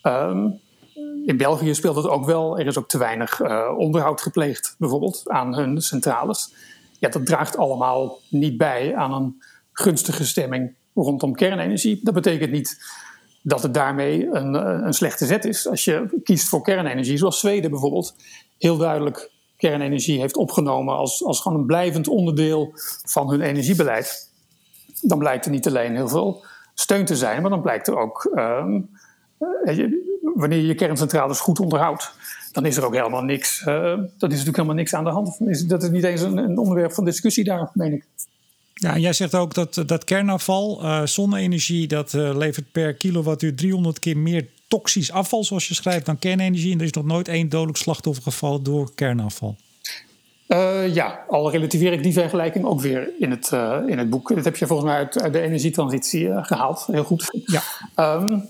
Um, 0.03 0.61
in 1.27 1.37
België 1.37 1.75
speelt 1.75 1.97
het 1.97 2.09
ook 2.09 2.25
wel. 2.25 2.59
Er 2.59 2.67
is 2.67 2.79
ook 2.79 2.89
te 2.89 2.99
weinig 2.99 3.41
uh, 3.41 3.75
onderhoud 3.77 4.21
gepleegd, 4.21 4.75
bijvoorbeeld, 4.79 5.23
aan 5.29 5.57
hun 5.57 5.81
centrales. 5.81 6.55
Ja, 7.05 7.11
dat 7.11 7.27
draagt 7.27 7.57
allemaal 7.57 8.21
niet 8.29 8.57
bij 8.57 8.95
aan 8.95 9.13
een 9.13 9.43
gunstige 9.73 10.27
stemming 10.27 10.75
rondom 10.95 11.35
kernenergie. 11.35 12.01
Dat 12.03 12.15
betekent 12.15 12.51
niet 12.51 12.85
dat 13.43 13.63
het 13.63 13.75
daarmee 13.75 14.29
een, 14.31 14.55
een 14.87 14.93
slechte 14.93 15.27
zet 15.27 15.45
is. 15.45 15.69
Als 15.69 15.85
je 15.85 16.21
kiest 16.23 16.49
voor 16.49 16.63
kernenergie, 16.63 17.17
zoals 17.17 17.41
Zweden 17.41 17.71
bijvoorbeeld, 17.71 18.15
heel 18.59 18.77
duidelijk 18.77 19.31
kernenergie 19.57 20.21
heeft 20.21 20.37
opgenomen 20.37 20.97
als, 20.97 21.25
als 21.25 21.41
gewoon 21.41 21.59
een 21.59 21.67
blijvend 21.67 22.09
onderdeel 22.09 22.73
van 23.05 23.31
hun 23.31 23.41
energiebeleid, 23.41 24.31
dan 25.01 25.19
blijkt 25.19 25.45
er 25.45 25.51
niet 25.51 25.67
alleen 25.67 25.95
heel 25.95 26.09
veel 26.09 26.45
steun 26.75 27.05
te 27.05 27.17
zijn, 27.17 27.41
maar 27.41 27.51
dan 27.51 27.63
blijkt 27.63 27.89
er 27.89 27.97
ook, 27.97 28.31
uh, 28.35 28.67
wanneer 30.35 30.59
je 30.59 30.67
je 30.67 30.75
kerncentrales 30.75 31.41
goed 31.41 31.61
onderhoudt, 31.61 32.13
dan 32.55 32.67
is 32.67 32.77
er 32.77 32.85
ook 32.85 32.95
helemaal 32.95 33.23
niks, 33.23 33.61
uh, 33.61 33.67
dat 33.67 34.03
is 34.09 34.19
natuurlijk 34.19 34.57
helemaal 34.57 34.75
niks 34.75 34.95
aan 34.95 35.05
de 35.05 35.11
hand. 35.11 35.39
Dat 35.69 35.83
is 35.83 35.91
niet 35.91 36.05
eens 36.05 36.21
een, 36.21 36.37
een 36.37 36.59
onderwerp 36.59 36.93
van 36.93 37.05
discussie 37.05 37.45
daar, 37.45 37.71
meen 37.73 37.93
ik. 37.93 38.05
Ja, 38.75 38.95
en 38.95 39.01
jij 39.01 39.13
zegt 39.13 39.35
ook 39.35 39.55
dat, 39.55 39.83
dat 39.87 40.05
kernafval, 40.05 40.83
uh, 40.83 41.07
zonne-energie, 41.07 41.87
dat 41.87 42.13
uh, 42.13 42.37
levert 42.37 42.73
per 42.73 42.95
kilowattuur 42.95 43.55
300 43.55 43.99
keer 43.99 44.17
meer 44.17 44.49
toxisch 44.69 45.13
afval, 45.13 45.45
zoals 45.45 45.69
je 45.69 45.75
schrijft, 45.75 46.07
dan 46.07 46.19
kernenergie. 46.19 46.73
En 46.73 46.79
er 46.79 46.85
is 46.85 46.91
nog 46.91 47.05
nooit 47.05 47.29
één 47.29 47.49
dodelijk 47.49 47.79
slachtoffer 47.79 48.23
gevallen 48.23 48.63
door 48.63 48.95
kernafval. 48.95 49.57
Uh, 50.49 50.95
ja, 50.95 51.25
al 51.29 51.51
relativeer 51.51 51.93
ik 51.93 52.03
die 52.03 52.13
vergelijking 52.13 52.65
ook 52.65 52.81
weer 52.81 53.11
in 53.19 53.31
het, 53.31 53.51
in 53.87 53.99
het 53.99 54.11
boek. 54.11 54.35
Dat 54.35 54.45
heb 54.45 54.57
je 54.57 54.67
volgens 54.67 54.89
mij 54.89 54.99
uit, 54.99 55.23
uit 55.23 55.33
de 55.33 55.41
energietransitie 55.41 56.29
gehaald. 56.45 56.87
Heel 56.87 57.05
goed. 57.05 57.39
Ja. 57.47 57.63
Um, 58.15 58.45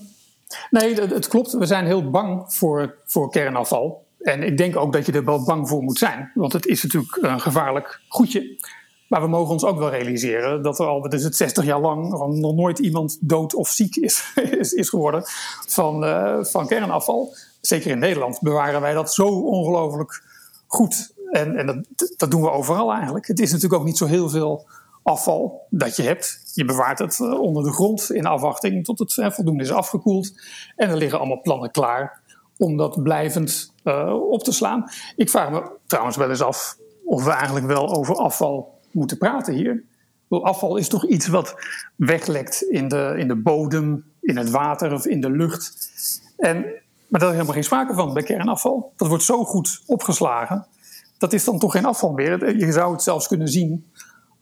nee, 0.69 0.93
het, 0.93 1.27
klopt. 1.27 1.51
We 1.51 1.65
zijn 1.65 1.85
heel 1.85 2.09
bang 2.09 2.53
voor, 2.53 2.95
voor 3.05 3.31
kernafval. 3.31 4.05
En 4.21 4.43
ik 4.43 4.57
denk 4.57 4.75
ook 4.75 4.93
dat 4.93 5.05
je 5.05 5.11
er 5.11 5.25
wel 5.25 5.43
bang 5.43 5.67
voor 5.69 5.83
moet 5.83 5.97
zijn. 5.97 6.31
Want 6.33 6.53
het 6.53 6.65
is 6.65 6.83
natuurlijk 6.83 7.17
een 7.21 7.39
gevaarlijk 7.39 8.01
goedje. 8.07 8.57
Maar 9.07 9.21
we 9.21 9.27
mogen 9.27 9.53
ons 9.53 9.63
ook 9.65 9.77
wel 9.77 9.89
realiseren 9.89 10.61
dat 10.61 10.79
er 10.79 10.85
al, 10.85 11.01
dus 11.01 11.23
het 11.23 11.35
60 11.35 11.65
jaar 11.65 11.79
lang, 11.79 12.09
nog 12.39 12.55
nooit 12.55 12.79
iemand 12.79 13.17
dood 13.21 13.53
of 13.53 13.69
ziek 13.69 13.95
is, 13.95 14.33
is, 14.59 14.73
is 14.73 14.89
geworden 14.89 15.23
van, 15.67 16.03
uh, 16.03 16.43
van 16.43 16.67
kernafval. 16.67 17.35
Zeker 17.61 17.91
in 17.91 17.99
Nederland 17.99 18.39
bewaren 18.41 18.81
wij 18.81 18.93
dat 18.93 19.13
zo 19.13 19.27
ongelooflijk 19.27 20.23
goed. 20.67 21.13
En, 21.31 21.55
en 21.55 21.65
dat, 21.65 22.13
dat 22.17 22.31
doen 22.31 22.41
we 22.41 22.51
overal 22.51 22.93
eigenlijk. 22.93 23.27
Het 23.27 23.39
is 23.39 23.51
natuurlijk 23.51 23.81
ook 23.81 23.87
niet 23.87 23.97
zo 23.97 24.05
heel 24.05 24.29
veel 24.29 24.65
afval 25.05 25.67
dat 25.69 25.95
je 25.95 26.03
hebt. 26.03 26.41
Je 26.53 26.65
bewaart 26.65 26.99
het 26.99 27.19
uh, 27.19 27.39
onder 27.39 27.63
de 27.63 27.71
grond 27.71 28.11
in 28.11 28.25
afwachting 28.25 28.83
tot 28.83 28.99
het 28.99 29.17
uh, 29.17 29.31
voldoende 29.31 29.63
is 29.63 29.71
afgekoeld. 29.71 30.33
En 30.75 30.89
er 30.89 30.97
liggen 30.97 31.19
allemaal 31.19 31.41
plannen 31.41 31.71
klaar 31.71 32.21
om 32.57 32.77
dat 32.77 33.03
blijvend 33.03 33.73
op 34.29 34.43
te 34.43 34.51
slaan. 34.51 34.83
Ik 35.15 35.29
vraag 35.29 35.49
me 35.49 35.71
trouwens 35.85 36.17
wel 36.17 36.29
eens 36.29 36.41
af 36.41 36.77
of 37.05 37.23
we 37.23 37.31
eigenlijk 37.31 37.65
wel 37.65 37.95
over 37.95 38.15
afval 38.15 38.79
moeten 38.91 39.17
praten 39.17 39.53
hier. 39.53 39.83
Afval 40.29 40.77
is 40.77 40.87
toch 40.87 41.05
iets 41.05 41.27
wat 41.27 41.55
weglekt 41.95 42.61
in 42.61 42.87
de, 42.87 43.13
in 43.17 43.27
de 43.27 43.35
bodem, 43.35 44.05
in 44.21 44.37
het 44.37 44.49
water 44.49 44.93
of 44.93 45.05
in 45.05 45.21
de 45.21 45.29
lucht. 45.29 45.91
En, 46.37 46.61
maar 47.07 47.19
daar 47.19 47.29
is 47.29 47.35
helemaal 47.35 47.53
geen 47.53 47.63
sprake 47.63 47.93
van 47.93 48.13
bij 48.13 48.23
kernafval. 48.23 48.93
Dat 48.95 49.07
wordt 49.07 49.23
zo 49.23 49.43
goed 49.43 49.81
opgeslagen. 49.85 50.67
Dat 51.17 51.33
is 51.33 51.43
dan 51.43 51.59
toch 51.59 51.71
geen 51.71 51.85
afval 51.85 52.11
meer. 52.11 52.57
Je 52.57 52.71
zou 52.71 52.91
het 52.91 53.03
zelfs 53.03 53.27
kunnen 53.27 53.47
zien 53.47 53.91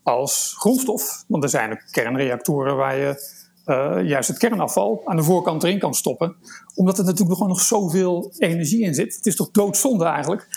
als 0.04 0.56
grondstof. 0.58 1.24
Want 1.28 1.44
er 1.44 1.50
zijn 1.50 1.82
kernreactoren 1.92 2.76
waar 2.76 2.98
je 2.98 3.42
uh, 3.66 4.08
juist 4.08 4.28
het 4.28 4.38
kernafval 4.38 5.02
aan 5.06 5.16
de 5.16 5.24
voorkant 5.24 5.64
erin 5.64 5.80
kan 5.80 5.94
stoppen. 5.94 6.36
Omdat 6.76 6.98
er 6.98 7.06
natuurlijk 7.06 7.34
gewoon 7.34 7.52
nog 7.52 7.62
zoveel 7.62 8.32
energie 8.38 8.82
in 8.82 8.94
zit. 8.94 9.16
Het 9.16 9.26
is 9.26 9.36
toch 9.36 9.52
doodzonde 9.52 10.06
eigenlijk 10.06 10.48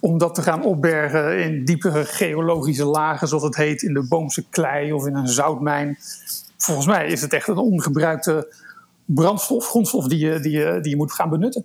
om 0.00 0.18
dat 0.18 0.34
te 0.34 0.42
gaan 0.42 0.64
opbergen 0.64 1.38
in 1.38 1.64
diepere 1.64 2.04
geologische 2.04 2.84
lagen, 2.84 3.28
zoals 3.28 3.42
het 3.42 3.56
heet, 3.56 3.82
in 3.82 3.94
de 3.94 4.06
Boomse 4.08 4.48
klei 4.50 4.92
of 4.92 5.06
in 5.06 5.14
een 5.14 5.28
zoutmijn. 5.28 5.98
Volgens 6.56 6.86
mij 6.86 7.06
is 7.06 7.22
het 7.22 7.32
echt 7.32 7.48
een 7.48 7.56
ongebruikte 7.56 8.54
brandstof, 9.04 9.68
grondstof 9.68 10.06
die 10.06 10.18
je, 10.18 10.40
die 10.40 10.52
je, 10.52 10.78
die 10.80 10.90
je 10.90 10.96
moet 10.96 11.12
gaan 11.12 11.30
benutten. 11.30 11.64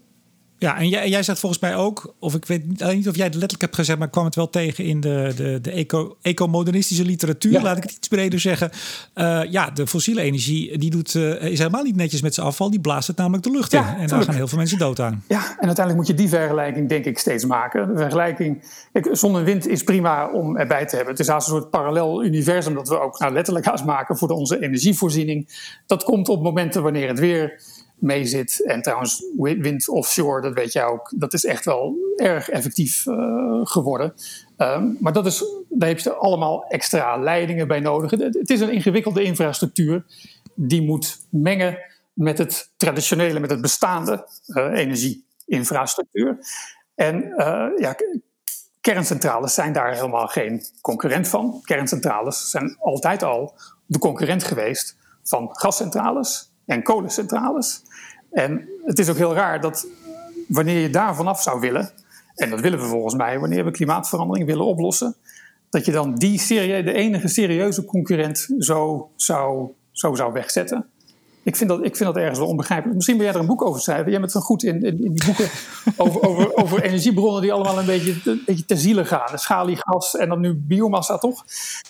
Ja, 0.61 0.77
en 0.77 0.89
jij, 0.89 1.09
jij 1.09 1.23
zegt 1.23 1.39
volgens 1.39 1.61
mij 1.61 1.75
ook, 1.75 2.13
of 2.19 2.35
ik 2.35 2.45
weet 2.45 2.67
niet 2.67 3.07
of 3.07 3.15
jij 3.15 3.25
het 3.25 3.33
letterlijk 3.33 3.61
hebt 3.61 3.75
gezegd, 3.75 3.97
maar 3.97 4.07
ik 4.07 4.13
kwam 4.13 4.25
het 4.25 4.35
wel 4.35 4.49
tegen 4.49 4.83
in 4.83 4.99
de, 4.99 5.33
de, 5.35 5.59
de 5.61 5.71
eco, 5.71 6.17
ecomodernistische 6.21 7.05
literatuur, 7.05 7.61
laat 7.61 7.77
ik 7.77 7.83
het 7.83 7.91
iets 7.91 8.07
breder 8.07 8.39
zeggen. 8.39 8.71
Uh, 9.15 9.41
ja, 9.49 9.69
de 9.69 9.87
fossiele 9.87 10.21
energie 10.21 10.77
die 10.77 10.89
doet, 10.89 11.13
uh, 11.13 11.43
is 11.43 11.57
helemaal 11.57 11.83
niet 11.83 11.95
netjes 11.95 12.21
met 12.21 12.33
zijn 12.33 12.47
afval, 12.47 12.69
die 12.69 12.79
blaast 12.79 13.07
het 13.07 13.17
namelijk 13.17 13.43
de 13.43 13.51
lucht 13.51 13.73
in. 13.73 13.83
en 13.83 14.07
daar 14.07 14.23
gaan 14.23 14.35
heel 14.35 14.47
veel 14.47 14.57
mensen 14.57 14.77
dood 14.77 14.99
aan. 14.99 15.23
Ja, 15.27 15.39
en 15.39 15.65
uiteindelijk 15.65 15.95
moet 15.95 16.07
je 16.07 16.13
die 16.13 16.29
vergelijking 16.29 16.89
denk 16.89 17.05
ik 17.05 17.17
steeds 17.17 17.45
maken. 17.45 17.87
De 17.87 17.97
vergelijking, 17.97 18.63
kijk, 18.93 19.09
zon 19.11 19.37
en 19.37 19.43
wind 19.43 19.67
is 19.67 19.83
prima 19.83 20.31
om 20.31 20.57
erbij 20.57 20.85
te 20.85 20.95
hebben. 20.95 21.13
Het 21.13 21.23
is 21.23 21.29
als 21.29 21.47
een 21.47 21.53
soort 21.53 21.69
parallel 21.69 22.23
universum 22.23 22.73
dat 22.73 22.87
we 22.87 22.99
ook 22.99 23.19
nou, 23.19 23.33
letterlijk 23.33 23.65
gaan 23.65 23.85
maken 23.85 24.17
voor 24.17 24.29
onze 24.29 24.63
energievoorziening. 24.63 25.47
Dat 25.85 26.03
komt 26.03 26.29
op 26.29 26.43
momenten 26.43 26.83
wanneer 26.83 27.07
het 27.07 27.19
weer 27.19 27.61
mee 28.01 28.25
zit. 28.25 28.63
En 28.65 28.81
trouwens, 28.81 29.23
wind 29.37 29.89
offshore, 29.89 30.41
dat 30.41 30.53
weet 30.53 30.73
jij 30.73 30.85
ook, 30.85 31.13
dat 31.15 31.33
is 31.33 31.45
echt 31.45 31.65
wel 31.65 31.95
erg 32.15 32.49
effectief 32.49 33.05
uh, 33.05 33.59
geworden. 33.63 34.13
Um, 34.57 34.97
maar 34.99 35.13
dat 35.13 35.25
is, 35.25 35.43
daar 35.69 35.89
heb 35.89 35.99
je 35.99 36.13
allemaal 36.13 36.65
extra 36.67 37.17
leidingen 37.17 37.67
bij 37.67 37.79
nodig. 37.79 38.11
Het 38.11 38.49
is 38.49 38.59
een 38.59 38.71
ingewikkelde 38.71 39.23
infrastructuur 39.23 40.05
die 40.55 40.81
moet 40.81 41.17
mengen 41.29 41.77
met 42.13 42.37
het 42.37 42.71
traditionele, 42.77 43.39
met 43.39 43.49
het 43.49 43.61
bestaande 43.61 44.27
uh, 44.47 44.79
energieinfrastructuur. 44.79 46.37
En 46.95 47.23
uh, 47.37 47.67
ja, 47.77 47.95
kerncentrales 48.81 49.53
zijn 49.53 49.73
daar 49.73 49.93
helemaal 49.93 50.27
geen 50.27 50.61
concurrent 50.81 51.27
van. 51.27 51.59
Kerncentrales 51.63 52.49
zijn 52.49 52.75
altijd 52.79 53.23
al 53.23 53.53
de 53.85 53.99
concurrent 53.99 54.43
geweest 54.43 54.97
van 55.23 55.49
gascentrales 55.51 56.50
en 56.65 56.83
kolencentrales. 56.83 57.81
En 58.31 58.69
het 58.85 58.99
is 58.99 59.09
ook 59.09 59.17
heel 59.17 59.33
raar 59.33 59.61
dat 59.61 59.87
wanneer 60.47 60.79
je 60.79 60.89
daar 60.89 61.15
vanaf 61.15 61.41
zou 61.41 61.59
willen, 61.59 61.91
en 62.35 62.49
dat 62.49 62.59
willen 62.59 62.79
we 62.79 62.85
volgens 62.85 63.15
mij 63.15 63.39
wanneer 63.39 63.65
we 63.65 63.71
klimaatverandering 63.71 64.45
willen 64.45 64.65
oplossen, 64.65 65.15
dat 65.69 65.85
je 65.85 65.91
dan 65.91 66.15
die 66.15 66.39
serie, 66.39 66.83
de 66.83 66.93
enige 66.93 67.27
serieuze 67.27 67.85
concurrent 67.85 68.49
zo 68.59 69.09
zou, 69.15 69.69
zo 69.91 70.15
zou 70.15 70.33
wegzetten. 70.33 70.89
Ik 71.43 71.55
vind, 71.55 71.69
dat, 71.69 71.79
ik 71.79 71.95
vind 71.95 72.13
dat 72.13 72.23
ergens 72.23 72.39
wel 72.39 72.47
onbegrijpelijk. 72.47 72.95
Misschien 72.95 73.17
wil 73.17 73.25
jij 73.25 73.33
er 73.33 73.39
een 73.39 73.47
boek 73.47 73.65
over 73.65 73.81
schrijven. 73.81 74.11
Jij 74.11 74.19
bent 74.19 74.33
dan 74.33 74.41
goed 74.41 74.63
in, 74.63 74.83
in, 74.83 75.03
in 75.03 75.13
die 75.13 75.25
boeken 75.25 75.49
over, 75.97 76.21
over, 76.21 76.55
over 76.55 76.83
energiebronnen 76.83 77.41
die 77.41 77.53
allemaal 77.53 77.79
een 77.79 77.85
beetje, 77.85 78.15
een 78.23 78.43
beetje 78.45 78.65
ter 78.65 78.77
ziele 78.77 79.05
gaan. 79.05 79.39
Schaliegas 79.39 80.15
en 80.15 80.29
dan 80.29 80.39
nu 80.39 80.53
biomassa, 80.53 81.17
toch? 81.17 81.45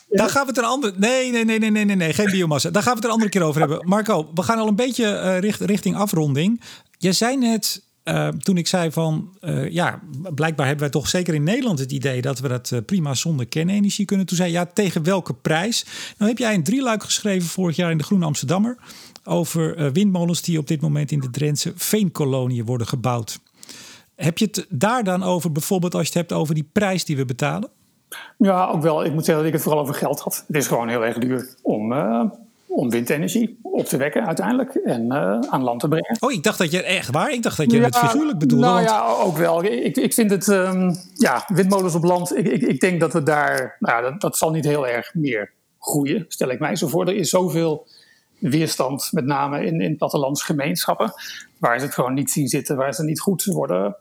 Daar 0.10 0.30
gaan 0.30 0.42
we 0.42 0.48
het 0.48 0.58
een 0.58 0.64
andere. 0.64 0.94
Nee, 0.98 1.32
nee, 1.32 1.46
nee, 1.46 1.60
nee, 1.60 1.72
nee, 1.72 1.86
nee, 1.86 1.96
nee, 1.96 2.14
geen 2.14 2.32
biomassa. 2.32 2.70
Daar 2.70 2.84
gaan 2.84 2.92
we 2.92 2.98
het 2.98 3.08
een 3.08 3.14
andere 3.14 3.30
keer 3.30 3.42
over 3.42 3.60
hebben. 3.60 3.88
Marco, 3.88 4.30
we 4.34 4.44
gaan 4.44 4.58
al 4.58 4.68
een 4.68 4.76
beetje 4.76 5.06
uh, 5.06 5.40
richt, 5.40 5.60
richting 5.60 5.96
afronding. 5.96 6.62
Jij 6.98 7.14
zei 7.14 7.38
net. 7.38 7.90
Uh, 8.04 8.28
toen 8.28 8.58
ik 8.58 8.68
zei 8.68 8.92
van, 8.92 9.38
uh, 9.42 9.70
ja, 9.70 10.00
blijkbaar 10.36 10.66
hebben 10.66 10.84
wij 10.84 10.90
toch 10.90 11.08
zeker 11.08 11.34
in 11.34 11.44
Nederland 11.44 11.80
het 11.80 11.92
idee 11.92 12.22
dat 12.22 12.40
we 12.40 12.48
dat 12.48 12.74
prima 12.86 13.14
zonder 13.14 13.48
kernenergie 13.48 14.06
kunnen. 14.06 14.26
Toen 14.26 14.38
zei 14.38 14.52
ja, 14.52 14.66
tegen 14.66 15.04
welke 15.04 15.34
prijs? 15.34 15.86
Nou 16.18 16.30
heb 16.30 16.40
jij 16.40 16.54
een 16.54 16.64
drieluik 16.64 17.04
geschreven 17.04 17.50
vorig 17.50 17.76
jaar 17.76 17.92
in 17.92 17.98
de 17.98 18.04
Groene 18.04 18.26
Amsterdammer 18.26 18.78
over 19.24 19.92
windmolens 19.92 20.42
die 20.42 20.58
op 20.58 20.68
dit 20.68 20.82
moment 20.82 21.12
in 21.12 21.20
de 21.20 21.30
Drentse 21.30 21.74
veenkoloniën 21.76 22.66
worden 22.66 22.88
gebouwd. 22.88 23.40
Heb 24.16 24.38
je 24.38 24.46
het 24.46 24.66
daar 24.70 25.04
dan 25.04 25.24
over, 25.24 25.52
bijvoorbeeld 25.52 25.94
als 25.94 26.04
je 26.04 26.08
het 26.08 26.18
hebt 26.18 26.42
over 26.42 26.56
die 26.56 26.70
prijs 26.72 27.06
die 27.06 27.18
we 27.18 27.26
betalen? 27.26 27.70
Ja, 28.38 28.68
ook 28.68 28.82
wel. 28.82 29.06
Ik 29.06 29.14
moet 29.14 29.26
zeggen 29.26 29.44
dat 29.44 29.46
ik 29.46 29.54
het 29.54 29.64
vooral 29.64 29.82
over 29.82 29.96
geld 29.96 30.20
had. 30.20 30.44
Het 30.48 30.56
is 30.56 30.68
gewoon 30.68 30.88
heel 30.88 31.06
erg 31.06 31.18
duur 31.18 31.56
om, 31.62 31.94
om 32.76 32.90
windenergie 32.90 33.60
op 33.62 33.86
te 33.86 33.98
wekken 33.98 34.28
uiteindelijk 34.28 34.76
en 34.76 35.06
uh, 35.06 35.40
aan 35.50 35.64
land 35.64 35.80
te 35.80 35.88
brengen. 35.88 36.18
Oh, 36.20 36.32
ik 36.32 36.44
dacht 36.44 36.58
dat 36.58 36.72
je 36.72 36.84
echt 36.84 37.12
waar? 37.12 37.32
Ik 37.32 37.44
dacht 37.44 37.58
dat 37.58 37.72
je 37.72 37.78
ja, 37.78 37.84
het 37.84 37.98
figuurlijk 37.98 38.40
bedoelde. 38.40 38.66
Nou 38.66 38.76
want... 38.76 38.90
ja, 38.90 39.08
ook 39.08 39.38
wel. 39.38 39.64
Ik, 39.64 39.98
ik 39.98 40.14
vind 40.14 40.32
het, 40.32 40.48
um, 40.48 40.96
ja, 41.14 41.44
windmolens 41.48 41.96
op 41.96 42.04
land. 42.04 42.38
Ik, 42.38 42.48
ik, 42.48 42.62
ik 42.62 42.80
denk 42.80 43.00
dat 43.00 43.14
we 43.14 43.24
daar, 43.24 43.76
nou, 43.80 44.02
dat, 44.04 44.22
dat 44.22 44.38
zal 44.38 44.52
niet 44.52 44.66
heel 44.66 44.88
erg 44.88 45.14
meer 45.14 45.52
groeien, 45.80 46.26
stel 46.28 46.50
ik 46.50 46.60
mij 46.60 46.76
zo 46.76 46.88
voor. 46.88 47.08
Er 47.08 47.16
is 47.16 47.30
zoveel 47.30 47.88
weerstand, 48.40 49.10
met 49.12 49.26
name 49.26 49.66
in, 49.66 49.82
in 49.82 49.98
plattelandsgemeenschappen, 49.98 51.14
waar 51.58 51.80
ze 51.80 51.86
het 51.86 51.94
gewoon 51.94 52.14
niet 52.14 52.32
zien 52.32 52.48
zitten, 52.48 52.76
waar 52.76 52.94
ze 52.94 53.04
niet 53.04 53.20
goed 53.20 53.44
worden 53.44 53.96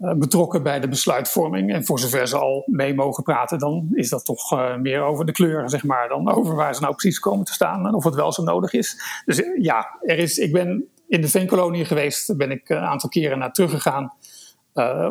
betrokken 0.00 0.62
bij 0.62 0.80
de 0.80 0.88
besluitvorming. 0.88 1.72
En 1.72 1.84
voor 1.84 1.98
zover 1.98 2.28
ze 2.28 2.38
al 2.38 2.62
mee 2.66 2.94
mogen 2.94 3.22
praten, 3.22 3.58
dan 3.58 3.88
is 3.92 4.08
dat 4.08 4.24
toch 4.24 4.52
uh, 4.52 4.76
meer 4.76 5.02
over 5.02 5.26
de 5.26 5.32
kleur, 5.32 5.70
zeg 5.70 5.84
maar, 5.84 6.08
dan 6.08 6.32
over 6.32 6.54
waar 6.54 6.74
ze 6.74 6.80
nou 6.80 6.94
precies 6.94 7.18
komen 7.18 7.44
te 7.44 7.52
staan 7.52 7.86
en 7.86 7.94
of 7.94 8.04
het 8.04 8.14
wel 8.14 8.32
zo 8.32 8.42
nodig 8.42 8.72
is. 8.72 9.22
Dus 9.24 9.40
uh, 9.40 9.62
ja, 9.62 9.98
er 10.02 10.18
is, 10.18 10.38
ik 10.38 10.52
ben 10.52 10.88
in 11.08 11.20
de 11.20 11.28
veenkolonie 11.28 11.84
geweest. 11.84 12.36
Ben 12.36 12.50
ik 12.50 12.68
een 12.68 12.78
aantal 12.78 13.08
keren 13.08 13.38
naar 13.38 13.52
teruggegaan. 13.52 14.12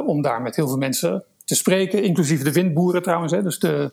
Om 0.06 0.22
daar 0.22 0.42
met 0.42 0.56
heel 0.56 0.68
veel 0.68 0.78
mensen 0.78 1.26
te 1.46 1.56
spreken. 1.56 2.04
Inclusief 2.04 2.44
de 2.44 2.52
windboeren 2.52 3.02
trouwens. 3.02 3.32
Hè. 3.32 3.44
Dus 3.44 3.60
de, 3.60 3.92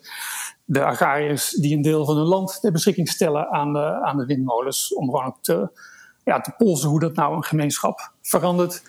de 0.64 0.84
agrariërs 0.84 1.50
die 1.50 1.76
een 1.76 1.82
deel 1.82 2.04
van 2.04 2.16
hun 2.16 2.26
land 2.26 2.60
ter 2.60 2.72
beschikking 2.72 3.08
stellen 3.08 3.48
aan 3.50 3.72
de, 3.72 4.02
aan 4.02 4.16
de 4.16 4.26
windmolens. 4.26 4.94
Om 4.94 5.10
gewoon 5.10 5.36
te, 5.40 5.70
ja, 6.24 6.40
te 6.40 6.52
polsen 6.56 6.88
hoe 6.88 7.00
dat 7.00 7.14
nou 7.14 7.36
een 7.36 7.44
gemeenschap 7.44 8.12
verandert. 8.22 8.82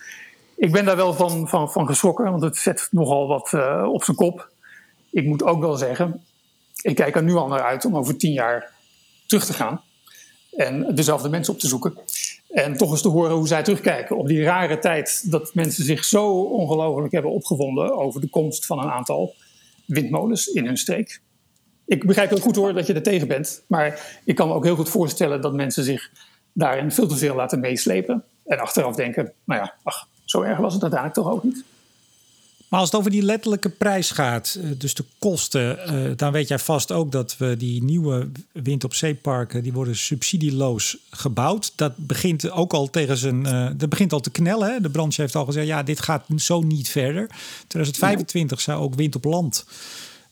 Ik 0.58 0.72
ben 0.72 0.86
daar 0.86 0.96
wel 0.96 1.14
van, 1.14 1.48
van, 1.48 1.72
van 1.72 1.88
geschrokken, 1.88 2.32
want 2.32 2.42
het 2.42 2.58
zet 2.58 2.88
nogal 2.92 3.28
wat 3.28 3.52
uh, 3.56 3.90
op 3.92 4.04
zijn 4.04 4.18
kop. 4.18 4.50
Ik 5.12 5.26
moet 5.26 5.44
ook 5.44 5.60
wel 5.60 5.76
zeggen, 5.76 6.24
ik 6.82 6.96
kijk 6.96 7.16
er 7.16 7.24
nu 7.24 7.36
al 7.36 7.48
naar 7.48 7.62
uit 7.62 7.86
om 7.86 7.98
over 7.98 8.18
tien 8.18 8.32
jaar 8.32 8.72
terug 9.26 9.46
te 9.46 9.54
gaan. 9.54 9.82
En 10.52 10.96
dezelfde 10.96 11.30
mensen 11.30 11.54
op 11.54 11.60
te 11.60 11.68
zoeken. 11.68 11.98
En 12.50 12.78
toch 12.78 12.92
eens 12.92 13.02
te 13.02 13.08
horen 13.08 13.36
hoe 13.36 13.48
zij 13.48 13.64
terugkijken 13.64 14.18
op 14.18 14.28
die 14.28 14.44
rare 14.44 14.80
tijd 14.80 15.32
dat 15.32 15.54
mensen 15.54 15.84
zich 15.84 16.04
zo 16.04 16.42
ongelooflijk 16.42 17.14
hebben 17.14 17.32
opgewonden 17.32 17.98
over 17.98 18.22
de 18.22 18.30
komst 18.30 18.66
van 18.66 18.80
een 18.80 18.90
aantal 18.90 19.36
windmolens 19.86 20.48
in 20.48 20.66
hun 20.66 20.78
streek. 20.78 21.22
Ik 21.86 22.06
begrijp 22.06 22.30
heel 22.30 22.40
goed 22.40 22.56
hoor 22.56 22.74
dat 22.74 22.88
je 22.88 22.94
er 22.94 23.04
tegen 23.04 23.28
bent, 23.28 23.64
maar 23.68 24.20
ik 24.26 24.36
kan 24.36 24.48
me 24.48 24.54
ook 24.54 24.64
heel 24.64 24.76
goed 24.76 24.90
voorstellen 24.90 25.42
dat 25.42 25.54
mensen 25.54 25.84
zich 25.84 26.12
daarin 26.54 26.92
veel 26.92 27.08
te 27.08 27.18
veel 27.18 27.36
laten 27.36 27.60
meeslepen. 27.60 28.24
En 28.46 28.60
achteraf 28.60 28.96
denken, 28.96 29.34
nou 29.44 29.62
ja, 29.62 29.74
ach, 29.84 30.08
zo 30.30 30.42
erg 30.42 30.58
was 30.58 30.74
het 30.74 30.82
uiteindelijk 30.82 31.22
toch 31.22 31.34
ook 31.34 31.44
niet. 31.44 31.64
Maar 32.68 32.80
als 32.80 32.90
het 32.92 33.00
over 33.00 33.12
die 33.12 33.22
letterlijke 33.22 33.70
prijs 33.70 34.12
gaat, 34.12 34.58
eh, 34.62 34.70
dus 34.78 34.94
de 34.94 35.04
kosten, 35.20 35.88
eh, 35.88 36.12
dan 36.16 36.32
weet 36.32 36.48
jij 36.48 36.60
vast 36.60 36.92
ook 36.92 37.12
dat 37.12 37.38
we 37.38 37.58
die 37.58 37.84
nieuwe 37.84 38.30
wind 38.52 38.84
op 38.84 38.94
zeeparken, 38.94 39.64
die 39.64 39.74
worden 39.74 39.96
subsidieloos 39.96 40.98
gebouwd. 41.10 41.74
Dat 41.76 41.94
begint 41.96 42.52
ook 42.52 42.74
al 42.74 42.90
tegen 42.90 43.18
zijn, 43.18 43.46
uh, 43.46 43.70
dat 43.78 43.90
begint 43.90 44.14
al 44.14 44.20
te 44.20 44.30
knellen. 44.30 44.72
Hè? 44.72 44.82
De 44.82 44.90
branche 44.90 45.22
heeft 45.22 45.36
al 45.36 45.46
gezegd, 45.46 45.68
ja, 45.68 45.84
dit 45.84 46.00
gaat 46.00 46.26
zo 46.36 46.62
niet 46.62 46.90
verder. 46.90 47.28
2025 47.68 48.62
zou 48.62 48.82
ook 48.82 48.96
wind 48.96 49.16
op 49.16 49.24
land 49.24 49.66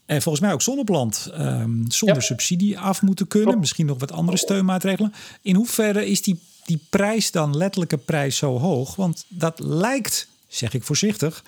en 0.06 0.22
volgens 0.22 0.44
mij 0.44 0.54
ook 0.54 0.62
zon 0.62 0.80
op 0.80 0.90
land 0.90 1.30
ehm, 1.34 1.72
zonder 1.88 2.24
subsidie 2.24 2.80
af 2.80 3.02
moeten 3.02 3.28
kunnen. 3.28 3.60
Misschien 3.60 3.86
nog 3.86 4.00
wat 4.00 4.12
andere 4.12 4.38
steunmaatregelen. 4.38 5.14
In 5.42 5.56
hoeverre 5.56 6.08
is 6.08 6.22
die, 6.22 6.40
die 6.66 6.86
prijs 6.90 7.32
dan, 7.32 7.58
letterlijke 7.58 7.98
prijs, 7.98 8.38
zo 8.38 8.60
hoog? 8.60 8.96
Want 8.96 9.26
dat 9.28 9.60
lijkt, 9.60 10.28
zeg 10.48 10.74
ik 10.74 10.84
voorzichtig, 10.84 11.44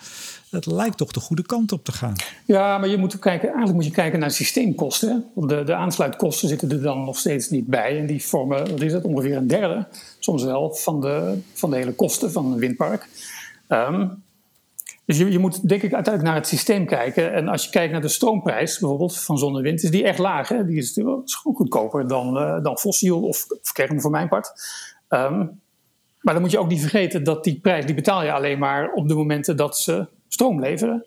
dat 0.50 0.66
lijkt 0.66 0.96
toch 0.96 1.12
de 1.12 1.20
goede 1.20 1.42
kant 1.42 1.72
op 1.72 1.84
te 1.84 1.92
gaan. 1.92 2.14
Ja, 2.44 2.78
maar 2.78 2.88
je 2.88 2.96
moet 2.96 3.18
kijken, 3.18 3.46
eigenlijk 3.46 3.76
moet 3.76 3.84
je 3.84 3.90
kijken 3.90 4.18
naar 4.18 4.30
systeemkosten. 4.30 5.24
De, 5.34 5.64
de 5.64 5.74
aansluitkosten 5.74 6.48
zitten 6.48 6.70
er 6.70 6.82
dan 6.82 7.04
nog 7.04 7.18
steeds 7.18 7.50
niet 7.50 7.66
bij. 7.66 7.98
En 7.98 8.06
die 8.06 8.24
vormen, 8.24 8.70
wat 8.70 8.80
is 8.80 8.92
het, 8.92 9.04
ongeveer 9.04 9.36
een 9.36 9.46
derde, 9.46 9.86
soms 10.18 10.42
wel, 10.42 10.74
van 10.74 11.00
de, 11.00 11.38
van 11.52 11.70
de 11.70 11.76
hele 11.76 11.94
kosten 11.94 12.32
van 12.32 12.52
een 12.52 12.58
windpark. 12.58 13.08
Um, 13.68 14.22
dus 15.08 15.18
je, 15.18 15.30
je, 15.30 15.38
moet 15.38 15.68
denk 15.68 15.82
ik 15.82 15.94
uiteindelijk 15.94 16.24
naar 16.24 16.42
het 16.42 16.46
systeem 16.46 16.86
kijken. 16.86 17.32
En 17.32 17.48
als 17.48 17.64
je 17.64 17.70
kijkt 17.70 17.92
naar 17.92 18.00
de 18.00 18.08
stroomprijs 18.08 18.78
bijvoorbeeld 18.78 19.18
van 19.18 19.38
zon 19.38 19.56
en 19.56 19.62
wind, 19.62 19.82
is 19.82 19.90
die 19.90 20.04
echt 20.04 20.18
laag. 20.18 20.48
Hè? 20.48 20.66
Die 20.66 20.76
is, 20.76 20.92
gewoon 20.94 21.24
goedkoper 21.54 22.08
dan, 22.08 22.36
uh, 22.36 22.62
dan 22.62 22.78
fossiel 22.78 23.20
of, 23.20 23.46
of, 23.62 23.72
kern 23.72 24.00
voor 24.00 24.10
mijn 24.10 24.28
part. 24.28 24.52
Um, 25.08 25.60
maar 26.20 26.34
dan 26.34 26.42
moet 26.42 26.52
je 26.52 26.58
ook 26.58 26.68
niet 26.68 26.80
vergeten 26.80 27.24
dat 27.24 27.44
die 27.44 27.60
prijs, 27.60 27.86
die 27.86 27.94
betaal 27.94 28.24
je 28.24 28.32
alleen 28.32 28.58
maar 28.58 28.92
op 28.92 29.08
de 29.08 29.14
momenten 29.14 29.56
dat 29.56 29.78
ze 29.78 30.06
stroom 30.28 30.60
leveren. 30.60 31.06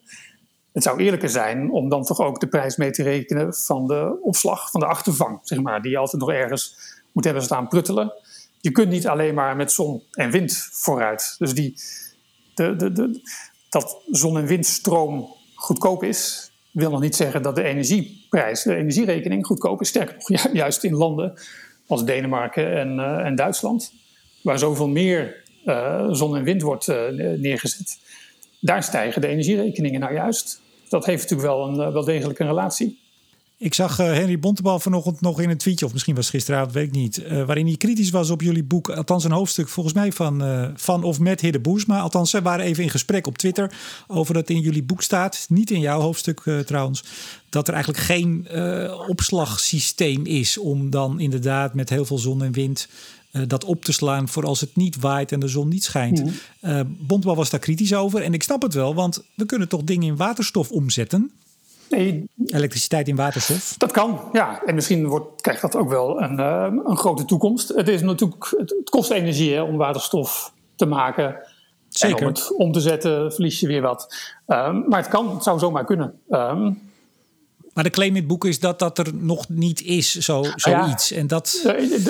Het 0.71 0.83
zou 0.83 0.99
eerlijker 0.99 1.29
zijn 1.29 1.71
om 1.71 1.89
dan 1.89 2.03
toch 2.03 2.19
ook 2.19 2.39
de 2.39 2.47
prijs 2.47 2.75
mee 2.75 2.91
te 2.91 3.03
rekenen 3.03 3.53
van 3.53 3.87
de 3.87 4.19
opslag, 4.21 4.71
van 4.71 4.79
de 4.79 4.85
achtervang, 4.85 5.39
zeg 5.43 5.61
maar, 5.61 5.81
die 5.81 5.91
je 5.91 5.97
altijd 5.97 6.21
nog 6.21 6.31
ergens 6.31 6.75
moet 7.11 7.23
hebben 7.23 7.43
staan 7.43 7.67
pruttelen. 7.67 8.13
Je 8.59 8.71
kunt 8.71 8.89
niet 8.89 9.07
alleen 9.07 9.33
maar 9.33 9.55
met 9.55 9.71
zon 9.71 10.03
en 10.11 10.31
wind 10.31 10.69
vooruit. 10.71 11.35
Dus 11.37 11.53
die, 11.53 11.75
de, 12.53 12.75
de, 12.75 13.21
dat 13.69 14.01
zon- 14.11 14.37
en 14.37 14.45
windstroom 14.45 15.35
goedkoop 15.55 16.03
is, 16.03 16.51
wil 16.71 16.91
nog 16.91 17.01
niet 17.01 17.15
zeggen 17.15 17.41
dat 17.41 17.55
de 17.55 17.63
energieprijs, 17.63 18.63
de 18.63 18.75
energierekening 18.75 19.45
goedkoop 19.45 19.81
is. 19.81 19.87
Sterker 19.87 20.15
nog, 20.17 20.53
juist 20.53 20.83
in 20.83 20.93
landen 20.93 21.33
als 21.91 22.05
Denemarken 22.05 22.77
en, 22.77 22.97
uh, 22.97 23.25
en 23.25 23.35
Duitsland, 23.35 23.93
waar 24.41 24.59
zoveel 24.59 24.87
meer 24.87 25.43
uh, 25.65 26.07
zon 26.11 26.35
en 26.35 26.43
wind 26.43 26.61
wordt 26.61 26.87
uh, 26.87 26.97
neergezet, 27.37 27.99
daar 28.59 28.83
stijgen 28.83 29.21
de 29.21 29.27
energierekeningen 29.27 29.99
nou 29.99 30.13
juist. 30.13 30.61
Dat 30.89 31.05
heeft 31.05 31.21
natuurlijk 31.21 31.49
wel, 31.49 31.67
een, 31.67 31.93
wel 31.93 32.03
degelijk 32.03 32.39
een 32.39 32.47
relatie. 32.47 33.00
Ik 33.61 33.73
zag 33.73 33.99
uh, 33.99 34.05
Henry 34.05 34.39
Bontebal 34.39 34.79
vanochtend 34.79 35.21
nog 35.21 35.41
in 35.41 35.49
een 35.49 35.57
tweetje, 35.57 35.85
of 35.85 35.91
misschien 35.91 36.15
was 36.15 36.25
het 36.25 36.35
gisteravond, 36.35 36.73
weet 36.73 36.87
ik 36.87 36.91
niet, 36.91 37.19
uh, 37.19 37.43
waarin 37.43 37.65
hij 37.65 37.77
kritisch 37.77 38.09
was 38.09 38.29
op 38.29 38.41
jullie 38.41 38.63
boek. 38.63 38.89
Althans, 38.89 39.23
een 39.23 39.31
hoofdstuk 39.31 39.69
volgens 39.69 39.95
mij 39.95 40.11
van, 40.11 40.43
uh, 40.43 40.67
van 40.75 41.03
of 41.03 41.19
met 41.19 41.41
Hidde 41.41 41.59
Boersma. 41.59 41.99
Althans, 41.99 42.29
ze 42.29 42.41
waren 42.41 42.65
even 42.65 42.83
in 42.83 42.89
gesprek 42.89 43.27
op 43.27 43.37
Twitter 43.37 43.73
over 44.07 44.33
dat 44.33 44.49
in 44.49 44.59
jullie 44.59 44.83
boek 44.83 45.01
staat. 45.01 45.45
Niet 45.49 45.71
in 45.71 45.79
jouw 45.79 45.99
hoofdstuk 45.99 46.43
trouwens. 46.65 47.03
Dat 47.49 47.67
er 47.67 47.73
eigenlijk 47.73 48.03
geen 48.03 48.47
opslagsysteem 49.07 50.25
is 50.25 50.57
om 50.57 50.89
dan 50.89 51.19
inderdaad 51.19 51.73
met 51.73 51.89
heel 51.89 52.05
veel 52.05 52.17
zon 52.17 52.43
en 52.43 52.51
wind 52.51 52.87
dat 53.47 53.63
op 53.63 53.85
te 53.85 53.91
slaan 53.91 54.27
voor 54.27 54.45
als 54.45 54.61
het 54.61 54.75
niet 54.75 54.99
waait 54.99 55.31
en 55.31 55.39
de 55.39 55.47
zon 55.47 55.67
niet 55.67 55.83
schijnt. 55.83 56.23
Mm. 56.61 56.97
Bontebal 56.99 57.35
was 57.35 57.49
daar 57.49 57.59
kritisch 57.59 57.93
over. 57.93 58.21
En 58.21 58.33
ik 58.33 58.43
snap 58.43 58.61
het 58.61 58.73
wel, 58.73 58.95
want 58.95 59.23
we 59.35 59.45
kunnen 59.45 59.67
toch 59.67 59.83
dingen 59.83 60.07
in 60.07 60.15
waterstof 60.15 60.71
omzetten. 60.71 61.31
Nee, 61.91 62.29
Elektriciteit 62.45 63.07
in 63.07 63.15
waterstof? 63.15 63.75
Dat 63.77 63.91
kan, 63.91 64.19
ja. 64.33 64.61
En 64.65 64.75
misschien 64.75 65.07
wordt, 65.07 65.41
krijgt 65.41 65.61
dat 65.61 65.75
ook 65.75 65.89
wel 65.89 66.21
een, 66.21 66.39
uh, 66.39 66.67
een 66.85 66.97
grote 66.97 67.25
toekomst. 67.25 67.69
Het, 67.69 67.87
is 67.87 68.01
natuurlijk, 68.01 68.55
het, 68.57 68.89
kost 68.89 69.11
energie 69.11 69.53
hè, 69.53 69.61
om 69.61 69.77
waterstof 69.77 70.53
te 70.75 70.85
maken. 70.85 71.35
Zeker. 71.89 72.17
En 72.17 72.23
om 72.23 72.29
het 72.33 72.55
om 72.55 72.71
te 72.71 72.79
zetten 72.79 73.33
verlies 73.33 73.59
je 73.59 73.67
weer 73.67 73.81
wat. 73.81 74.15
Um, 74.47 74.83
maar 74.87 74.99
het 74.99 75.09
kan, 75.09 75.33
het 75.33 75.43
zou 75.43 75.59
zomaar 75.59 75.85
kunnen. 75.85 76.19
Um, 76.29 76.81
maar 77.73 77.83
de 77.83 77.89
claim 77.89 78.09
in 78.09 78.15
het 78.15 78.27
boek 78.27 78.45
is 78.45 78.59
dat 78.59 78.79
dat 78.79 78.97
er 78.97 79.13
nog 79.13 79.49
niet 79.49 79.81
is, 79.81 80.17
zo, 80.17 80.43
zoiets. 80.55 81.09
Ja, 81.09 81.17
en 81.17 81.27
dat... 81.27 81.63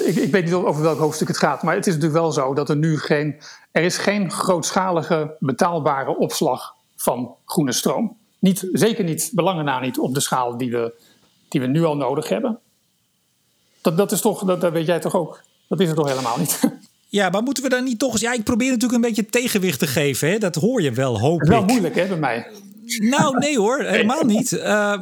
ik, 0.05 0.15
ik, 0.15 0.32
weet 0.32 0.45
niet 0.45 0.53
over 0.53 0.82
welk 0.82 0.99
hoofdstuk 0.99 1.27
het 1.27 1.38
gaat. 1.38 1.63
Maar 1.63 1.75
het 1.75 1.88
is 1.88 1.93
natuurlijk 1.93 2.21
wel 2.21 2.32
zo 2.32 2.53
dat 2.53 2.69
er 2.69 2.75
nu 2.75 2.99
geen... 2.99 3.41
Er 3.71 3.84
is 3.84 3.97
geen 3.97 4.32
grootschalige 4.32 5.36
betaalbare 5.39 6.17
opslag 6.17 6.75
van 6.95 7.36
groene 7.45 7.71
stroom. 7.71 8.17
Niet, 8.42 8.68
zeker 8.72 9.04
niet, 9.04 9.32
belangen 9.34 9.66
na 9.66 9.80
niet, 9.80 10.00
op 10.00 10.14
de 10.14 10.20
schaal 10.20 10.58
die 10.58 10.72
we, 10.72 10.94
die 11.48 11.62
we 11.62 11.68
nu 11.68 11.84
al 11.84 11.96
nodig 11.96 12.30
hebben. 12.30 12.60
Dat, 13.82 13.98
dat 13.98 14.12
is 14.12 14.22
toch, 14.22 14.44
dat, 14.44 14.62
dat 14.62 14.72
weet 14.72 14.86
jij 14.86 15.00
toch 15.00 15.16
ook? 15.16 15.44
Dat 15.68 15.80
is 15.80 15.88
het 15.88 15.96
toch 15.96 16.10
helemaal 16.10 16.38
niet? 16.38 16.60
Ja, 17.12 17.30
maar 17.30 17.44
moeten 17.44 17.64
we 17.64 17.70
dan 17.70 17.84
niet 17.84 18.00
toch 18.00 18.12
eens... 18.12 18.22
Ja, 18.22 18.34
ik 18.34 18.44
probeer 18.44 18.68
natuurlijk 18.68 18.94
een 18.94 19.08
beetje 19.08 19.26
tegenwicht 19.26 19.80
te 19.80 19.88
geven. 19.88 20.30
Hè? 20.30 20.38
Dat 20.38 20.56
hoor 20.56 20.82
je 20.82 20.92
wel, 20.92 21.20
hoop 21.20 21.42
ik. 21.42 21.48
Wel 21.48 21.64
moeilijk, 21.64 21.96
hè, 21.96 22.08
bij 22.08 22.18
mij. 22.18 22.48
Nou, 23.00 23.38
nee 23.38 23.58
hoor, 23.58 23.84
helemaal 23.96 24.24
niet. 24.24 24.52
Uh, 24.52 25.00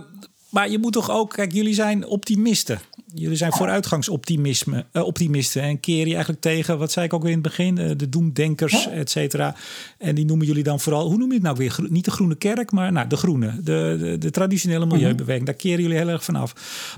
maar 0.50 0.70
je 0.70 0.80
moet 0.80 0.94
toch 0.94 1.12
ook... 1.12 1.34
Kijk, 1.34 1.52
jullie 1.52 1.74
zijn 1.74 2.06
optimisten. 2.06 2.80
Jullie 3.14 3.38
zijn 3.38 3.52
vooruitgangsoptimisten 3.52 4.88
uh, 4.94 5.04
optimisten 5.04 5.62
en 5.62 5.80
keren 5.80 6.08
je 6.08 6.14
eigenlijk 6.14 6.42
tegen, 6.42 6.78
wat 6.78 6.92
zei 6.92 7.06
ik 7.06 7.14
ook 7.14 7.22
weer 7.22 7.32
in 7.32 7.38
het 7.38 7.48
begin, 7.48 7.80
uh, 7.80 7.92
de 7.98 8.10
doemdenkers, 8.10 8.88
et 8.88 9.10
cetera. 9.10 9.56
En 9.98 10.16
die 10.16 10.26
noemen 10.26 10.46
jullie 10.46 10.64
dan 10.64 10.80
vooral, 10.80 11.08
hoe 11.08 11.18
noem 11.18 11.28
je 11.28 11.34
het 11.34 11.44
nou 11.44 11.56
weer? 11.58 11.78
Niet 11.90 12.06
de 12.06 12.12
Groene 12.12 12.36
Kerk, 12.36 12.72
maar 12.72 12.92
nou, 12.92 13.08
de 13.08 13.18
Groene, 13.18 13.54
de, 13.64 13.98
de, 14.00 14.18
de 14.18 14.32
traditionele 14.32 14.86
mhm. 14.86 14.96
milieubeweging. 14.96 15.46
Daar 15.46 15.56
keren 15.56 15.82
jullie 15.82 15.98
heel 15.98 16.10
erg 16.10 16.24
van 16.24 16.36
af. 16.36 16.54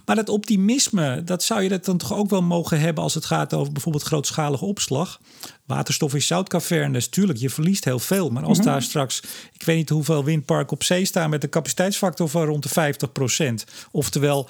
Maar 0.05 0.15
dat 0.15 0.29
optimisme, 0.29 1.23
dat 1.23 1.43
zou 1.43 1.61
je 1.61 1.69
dat 1.69 1.85
dan 1.85 1.97
toch 1.97 2.13
ook 2.13 2.29
wel 2.29 2.41
mogen 2.41 2.79
hebben 2.79 3.03
als 3.03 3.13
het 3.13 3.25
gaat 3.25 3.53
over 3.53 3.73
bijvoorbeeld 3.73 4.03
grootschalige 4.03 4.65
opslag. 4.65 5.19
Waterstof 5.65 6.15
is 6.15 6.27
zoutcavernes, 6.27 7.07
tuurlijk, 7.07 7.39
je 7.39 7.49
verliest 7.49 7.85
heel 7.85 7.99
veel. 7.99 8.29
Maar 8.29 8.43
als 8.43 8.57
-hmm. 8.57 8.65
daar 8.65 8.81
straks, 8.81 9.21
ik 9.53 9.63
weet 9.63 9.77
niet 9.77 9.89
hoeveel 9.89 10.23
windparken 10.23 10.73
op 10.73 10.83
zee 10.83 11.05
staan 11.05 11.29
met 11.29 11.43
een 11.43 11.49
capaciteitsfactor 11.49 12.29
van 12.29 12.45
rond 12.45 12.73
de 12.73 12.95
50%. 13.63 13.71
Oftewel 13.91 14.49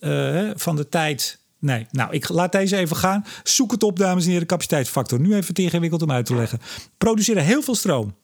uh, 0.00 0.31
van 0.56 0.76
de 0.76 0.88
tijd 0.88 1.40
Nee, 1.62 1.86
nou, 1.90 2.12
ik 2.12 2.28
laat 2.28 2.52
deze 2.52 2.76
even 2.76 2.96
gaan. 2.96 3.24
Zoek 3.42 3.70
het 3.70 3.82
op, 3.82 3.98
dames 3.98 4.22
en 4.22 4.28
heren, 4.28 4.42
de 4.42 4.48
capaciteitsfactor. 4.48 5.20
Nu 5.20 5.34
even 5.34 5.54
te 5.54 5.62
ingewikkeld 5.62 6.02
om 6.02 6.10
uit 6.10 6.26
te 6.26 6.34
leggen. 6.34 6.58
Produceren 6.98 7.44
heel 7.44 7.62
veel 7.62 7.74
stroom. 7.74 8.14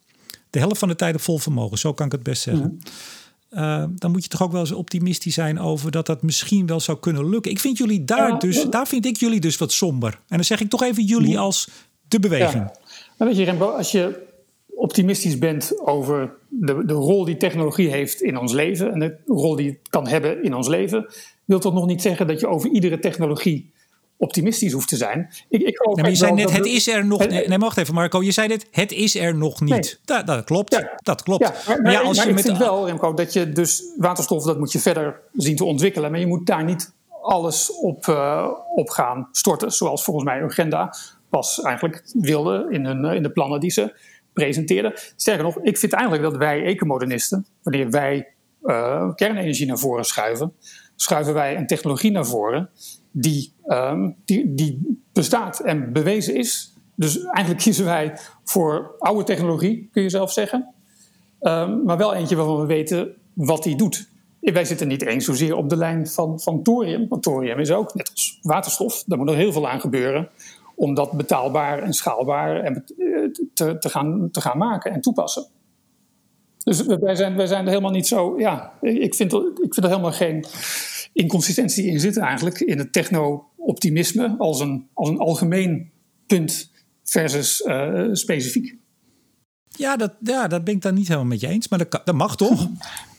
De 0.51 0.59
helft 0.59 0.79
van 0.79 0.89
de 0.89 0.95
tijd 0.95 1.15
op 1.15 1.21
vol 1.21 1.39
vermogen, 1.39 1.79
zo 1.79 1.93
kan 1.93 2.07
ik 2.07 2.13
het 2.13 2.23
best 2.23 2.43
zeggen. 2.43 2.81
-hmm. 3.51 3.61
uh, 3.63 3.85
dan 3.95 4.11
moet 4.11 4.23
je 4.23 4.29
toch 4.29 4.43
ook 4.43 4.53
wel 4.53 4.61
eens 4.61 4.73
optimistisch 4.73 5.35
zijn 5.35 5.61
over 5.61 5.91
dat 5.91 6.07
dat 6.07 6.23
misschien 6.23 6.67
wel 6.67 6.81
zou 6.81 6.99
kunnen 6.99 7.29
lukken. 7.29 7.51
Ik 7.51 7.59
vind 7.59 7.79
jullie 7.79 8.05
daar 8.05 8.39
dus, 8.39 8.67
daar 8.71 8.87
vind 8.87 9.07
ik 9.07 9.17
jullie 9.17 9.41
dus 9.41 9.57
wat 9.57 9.73
somber. 9.73 10.13
En 10.13 10.37
dan 10.37 10.45
zeg 10.45 10.61
ik 10.61 10.71
toch 10.71 10.83
even 10.83 11.05
jullie 11.05 11.39
als 11.39 11.69
de 12.09 12.21
beweging. 12.21 12.71
Maar 13.19 13.29
weet 13.29 13.37
je, 13.37 13.45
Rembo, 13.45 13.71
als 13.71 13.93
je 13.93 14.27
optimistisch 14.75 15.39
bent 15.39 15.81
over 15.81 16.33
de, 16.49 16.85
de 16.85 16.93
rol 16.93 17.25
die 17.25 17.37
technologie 17.37 17.89
heeft 17.89 18.21
in 18.21 18.37
ons 18.37 18.53
leven 18.53 18.93
en 18.93 18.99
de 18.99 19.17
rol 19.27 19.57
die 19.57 19.69
het 19.69 19.79
kan 19.91 20.07
hebben 20.07 20.43
in 20.43 20.55
ons 20.55 20.69
leven, 20.69 21.07
wil 21.49 21.59
toch 21.59 21.75
nog 21.75 21.87
niet 21.87 22.03
zeggen 22.03 22.27
dat 22.27 22.41
je 22.41 22.47
over 22.47 22.71
iedere 22.71 22.99
technologie 22.99 23.73
optimistisch 24.17 24.73
hoeft 24.73 24.89
te 24.89 24.97
zijn. 24.97 25.31
Ik, 25.49 25.61
ik 25.61 25.85
nee, 25.85 25.95
maar 25.95 26.11
je 26.11 26.17
zei 26.17 26.33
net, 26.33 26.53
het 26.53 26.67
is 26.67 26.89
er 26.89 27.07
nog... 27.07 27.29
Nee, 27.29 27.49
nee, 27.49 27.59
wacht 27.59 27.77
even 27.77 27.95
Marco. 27.95 28.23
Je 28.23 28.31
zei 28.31 28.49
net, 28.49 28.67
het 28.71 28.93
is 28.93 29.17
er 29.17 29.37
nog 29.37 29.61
niet. 29.61 29.71
Nee. 29.71 29.95
Dat, 30.05 30.27
dat, 30.27 30.45
klopt. 30.45 30.75
Ja. 30.75 30.99
Dat 31.03 31.23
klopt. 31.23 31.43
Ja, 31.43 31.55
maar, 31.67 31.83
maar, 31.83 31.93
ja, 31.93 32.01
als 32.01 32.17
maar 32.17 32.25
je 32.25 32.31
ik 32.31 32.37
met 32.37 32.47
vind 32.47 32.59
wel, 32.59 32.87
Remco, 32.87 33.15
dat 33.15 33.33
je 33.33 33.53
dus 33.53 33.83
waterstof... 33.97 34.45
dat 34.45 34.59
moet 34.59 34.73
je 34.73 34.79
verder 34.79 35.21
zien 35.33 35.57
te 35.57 35.65
ontwikkelen. 35.65 36.11
Maar 36.11 36.21
je 36.21 36.27
moet 36.27 36.47
daar 36.47 36.65
niet 36.65 36.95
alles 37.23 37.73
op, 37.73 38.07
uh, 38.07 38.49
op 38.75 38.89
gaan 38.91 39.29
storten. 39.33 39.73
Zoals 39.73 40.05
volgens 40.05 40.25
mij 40.25 40.41
Urgenda 40.41 40.95
pas 41.31 41.63
eigenlijk 41.63 42.03
wilden 42.13 42.71
in, 42.73 42.85
hun, 42.85 43.05
in 43.05 43.23
de 43.23 43.31
plannen 43.31 43.61
die 43.61 43.71
ze 43.71 43.99
presenteerden. 44.33 44.93
Sterker 45.17 45.45
nog, 45.45 45.59
ik 45.59 45.79
vind 45.79 45.93
eigenlijk 45.93 46.23
dat 46.23 46.37
wij 46.37 46.65
ecomodernisten, 46.65 47.47
wanneer 47.63 47.91
wij 47.91 48.29
uh, 48.63 49.15
kernenergie 49.15 49.67
naar 49.67 49.79
voren 49.79 50.05
schuiven, 50.05 50.53
schuiven 51.01 51.35
wij 51.35 51.57
een 51.57 51.67
technologie 51.67 52.11
naar 52.11 52.27
voren 52.27 52.71
die, 53.11 53.53
um, 53.67 54.17
die, 54.25 54.55
die 54.55 55.03
bestaat 55.13 55.61
en 55.61 55.93
bewezen 55.93 56.35
is. 56.35 56.73
Dus 56.95 57.25
eigenlijk 57.25 57.65
kiezen 57.65 57.85
wij 57.85 58.19
voor 58.45 58.95
oude 58.99 59.25
technologie, 59.25 59.89
kun 59.93 60.03
je 60.03 60.09
zelf 60.09 60.33
zeggen. 60.33 60.75
Um, 61.41 61.83
maar 61.85 61.97
wel 61.97 62.15
eentje 62.15 62.37
waarvan 62.37 62.61
we 62.61 62.67
weten 62.67 63.15
wat 63.35 63.63
die 63.63 63.77
doet. 63.77 64.09
Wij 64.41 64.65
zitten 64.65 64.89
niet 64.89 65.03
eens 65.03 65.25
zozeer 65.25 65.57
op 65.57 65.69
de 65.69 65.77
lijn 65.77 66.09
van, 66.09 66.41
van 66.41 66.63
thorium. 66.63 67.09
Want 67.09 67.23
thorium 67.23 67.59
is 67.59 67.71
ook, 67.71 67.95
net 67.95 68.11
als 68.11 68.39
waterstof, 68.43 69.05
daar 69.07 69.19
moet 69.19 69.27
nog 69.27 69.37
heel 69.37 69.53
veel 69.53 69.69
aan 69.69 69.81
gebeuren. 69.81 70.29
Om 70.75 70.95
dat 70.95 71.13
betaalbaar 71.13 71.79
en 71.79 71.93
schaalbaar 71.93 72.61
en 72.61 72.85
te, 73.55 73.79
te, 73.79 73.89
gaan, 73.89 74.29
te 74.31 74.41
gaan 74.41 74.59
maken 74.59 74.93
en 74.93 75.01
toepassen. 75.01 75.47
Dus 76.65 76.83
wij 76.87 77.15
zijn, 77.15 77.37
wij 77.37 77.47
zijn 77.47 77.63
er 77.63 77.69
helemaal 77.69 77.91
niet 77.91 78.07
zo. 78.07 78.39
Ja, 78.39 78.73
ik 78.81 79.15
vind, 79.15 79.33
er, 79.33 79.47
ik 79.47 79.75
vind 79.75 79.77
er 79.77 79.89
helemaal 79.89 80.13
geen 80.13 80.45
inconsistentie 81.13 81.87
in 81.87 82.01
zitten 82.01 82.23
eigenlijk. 82.23 82.61
In 82.61 82.79
het 82.79 82.93
techno-optimisme 82.93 84.35
als 84.39 84.61
een, 84.61 84.89
als 84.95 85.09
een 85.09 85.19
algemeen 85.19 85.91
punt 86.27 86.71
versus 87.05 87.61
uh, 87.61 88.09
specifiek. 88.13 88.77
Ja 89.69 89.97
dat, 89.97 90.13
ja, 90.21 90.49
dat 90.49 90.65
ben 90.65 90.75
ik 90.75 90.83
dan 90.83 90.95
niet 90.95 91.09
helemaal 91.09 91.29
met 91.29 91.41
je 91.41 91.49
eens. 91.49 91.69
Maar 91.69 91.79
dat, 91.79 92.01
dat 92.05 92.15
mag 92.15 92.37
toch? 92.37 92.67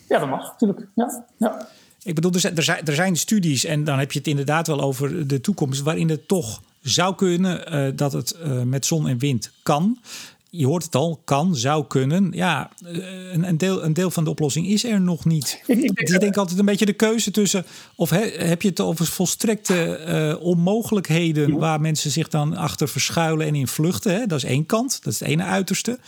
Ja, 0.08 0.18
dat 0.18 0.28
mag, 0.28 0.50
natuurlijk. 0.50 0.88
Ja, 0.94 1.26
ja. 1.36 1.68
Ik 2.02 2.14
bedoel, 2.14 2.32
er 2.32 2.40
zijn, 2.40 2.56
er, 2.56 2.62
zijn, 2.62 2.84
er 2.84 2.94
zijn 2.94 3.16
studies, 3.16 3.64
en 3.64 3.84
dan 3.84 3.98
heb 3.98 4.12
je 4.12 4.18
het 4.18 4.28
inderdaad 4.28 4.66
wel 4.66 4.80
over 4.80 5.26
de 5.26 5.40
toekomst, 5.40 5.82
waarin 5.82 6.08
het 6.08 6.28
toch 6.28 6.62
zou 6.80 7.14
kunnen 7.14 7.74
uh, 7.74 7.92
dat 7.96 8.12
het 8.12 8.36
uh, 8.44 8.62
met 8.62 8.86
zon 8.86 9.08
en 9.08 9.18
wind 9.18 9.52
kan 9.62 9.98
je 10.50 10.66
hoort 10.66 10.84
het 10.84 10.94
al, 10.94 11.20
kan, 11.24 11.56
zou 11.56 11.86
kunnen. 11.86 12.30
Ja, 12.32 12.70
eh, 12.84 13.32
een, 13.32 13.48
een, 13.48 13.58
deel, 13.58 13.84
een 13.84 13.92
deel 13.92 14.10
van 14.10 14.24
de 14.24 14.30
oplossing 14.30 14.66
is 14.66 14.84
er 14.84 15.00
nog 15.00 15.24
niet. 15.24 15.62
Ik 15.66 16.20
denk 16.20 16.36
altijd 16.36 16.58
een 16.58 16.64
beetje 16.64 16.86
de 16.86 16.92
keuze 16.92 17.30
tussen... 17.30 17.64
of 17.94 18.10
heb 18.10 18.62
je 18.62 18.68
het 18.68 18.80
over 18.80 19.06
volstrekte 19.06 20.00
uh, 20.08 20.44
onmogelijkheden... 20.44 21.58
waar 21.58 21.80
mensen 21.80 22.10
zich 22.10 22.28
dan 22.28 22.56
achter 22.56 22.88
verschuilen 22.88 23.46
en 23.46 23.54
in 23.54 23.68
vluchten. 23.68 24.14
Hè? 24.14 24.26
Dat 24.26 24.38
is 24.38 24.44
één 24.44 24.66
kant, 24.66 24.98
dat 25.02 25.12
is 25.12 25.20
het 25.20 25.28
ene 25.28 25.42
uiterste. 25.42 25.98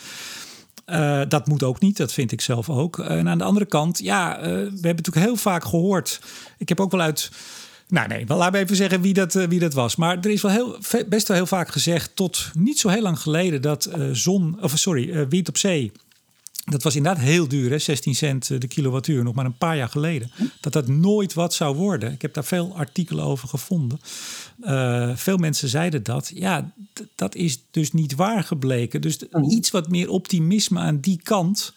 Uh, 0.87 1.21
dat 1.29 1.47
moet 1.47 1.63
ook 1.63 1.81
niet, 1.81 1.97
dat 1.97 2.13
vind 2.13 2.33
ik 2.33 2.41
zelf 2.41 2.71
ook. 2.71 2.99
en 2.99 3.29
aan 3.29 3.39
de 3.39 3.45
andere 3.45 3.67
kant, 3.67 3.99
ja, 3.99 4.39
we 4.41 4.49
hebben 4.49 4.81
natuurlijk 4.83 5.27
heel 5.27 5.37
vaak 5.37 5.65
gehoord... 5.65 6.21
ik 6.59 6.69
heb 6.69 6.81
ook 6.81 6.91
wel 6.91 7.01
uit 7.01 7.31
nou 7.93 8.09
nee, 8.09 8.27
wel 8.27 8.37
laten 8.37 8.53
we 8.53 8.59
even 8.59 8.77
zeggen 8.77 9.01
wie 9.01 9.15
dat, 9.15 9.35
uh, 9.35 9.45
wie 9.45 9.59
dat 9.59 9.75
was. 9.75 9.97
Maar 9.97 10.19
er 10.19 10.31
is 10.31 10.43
wel 10.43 10.53
heel, 10.53 10.79
best 11.09 11.29
wel 11.29 11.37
heel 11.37 11.47
vaak 11.47 11.69
gezegd, 11.69 12.17
tot 12.17 12.51
niet 12.55 12.79
zo 12.79 12.89
heel 12.89 13.03
lang 13.03 13.19
geleden, 13.19 13.63
dat 13.63 13.89
uh, 13.97 14.09
zon, 14.13 14.63
of 14.63 14.79
sorry, 14.79 15.09
uh, 15.09 15.27
wind 15.29 15.49
op 15.49 15.57
zee. 15.57 15.93
Dat 16.65 16.83
was 16.83 16.97
inderdaad 16.97 17.23
heel 17.23 17.49
duur, 17.49 17.71
hè? 17.71 17.79
16 17.79 18.15
cent 18.15 18.61
de 18.61 18.69
kilowattuur, 18.69 19.25
nog 19.25 19.35
maar 19.35 19.45
een 19.45 19.57
paar 19.57 19.77
jaar 19.77 19.89
geleden. 19.89 20.31
Dat 20.61 20.73
dat 20.73 20.89
nooit 20.89 21.35
wat 21.35 21.55
zou 21.55 21.77
worden. 21.77 22.13
Ik 22.13 22.23
heb 22.23 22.35
daar 22.35 22.45
veel 22.45 22.77
artikelen 22.77 23.25
over 23.25 23.49
gevonden. 23.49 24.01
veel 25.17 25.37
mensen 25.37 25.69
zeiden 25.69 26.03
dat. 26.03 26.33
Ja, 26.35 26.73
dat 27.15 27.35
is 27.35 27.63
dus 27.71 27.93
niet 27.93 28.15
waar 28.15 28.45
gebleken. 28.45 29.01
Dus 29.01 29.19
mhm. 29.31 29.51
iets 29.51 29.71
wat 29.71 29.89
meer 29.89 30.11
optimisme 30.11 30.81
aan 30.81 31.01
die 31.01 31.21
kant 31.23 31.73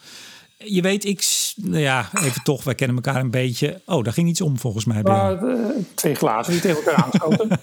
je 0.66 0.82
weet, 0.82 1.06
ik, 1.06 1.54
nou 1.56 1.82
ja, 1.82 2.10
even 2.14 2.44
toch, 2.44 2.64
wij 2.64 2.76
kennen 2.76 2.96
elkaar 2.96 3.22
een 3.22 3.32
beetje. 3.32 3.82
Oh, 3.86 4.04
daar 4.04 4.14
ging 4.14 4.28
iets 4.28 4.42
om 4.42 4.60
volgens 4.60 4.86
mij. 4.86 5.02
Maar, 5.02 5.44
uh, 5.44 5.66
twee 5.94 6.16
glazen 6.16 6.52
die 6.52 6.62
tegen 6.62 6.84
elkaar 6.84 7.04
aanschoten. 7.04 7.60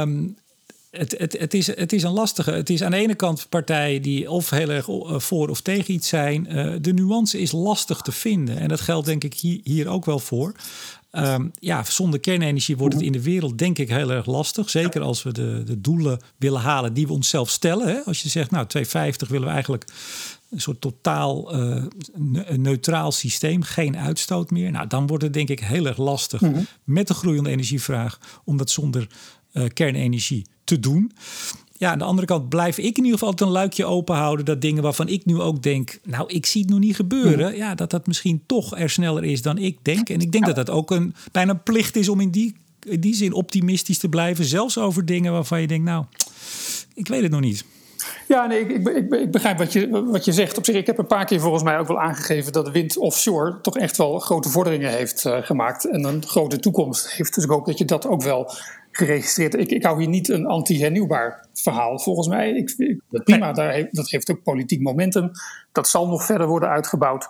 um, 0.00 0.36
het, 0.90 1.14
het, 1.18 1.38
het, 1.38 1.54
is, 1.54 1.66
het 1.66 1.92
is 1.92 2.02
een 2.02 2.12
lastige. 2.12 2.50
Het 2.50 2.70
is 2.70 2.82
aan 2.82 2.90
de 2.90 2.96
ene 2.96 3.14
kant 3.14 3.46
partijen 3.48 4.02
die 4.02 4.30
of 4.30 4.50
heel 4.50 4.70
erg 4.70 4.88
eh, 4.88 5.18
voor 5.18 5.48
of 5.48 5.60
tegen 5.60 5.94
iets 5.94 6.08
zijn. 6.08 6.46
Uh, 6.56 6.74
de 6.80 6.92
nuance 6.92 7.38
is 7.38 7.52
lastig 7.52 8.00
te 8.00 8.12
vinden. 8.12 8.58
En 8.58 8.68
dat 8.68 8.80
geldt 8.80 9.06
denk 9.06 9.24
ik 9.24 9.34
hier, 9.34 9.60
hier 9.64 9.88
ook 9.88 10.04
wel 10.04 10.18
voor. 10.18 10.54
Um, 11.14 11.50
ja, 11.58 11.84
zonder 11.84 12.20
kernenergie 12.20 12.76
wordt 12.76 12.94
het 12.94 13.02
in 13.02 13.12
de 13.12 13.22
wereld 13.22 13.58
denk 13.58 13.78
ik 13.78 13.88
heel 13.88 14.10
erg 14.10 14.26
lastig. 14.26 14.70
Zeker 14.70 15.00
als 15.00 15.22
we 15.22 15.32
de, 15.32 15.62
de 15.64 15.80
doelen 15.80 16.20
willen 16.36 16.60
halen 16.60 16.94
die 16.94 17.06
we 17.06 17.12
onszelf 17.12 17.50
stellen. 17.50 17.86
Hè? 17.86 18.00
Als 18.04 18.22
je 18.22 18.28
zegt, 18.28 18.50
nou 18.50 18.66
250 18.66 19.28
willen 19.28 19.46
we 19.46 19.52
eigenlijk 19.52 19.84
een 20.52 20.60
soort 20.60 20.80
totaal 20.80 21.56
uh, 21.56 21.84
neutraal 22.56 23.12
systeem, 23.12 23.62
geen 23.62 23.96
uitstoot 23.96 24.50
meer. 24.50 24.70
Nou, 24.70 24.86
dan 24.86 25.06
wordt 25.06 25.22
het 25.22 25.32
denk 25.32 25.48
ik 25.48 25.60
heel 25.60 25.86
erg 25.86 25.96
lastig 25.96 26.40
mm 26.40 26.52
-hmm. 26.52 26.66
met 26.84 27.08
de 27.08 27.14
groeiende 27.14 27.50
energievraag 27.50 28.18
om 28.44 28.56
dat 28.56 28.70
zonder 28.70 29.08
uh, 29.52 29.64
kernenergie 29.72 30.46
te 30.64 30.80
doen. 30.80 31.12
Ja, 31.76 31.90
aan 31.90 31.98
de 31.98 32.04
andere 32.04 32.26
kant 32.26 32.48
blijf 32.48 32.78
ik 32.78 32.96
in 32.96 33.04
ieder 33.04 33.12
geval 33.12 33.28
altijd 33.28 33.48
een 33.48 33.54
luikje 33.54 33.84
open 33.84 34.16
houden. 34.16 34.44
Dat 34.44 34.60
dingen 34.60 34.82
waarvan 34.82 35.08
ik 35.08 35.24
nu 35.24 35.40
ook 35.40 35.62
denk, 35.62 35.98
nou, 36.04 36.28
ik 36.28 36.46
zie 36.46 36.60
het 36.60 36.70
nog 36.70 36.78
niet 36.78 36.96
gebeuren. 36.96 37.50
Mm. 37.50 37.56
Ja, 37.56 37.74
dat 37.74 37.90
dat 37.90 38.06
misschien 38.06 38.42
toch 38.46 38.78
er 38.78 38.90
sneller 38.90 39.24
is 39.24 39.42
dan 39.42 39.58
ik 39.58 39.78
denk. 39.82 40.08
En 40.08 40.20
ik 40.20 40.32
denk 40.32 40.46
dat 40.46 40.56
dat 40.56 40.70
ook 40.70 40.90
een 40.90 41.14
bijna 41.32 41.54
plicht 41.54 41.96
is 41.96 42.08
om 42.08 42.20
in 42.20 42.30
die, 42.30 42.56
in 42.80 43.00
die 43.00 43.14
zin 43.14 43.32
optimistisch 43.32 43.98
te 43.98 44.08
blijven. 44.08 44.44
Zelfs 44.44 44.78
over 44.78 45.04
dingen 45.04 45.32
waarvan 45.32 45.60
je 45.60 45.66
denkt, 45.66 45.84
nou, 45.84 46.04
ik 46.94 47.08
weet 47.08 47.22
het 47.22 47.30
nog 47.30 47.40
niet. 47.40 47.64
Ja, 48.28 48.46
nee, 48.46 48.60
ik, 48.60 48.88
ik, 48.88 49.12
ik, 49.12 49.30
begrijp 49.30 49.58
wat 49.58 49.72
je, 49.72 50.04
wat 50.04 50.24
je 50.24 50.32
zegt. 50.32 50.58
Op 50.58 50.64
zich, 50.64 50.74
ik 50.74 50.86
heb 50.86 50.98
een 50.98 51.06
paar 51.06 51.24
keer 51.24 51.40
volgens 51.40 51.62
mij 51.62 51.78
ook 51.78 51.86
wel 51.86 52.00
aangegeven 52.00 52.52
dat 52.52 52.64
de 52.64 52.70
wind 52.70 52.96
offshore 52.96 53.60
toch 53.60 53.78
echt 53.78 53.96
wel 53.96 54.18
grote 54.18 54.48
vorderingen 54.48 54.90
heeft 54.90 55.24
uh, 55.24 55.42
gemaakt 55.42 55.84
en 55.84 56.04
een 56.04 56.26
grote 56.26 56.58
toekomst 56.58 57.12
heeft. 57.12 57.34
Dus 57.34 57.44
ik 57.44 57.50
hoop 57.50 57.66
dat 57.66 57.78
je 57.78 57.84
dat 57.84 58.06
ook 58.06 58.22
wel 58.22 58.50
geregistreerd. 58.90 59.54
Ik, 59.54 59.70
ik 59.70 59.82
hou 59.82 59.98
hier 59.98 60.08
niet 60.08 60.28
een 60.28 60.46
anti-hernieuwbaar 60.46 61.46
verhaal. 61.52 61.98
Volgens 61.98 62.28
mij, 62.28 62.50
ik, 62.50 62.96
prima, 63.24 63.52
daar 63.52 63.72
heeft, 63.72 63.94
dat 63.94 64.10
heeft 64.10 64.30
ook 64.30 64.42
politiek 64.42 64.80
momentum. 64.80 65.30
Dat 65.72 65.88
zal 65.88 66.08
nog 66.08 66.24
verder 66.24 66.46
worden 66.46 66.68
uitgebouwd. 66.68 67.28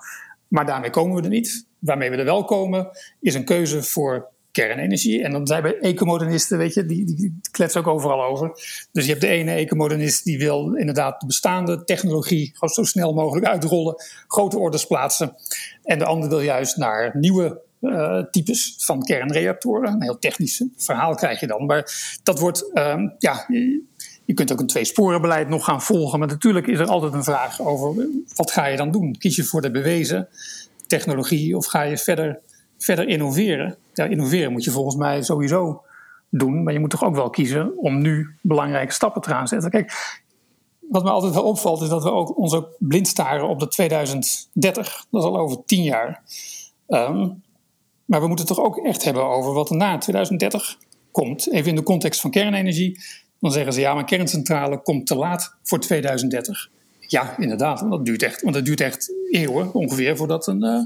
Maar 0.49 0.66
daarmee 0.66 0.91
komen 0.91 1.16
we 1.16 1.23
er 1.23 1.29
niet. 1.29 1.66
Waarmee 1.79 2.11
we 2.11 2.16
er 2.16 2.25
wel 2.25 2.45
komen, 2.45 2.89
is 3.20 3.35
een 3.35 3.45
keuze 3.45 3.83
voor 3.83 4.31
kernenergie. 4.53 5.22
En 5.22 5.32
dan 5.32 5.46
zijn 5.46 5.62
we 5.62 5.78
ecomodernisten, 5.78 6.59
weet 6.59 6.74
je, 6.74 6.86
die, 6.86 7.05
die 7.05 7.40
kletsen 7.50 7.80
ook 7.80 7.86
overal 7.86 8.24
over. 8.24 8.50
Dus 8.92 9.05
je 9.05 9.11
hebt 9.11 9.20
de 9.20 9.28
ene 9.28 9.53
ecomodernist 9.53 10.24
die 10.24 10.38
wil 10.38 10.74
inderdaad 10.74 11.20
de 11.20 11.26
bestaande 11.26 11.84
technologie 11.84 12.55
zo 12.61 12.84
snel 12.84 13.12
mogelijk 13.12 13.46
uitrollen, 13.46 13.94
grote 14.26 14.59
orders 14.59 14.86
plaatsen. 14.86 15.34
En 15.82 15.98
de 15.98 16.05
andere 16.05 16.30
wil 16.30 16.40
juist 16.40 16.76
naar 16.76 17.11
nieuwe 17.18 17.61
uh, 17.80 18.22
types 18.30 18.74
van 18.78 19.03
kernreactoren. 19.03 19.92
Een 19.92 20.03
heel 20.03 20.18
technisch 20.18 20.64
verhaal 20.76 21.14
krijg 21.14 21.40
je 21.40 21.46
dan. 21.46 21.66
Maar 21.66 21.92
dat 22.22 22.38
wordt, 22.38 22.70
uh, 22.74 23.03
ja, 23.18 23.46
je 24.24 24.34
kunt 24.34 24.53
ook 24.53 24.61
een 24.61 24.66
tweesporenbeleid 24.66 25.48
nog 25.48 25.64
gaan 25.64 25.82
volgen. 25.82 26.18
Maar 26.18 26.28
natuurlijk 26.28 26.66
is 26.66 26.78
er 26.78 26.86
altijd 26.86 27.12
een 27.12 27.24
vraag 27.24 27.61
over 27.61 28.07
wat 28.34 28.50
ga 28.50 28.66
je 28.66 28.76
dan 28.76 28.90
doen? 28.90 29.16
Kies 29.18 29.36
je 29.36 29.44
voor 29.44 29.61
de 29.61 29.70
bewezen 29.70 30.28
technologie 30.86 31.57
of 31.57 31.66
ga 31.66 31.82
je 31.82 31.98
verder, 31.98 32.40
verder 32.78 33.09
innoveren? 33.09 33.76
Ja, 33.93 34.05
innoveren 34.05 34.53
moet 34.53 34.64
je 34.64 34.70
volgens 34.70 34.97
mij 34.97 35.22
sowieso 35.22 35.82
doen. 36.28 36.62
Maar 36.62 36.72
je 36.72 36.80
moet 36.80 36.90
toch 36.90 37.05
ook 37.05 37.14
wel 37.14 37.30
kiezen 37.30 37.78
om 37.78 38.03
nu 38.03 38.36
belangrijke 38.40 38.93
stappen 38.93 39.22
te 39.22 39.28
gaan 39.28 39.49
zetten. 39.49 39.70
Kijk, 39.70 40.20
wat 40.80 41.05
me 41.05 41.11
altijd 41.11 41.34
wel 41.34 41.43
opvalt 41.43 41.82
is 41.82 41.88
dat 41.88 42.03
we 42.03 42.11
ook 42.11 42.38
ons 42.38 42.55
ook 42.55 42.68
blind 42.78 43.09
staren 43.09 43.49
op 43.49 43.61
de 43.61 43.68
2030. 43.68 45.07
Dat 45.11 45.22
is 45.22 45.28
al 45.28 45.38
over 45.38 45.64
tien 45.64 45.82
jaar. 45.82 46.22
Um, 46.88 47.43
maar 48.05 48.20
we 48.20 48.26
moeten 48.26 48.47
het 48.47 48.57
toch 48.57 48.64
ook 48.64 48.76
echt 48.76 49.05
hebben 49.05 49.24
over 49.24 49.53
wat 49.53 49.70
er 49.70 49.76
na 49.76 49.99
2030 49.99 50.76
komt. 51.11 51.53
Even 51.53 51.68
in 51.68 51.76
de 51.76 51.82
context 51.82 52.20
van 52.20 52.30
kernenergie. 52.30 53.01
Dan 53.40 53.53
zeggen 53.53 53.72
ze 53.72 53.80
ja, 53.80 53.95
maar 53.95 54.05
kerncentrale 54.05 54.82
komt 54.82 55.07
te 55.07 55.14
laat 55.14 55.57
voor 55.62 55.80
2030. 55.80 56.70
Ja, 57.01 57.38
inderdaad. 57.38 57.80
Want 57.80 57.93
dat 57.93 58.05
duurt 58.05 58.22
echt, 58.22 58.43
want 58.43 58.55
dat 58.55 58.64
duurt 58.64 58.80
echt 58.80 59.12
eeuwen 59.30 59.74
ongeveer 59.74 60.16
voordat, 60.16 60.47
een, 60.47 60.64
uh, 60.64 60.80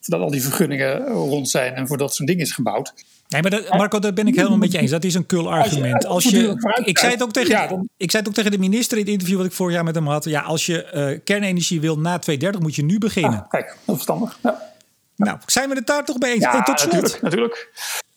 voordat 0.00 0.26
al 0.26 0.30
die 0.30 0.42
vergunningen 0.42 1.06
rond 1.06 1.50
zijn 1.50 1.74
en 1.74 1.86
voordat 1.86 2.14
zo'n 2.14 2.26
ding 2.26 2.40
is 2.40 2.52
gebouwd. 2.52 2.92
Nee, 3.28 3.42
maar 3.42 3.50
dat, 3.50 3.68
Marco, 3.68 3.98
daar 3.98 4.12
ben 4.12 4.26
ik 4.26 4.34
helemaal 4.34 4.58
met 4.58 4.72
je 4.72 4.78
eens. 4.78 4.90
Dat 4.90 5.04
is 5.04 5.14
een 5.14 5.26
kul 5.26 5.50
argument. 5.50 6.06
Als 6.06 6.24
je, 6.24 6.74
ik, 6.84 6.98
zei 6.98 7.12
het 7.12 7.22
ook 7.22 7.32
tegen, 7.32 7.88
ik 7.96 8.10
zei 8.10 8.22
het 8.22 8.28
ook 8.28 8.34
tegen 8.34 8.50
de 8.50 8.58
minister 8.58 8.96
in 8.98 9.02
het 9.02 9.12
interview 9.12 9.36
wat 9.36 9.46
ik 9.46 9.52
vorig 9.52 9.74
jaar 9.74 9.84
met 9.84 9.94
hem 9.94 10.06
had. 10.06 10.24
Ja, 10.24 10.40
als 10.40 10.66
je 10.66 10.90
uh, 10.94 11.18
kernenergie 11.24 11.80
wil 11.80 11.98
na 11.98 12.18
2030, 12.18 12.60
moet 12.60 12.74
je 12.74 12.82
nu 12.82 12.98
beginnen. 12.98 13.42
Ah, 13.42 13.48
kijk, 13.48 13.66
dat 13.66 13.76
is 13.76 13.84
verstandig. 13.84 14.38
Ja. 14.42 14.68
Nou, 15.16 15.38
zijn 15.46 15.68
we 15.68 15.74
het 15.74 15.86
daar 15.86 16.04
toch 16.04 16.18
bij 16.18 16.32
eens? 16.32 16.42
Ja, 16.42 16.62
tot 16.62 16.80
slot. 16.80 16.92
Natuurlijk, 16.92 17.22
natuurlijk. 17.22 17.72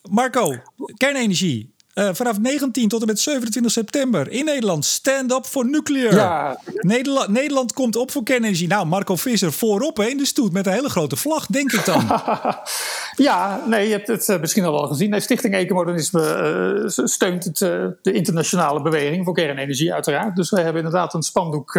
Marco, 0.09 0.55
kernenergie. 0.97 1.73
Uh, 1.93 2.09
vanaf 2.13 2.39
19 2.39 2.87
tot 2.87 3.01
en 3.01 3.07
met 3.07 3.19
27 3.19 3.71
september 3.71 4.31
in 4.31 4.45
Nederland. 4.45 4.85
Stand 4.85 5.31
up 5.31 5.45
for 5.45 5.65
nuclear. 5.69 6.13
Ja. 6.13 6.59
Nederland, 6.65 7.27
Nederland 7.27 7.73
komt 7.73 7.95
op 7.95 8.11
voor 8.11 8.23
kernenergie. 8.23 8.67
Nou, 8.67 8.85
Marco 8.85 9.15
Visser 9.15 9.51
voorop 9.51 9.97
hè, 9.97 10.05
in 10.05 10.17
de 10.17 10.25
stoet 10.25 10.53
met 10.53 10.65
een 10.65 10.73
hele 10.73 10.89
grote 10.89 11.15
vlag, 11.15 11.45
denk 11.45 11.71
ik 11.71 11.85
dan. 11.85 12.07
ja, 13.27 13.63
nee, 13.67 13.87
je 13.87 13.91
hebt 13.91 14.07
het 14.07 14.27
uh, 14.27 14.39
misschien 14.39 14.63
al 14.63 14.71
wel 14.71 14.87
gezien. 14.87 15.21
Stichting 15.21 15.53
Ecomodernisme 15.53 16.81
uh, 16.97 17.05
steunt 17.05 17.43
het, 17.43 17.57
de 18.01 18.11
internationale 18.11 18.81
beweging 18.81 19.25
voor 19.25 19.33
kernenergie, 19.33 19.93
uiteraard. 19.93 20.35
Dus 20.35 20.49
we 20.49 20.59
hebben 20.59 20.83
inderdaad 20.83 21.13
een 21.13 21.23
spandoek 21.23 21.71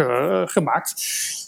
gemaakt. 0.45 0.93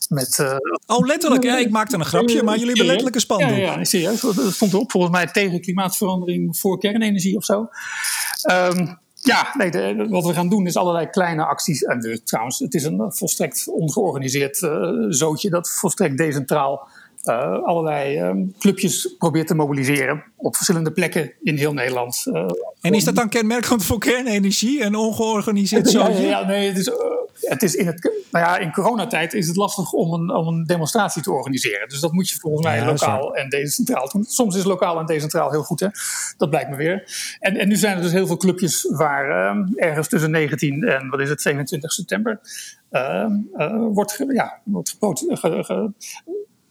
Met, 0.08 0.38
uh, 0.42 0.56
oh, 0.86 1.06
letterlijk. 1.06 1.44
Ja, 1.44 1.58
ik 1.58 1.70
maakte 1.70 1.96
een 1.96 2.06
grapje, 2.06 2.44
maar 2.44 2.54
jullie 2.54 2.68
hebben 2.68 2.86
letterlijk 2.86 3.16
een 3.16 3.22
spandoek. 3.22 3.50
Ja, 3.50 3.56
ja, 3.56 3.84
serieus. 3.84 4.22
Dat 4.22 4.54
stond 4.54 4.74
erop 4.74 4.92
volgens 4.92 5.14
mij 5.14 5.28
tegen 5.28 5.62
klimaatverandering 5.62 6.58
voor 6.58 6.80
kernenergie 6.80 7.38
of 7.38 7.46
zo. 7.46 7.70
Um, 8.52 9.00
Ja, 9.22 9.54
nee, 9.58 9.96
wat 10.10 10.26
we 10.26 10.34
gaan 10.34 10.50
doen 10.50 10.68
is 10.68 10.76
allerlei 10.76 11.10
kleine 11.10 11.46
acties. 11.46 11.84
En 11.84 12.22
trouwens, 12.24 12.60
het 12.60 12.74
is 12.74 12.84
een 12.84 13.14
volstrekt 13.14 13.68
ongeorganiseerd 13.68 14.62
uh, 14.62 14.72
zootje 15.10 15.50
dat 15.50 15.70
volstrekt 15.70 16.18
decentraal 16.18 16.88
uh, 17.24 17.64
allerlei 17.64 18.22
uh, 18.22 18.46
clubjes 18.60 19.16
probeert 19.18 19.48
te 19.48 19.56
mobiliseren 19.56 20.24
op 20.36 20.56
verschillende 20.56 20.92
plekken 20.92 21.32
in 21.44 21.58
heel 21.58 21.74
Nederland. 21.74 22.24
Uh, 22.26 22.46
en 22.82 22.94
is 22.94 23.04
dat 23.04 23.16
dan 23.16 23.30
kenmerkend 23.30 23.84
voor 23.84 24.00
kernenergie 24.00 24.84
en 24.84 24.96
ongeorganiseerd 24.96 25.90
zootje? 25.92 26.22
Ja, 26.22 26.30
ja, 26.30 26.46
nee, 26.46 26.68
het 26.68 26.78
is, 26.78 26.92
het 27.48 27.64
is 27.64 27.76
in, 27.76 27.88
het, 27.88 28.12
nou 28.32 28.46
ja, 28.46 28.58
in 28.58 28.72
coronatijd 28.72 29.34
is 29.34 29.48
het 29.48 29.56
lastig 29.56 29.92
om 29.92 30.14
een, 30.14 30.36
om 30.36 30.48
een 30.48 30.64
demonstratie 30.64 31.22
te 31.22 31.32
organiseren. 31.32 31.90
Dus 31.90 32.00
dat 32.00 32.12
moet 32.12 32.30
je 32.30 32.40
volgens 32.40 32.66
mij 32.66 32.86
lokaal 32.86 33.36
en 33.36 33.50
decentraal 33.50 34.10
doen. 34.10 34.24
Soms 34.24 34.56
is 34.56 34.64
lokaal 34.64 35.00
en 35.00 35.06
decentraal 35.06 35.52
heel 35.52 35.64
goed, 35.64 35.80
hè? 35.80 35.88
dat 36.38 36.50
blijkt 36.50 36.70
me 36.70 36.76
weer. 36.76 37.04
En, 37.40 37.58
en 37.58 37.68
nu 37.68 37.76
zijn 37.76 37.96
er 37.96 38.02
dus 38.02 38.12
heel 38.12 38.28
veel 38.28 38.38
clubjes 38.38 38.88
waar 38.90 39.30
ehm, 39.30 39.74
ergens 39.76 40.08
tussen 40.08 40.32
19 40.32 40.84
en 40.84 41.10
wat 41.10 41.20
is 41.20 41.30
het, 41.30 41.42
27 41.42 41.92
september 41.92 42.40
ehm, 42.92 43.32
wordt, 43.92 44.24
ja, 44.28 44.60
wordt 44.64 44.96
ge, 45.00 45.92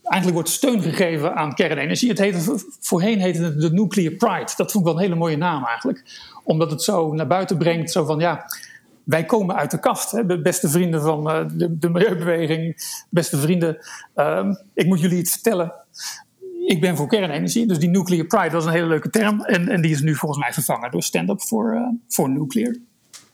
eigenlijk 0.07 0.35
wordt 0.35 0.49
steun 0.49 0.83
gegeven 0.83 1.35
aan 1.35 1.55
kernenergie. 1.55 2.09
Het 2.09 2.19
heette, 2.19 2.59
voorheen 2.81 3.21
heette 3.21 3.43
het 3.43 3.61
de 3.61 3.73
Nuclear 3.73 4.13
Pride. 4.13 4.53
Dat 4.57 4.73
vond 4.73 4.75
ik 4.75 4.85
wel 4.85 4.95
een 4.95 5.03
hele 5.03 5.15
mooie 5.15 5.37
naam 5.37 5.65
eigenlijk. 5.65 6.03
Omdat 6.45 6.71
het 6.71 6.83
zo 6.83 7.13
naar 7.13 7.27
buiten 7.27 7.59
brengt, 7.59 7.91
zo 7.91 8.05
van 8.05 8.19
ja, 8.19 8.47
wij 9.07 9.25
komen 9.25 9.57
uit 9.57 9.71
de 9.71 9.79
kast. 9.79 10.11
Hè? 10.11 10.41
Beste 10.41 10.69
vrienden 10.69 11.03
van 11.03 11.31
uh, 11.31 11.45
de, 11.53 11.79
de, 11.79 11.89
milieubeweging, 11.89 12.77
beste 13.11 13.39
vrienden. 13.39 13.79
Uh, 14.17 14.55
ik 14.75 14.87
moet 14.87 15.01
jullie 15.01 15.19
iets 15.19 15.33
vertellen. 15.33 15.73
Ik 16.67 16.81
ben 16.81 16.97
voor 16.97 17.09
kernenergie, 17.09 17.67
dus 17.67 17.79
die 17.79 17.89
Nuclear 17.89 18.27
Pride 18.27 18.51
was 18.51 18.65
een 18.65 18.73
hele 18.73 18.87
leuke 18.87 19.11
term. 19.11 19.41
En, 19.41 19.69
en 19.69 19.81
die 19.81 19.91
is 19.91 20.01
nu 20.01 20.15
volgens 20.15 20.41
mij 20.41 20.53
vervangen 20.53 20.91
door 20.91 21.03
Stand 21.03 21.29
Up 21.29 21.43
voor, 21.43 21.75
uh, 21.75 21.81
voor 22.09 22.31
Nuclear. 22.31 22.77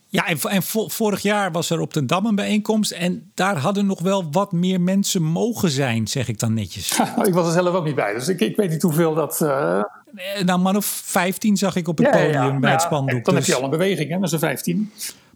Ja, 0.08 0.26
en, 0.26 0.38
en 0.38 0.62
vorig 0.90 1.22
jaar 1.22 1.52
was 1.52 1.70
er 1.70 1.80
op 1.80 1.92
de 1.92 2.06
Dam 2.06 2.26
een 2.26 2.34
bijeenkomst. 2.34 2.90
En 2.90 3.30
daar 3.34 3.56
hadden 3.56 3.86
nog 3.86 4.00
wel 4.00 4.30
wat 4.30 4.52
meer 4.52 4.80
mensen 4.80 5.22
mogen 5.22 5.70
zijn, 5.70 6.06
zeg 6.06 6.28
ik 6.28 6.38
dan 6.38 6.54
netjes. 6.54 6.98
ik 7.22 7.34
was 7.34 7.46
er 7.46 7.52
zelf 7.52 7.74
ook 7.74 7.84
niet 7.84 7.94
bij, 7.94 8.14
dus 8.14 8.28
ik, 8.28 8.40
ik 8.40 8.56
weet 8.56 8.70
niet 8.70 8.82
hoeveel 8.82 9.14
dat. 9.14 9.40
Uh... 9.40 9.82
Nou, 10.44 10.58
man 10.60 10.76
of 10.76 10.86
15 10.86 11.56
zag 11.56 11.76
ik 11.76 11.88
op 11.88 11.98
het 11.98 12.10
podium 12.10 12.60
bij 12.60 12.72
het 12.72 12.82
spandoek. 12.82 13.24
Dan 13.24 13.34
heb 13.34 13.44
je 13.44 13.50
dus- 13.50 13.60
al 13.60 13.64
een 13.64 13.70
beweging, 13.70 14.10
hè, 14.10 14.18
met 14.18 14.30
z'n 14.30 14.38
15. 14.38 14.92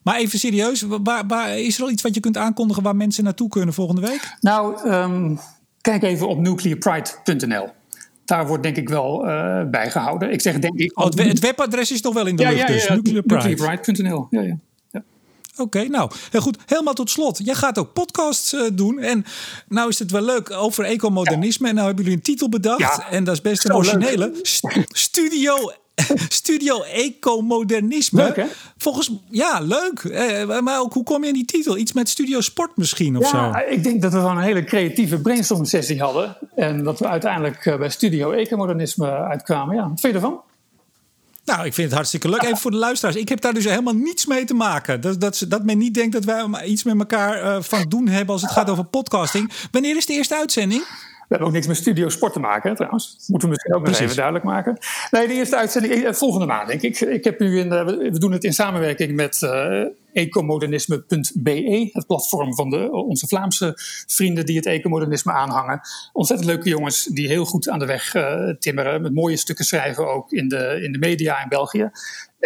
Maar 0.07 0.17
even 0.17 0.39
serieus, 0.39 0.83
waar, 0.83 1.27
waar, 1.27 1.59
is 1.59 1.77
er 1.77 1.83
al 1.83 1.91
iets 1.91 2.03
wat 2.03 2.15
je 2.15 2.21
kunt 2.21 2.37
aankondigen 2.37 2.83
waar 2.83 2.97
mensen 2.97 3.25
naartoe 3.25 3.49
kunnen 3.49 3.75
volgende 3.75 4.01
week? 4.01 4.37
Nou, 4.41 4.91
um, 4.91 5.39
kijk 5.81 6.03
even 6.03 6.29
op 6.29 6.39
nuclearpride.nl 6.39 7.69
daar 8.25 8.47
wordt 8.47 8.63
denk 8.63 8.77
ik 8.77 8.89
wel 8.89 9.29
uh, 9.29 9.63
bijgehouden. 9.71 10.33
Ik 10.33 10.41
zeg 10.41 10.59
denk 10.59 10.79
ik. 10.79 10.99
Oh, 10.99 11.05
het, 11.05 11.39
webadres 11.39 11.93
is 11.93 12.01
nog 12.01 12.15
wel 12.15 12.27
in 12.27 12.37
de 12.37 12.43
ja, 12.43 12.49
lucht, 12.49 12.61
ja, 12.61 12.67
dus 12.67 12.87
ja, 12.87 12.95
nuclearpride.nl. 12.95 14.27
Ja, 14.31 14.41
ja. 14.41 14.57
Oké, 15.57 15.89
nou 15.89 16.11
heel 16.31 16.41
goed. 16.41 16.59
Helemaal 16.67 16.95
tot 16.95 17.11
slot. 17.11 17.41
Jij 17.45 17.55
gaat 17.55 17.79
ook 17.79 17.93
podcasts 17.93 18.53
uh, 18.53 18.61
doen. 18.73 18.99
En 18.99 19.25
nou 19.69 19.89
is 19.89 19.99
het 19.99 20.11
wel 20.11 20.23
leuk 20.23 20.51
over 20.51 20.85
ecomodernisme. 20.85 21.69
En 21.69 21.75
nou 21.75 21.87
hebben 21.87 22.05
jullie 22.05 22.19
een 22.19 22.25
titel 22.25 22.49
bedacht. 22.49 23.05
En 23.11 23.25
dat 23.25 23.35
is 23.35 23.41
best 23.41 23.65
een 23.65 23.75
originele. 23.75 24.33
Studio 24.89 25.73
Studio 26.29 26.83
Ecomodernisme. 26.83 28.23
Leuk, 28.23 28.37
hè? 28.37 28.45
Volgens 28.77 29.11
ja, 29.31 29.61
leuk. 29.61 29.99
Eh, 29.99 30.61
maar 30.61 30.81
ook 30.81 30.93
hoe 30.93 31.05
kom 31.05 31.23
je 31.23 31.29
in 31.29 31.35
die 31.35 31.45
titel? 31.45 31.77
Iets 31.77 31.93
met 31.93 32.09
Studio 32.09 32.41
Sport 32.41 32.77
misschien 32.77 33.17
of 33.17 33.33
ja, 33.33 33.53
zo? 33.53 33.73
Ik 33.73 33.83
denk 33.83 34.03
dat 34.03 34.13
we 34.13 34.19
gewoon 34.19 34.37
een 34.37 34.43
hele 34.43 34.65
creatieve 34.65 35.21
brainstorm 35.21 35.65
sessie 35.65 36.01
hadden. 36.01 36.37
En 36.55 36.85
dat 36.85 36.99
we 36.99 37.09
uiteindelijk 37.09 37.67
eh, 37.67 37.79
bij 37.79 37.91
Studio 37.91 38.31
Ecomodernisme 38.31 39.11
uitkwamen. 39.11 39.77
Ja, 39.77 39.89
wat 39.89 40.01
vind 40.01 40.13
je 40.13 40.19
ervan? 40.19 40.41
Nou, 41.45 41.67
ik 41.67 41.75
vind 41.75 41.87
het 41.87 41.97
hartstikke 41.97 42.29
leuk. 42.29 42.43
Even 42.43 42.57
voor 42.57 42.71
de 42.71 42.77
luisteraars. 42.77 43.17
Ik 43.17 43.29
heb 43.29 43.41
daar 43.41 43.55
dus 43.55 43.65
helemaal 43.65 43.95
niets 43.95 44.27
mee 44.27 44.45
te 44.45 44.55
maken. 44.55 45.01
Dat, 45.01 45.21
dat, 45.21 45.45
dat 45.49 45.65
men 45.65 45.79
niet 45.79 45.95
denkt 45.95 46.13
dat 46.13 46.25
wij 46.25 46.65
iets 46.65 46.83
met 46.83 46.99
elkaar 46.99 47.43
uh, 47.43 47.63
van 47.63 47.85
doen 47.89 48.09
hebben 48.09 48.33
als 48.33 48.43
het 48.43 48.51
gaat 48.51 48.71
over 48.71 48.85
podcasting. 48.85 49.53
Wanneer 49.71 49.97
is 49.97 50.07
de 50.07 50.13
eerste 50.13 50.37
uitzending? 50.37 50.85
We 51.29 51.35
hebben 51.35 51.47
ook 51.47 51.55
niks 51.55 51.66
met 51.66 51.77
Studio 51.77 52.09
Sport 52.09 52.33
te 52.33 52.41
maken, 52.41 52.74
trouwens. 52.74 53.24
Moeten 53.27 53.49
we 53.49 53.55
misschien 53.55 53.74
ook 53.74 53.87
nog 53.87 53.99
even 53.99 54.16
duidelijk 54.16 54.45
maken. 54.45 54.79
Nee, 55.11 55.27
de 55.27 55.35
eerste 55.35 55.57
uitzending 55.57 55.95
eh, 55.95 56.12
volgende 56.12 56.47
maand, 56.47 56.68
denk 56.68 56.83
ik. 56.83 57.01
ik 57.01 57.24
heb 57.24 57.39
nu 57.39 57.59
in, 57.59 57.68
we 57.68 58.18
doen 58.18 58.33
het 58.33 58.45
in 58.45 58.53
samenwerking 58.53 59.14
met 59.14 59.41
uh, 59.43 59.85
ecomodernisme.be, 60.12 61.91
het 61.93 62.07
platform 62.07 62.55
van 62.55 62.70
de, 62.70 62.93
onze 62.93 63.27
Vlaamse 63.27 63.72
vrienden 64.07 64.47
die 64.47 64.57
het 64.57 64.66
ecomodernisme 64.66 65.33
aanhangen. 65.33 65.81
Ontzettend 66.12 66.49
leuke 66.49 66.68
jongens 66.68 67.05
die 67.05 67.29
heel 67.29 67.45
goed 67.45 67.68
aan 67.68 67.79
de 67.79 67.87
weg 67.87 68.14
uh, 68.14 68.51
timmeren, 68.59 69.03
met 69.03 69.14
mooie 69.14 69.37
stukken 69.37 69.64
schrijven 69.64 70.09
ook 70.09 70.33
in 70.33 70.49
de, 70.49 70.81
in 70.83 70.93
de 70.93 70.99
media 70.99 71.43
in 71.43 71.49
België. 71.49 71.91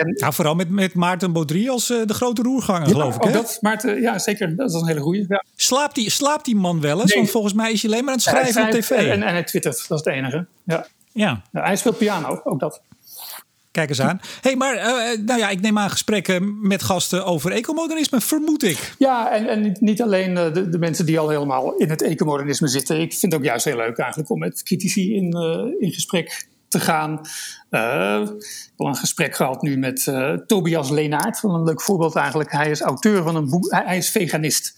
En, 0.01 0.15
nou, 0.17 0.33
vooral 0.33 0.55
met, 0.55 0.71
met 0.71 0.95
Maarten 0.95 1.33
Baudry 1.33 1.69
als 1.69 1.91
uh, 1.91 2.07
de 2.07 2.15
grote 2.15 2.43
roerganger, 2.43 2.87
ja, 2.87 2.93
geloof 2.93 3.17
ik. 3.17 3.23
Hè? 3.23 3.33
dat, 3.33 3.59
Maarten, 3.61 4.01
ja, 4.01 4.19
zeker. 4.19 4.57
Dat 4.57 4.71
is 4.71 4.81
een 4.81 4.87
hele 4.87 5.01
goeie. 5.01 5.25
Ja. 5.29 5.45
Slaapt, 5.57 5.95
die, 5.95 6.11
slaapt 6.11 6.45
die 6.45 6.57
man 6.57 6.81
wel 6.81 7.01
eens? 7.01 7.09
Nee. 7.09 7.19
Want 7.19 7.31
volgens 7.31 7.55
mij 7.55 7.73
is 7.73 7.83
hij 7.83 7.91
alleen 7.91 8.05
maar 8.05 8.13
aan 8.13 8.21
het 8.21 8.29
schrijven 8.29 8.63
op 8.63 8.71
tv. 8.71 8.91
En, 8.91 9.23
en 9.23 9.33
hij 9.33 9.45
twittert, 9.45 9.89
dat 9.89 9.99
is 9.99 10.05
het 10.05 10.15
enige. 10.15 10.47
Ja. 10.65 10.87
Ja. 11.13 11.43
ja. 11.53 11.63
hij 11.63 11.77
speelt 11.77 11.99
piano, 11.99 12.41
ook 12.45 12.61
dat. 12.61 12.83
Kijk 13.71 13.89
eens 13.89 14.01
aan. 14.01 14.21
hey, 14.41 14.57
maar 14.57 14.75
uh, 14.75 15.25
nou 15.27 15.39
ja, 15.39 15.49
ik 15.49 15.61
neem 15.61 15.79
aan 15.79 15.91
gesprekken 15.91 16.69
met 16.69 16.83
gasten 16.83 17.25
over 17.25 17.53
ecomodernisme, 17.53 18.21
vermoed 18.21 18.63
ik. 18.63 18.95
Ja, 18.99 19.33
en, 19.33 19.49
en 19.49 19.77
niet 19.81 20.03
alleen 20.03 20.35
de, 20.35 20.69
de, 20.69 20.79
mensen 20.79 21.07
die 21.07 21.19
al 21.19 21.29
helemaal 21.29 21.77
in 21.77 21.91
het 21.91 22.03
ecomodernisme 22.03 22.69
zitten. 22.69 23.01
Ik 23.01 23.11
vind 23.11 23.33
het 23.33 23.35
ook 23.35 23.47
juist 23.47 23.65
heel 23.65 23.77
leuk 23.77 23.99
eigenlijk 23.99 24.31
om 24.31 24.39
met 24.39 24.63
critici 24.63 25.15
in, 25.15 25.37
uh, 25.37 25.83
in 25.83 25.93
gesprek 25.93 26.47
te 26.71 26.81
gaan. 26.81 27.21
Uh, 27.71 28.21
ik 28.21 28.41
heb 28.69 28.77
al 28.77 28.87
een 28.87 28.97
gesprek 28.97 29.37
gehad 29.37 29.63
nu 29.63 29.77
met 29.77 30.07
uh, 30.07 30.33
Tobias 30.33 30.91
Leenaert. 30.91 31.43
Een 31.43 31.65
leuk 31.65 31.83
voorbeeld 31.83 32.17
eigenlijk. 32.17 32.53
Hij 32.53 32.71
is 32.71 32.81
auteur 32.81 33.23
van 33.23 33.37
een 33.37 33.51
boek. 33.51 33.71
Hij, 33.71 33.83
hij 33.85 33.97
is 33.97 34.11
veganist. 34.11 34.75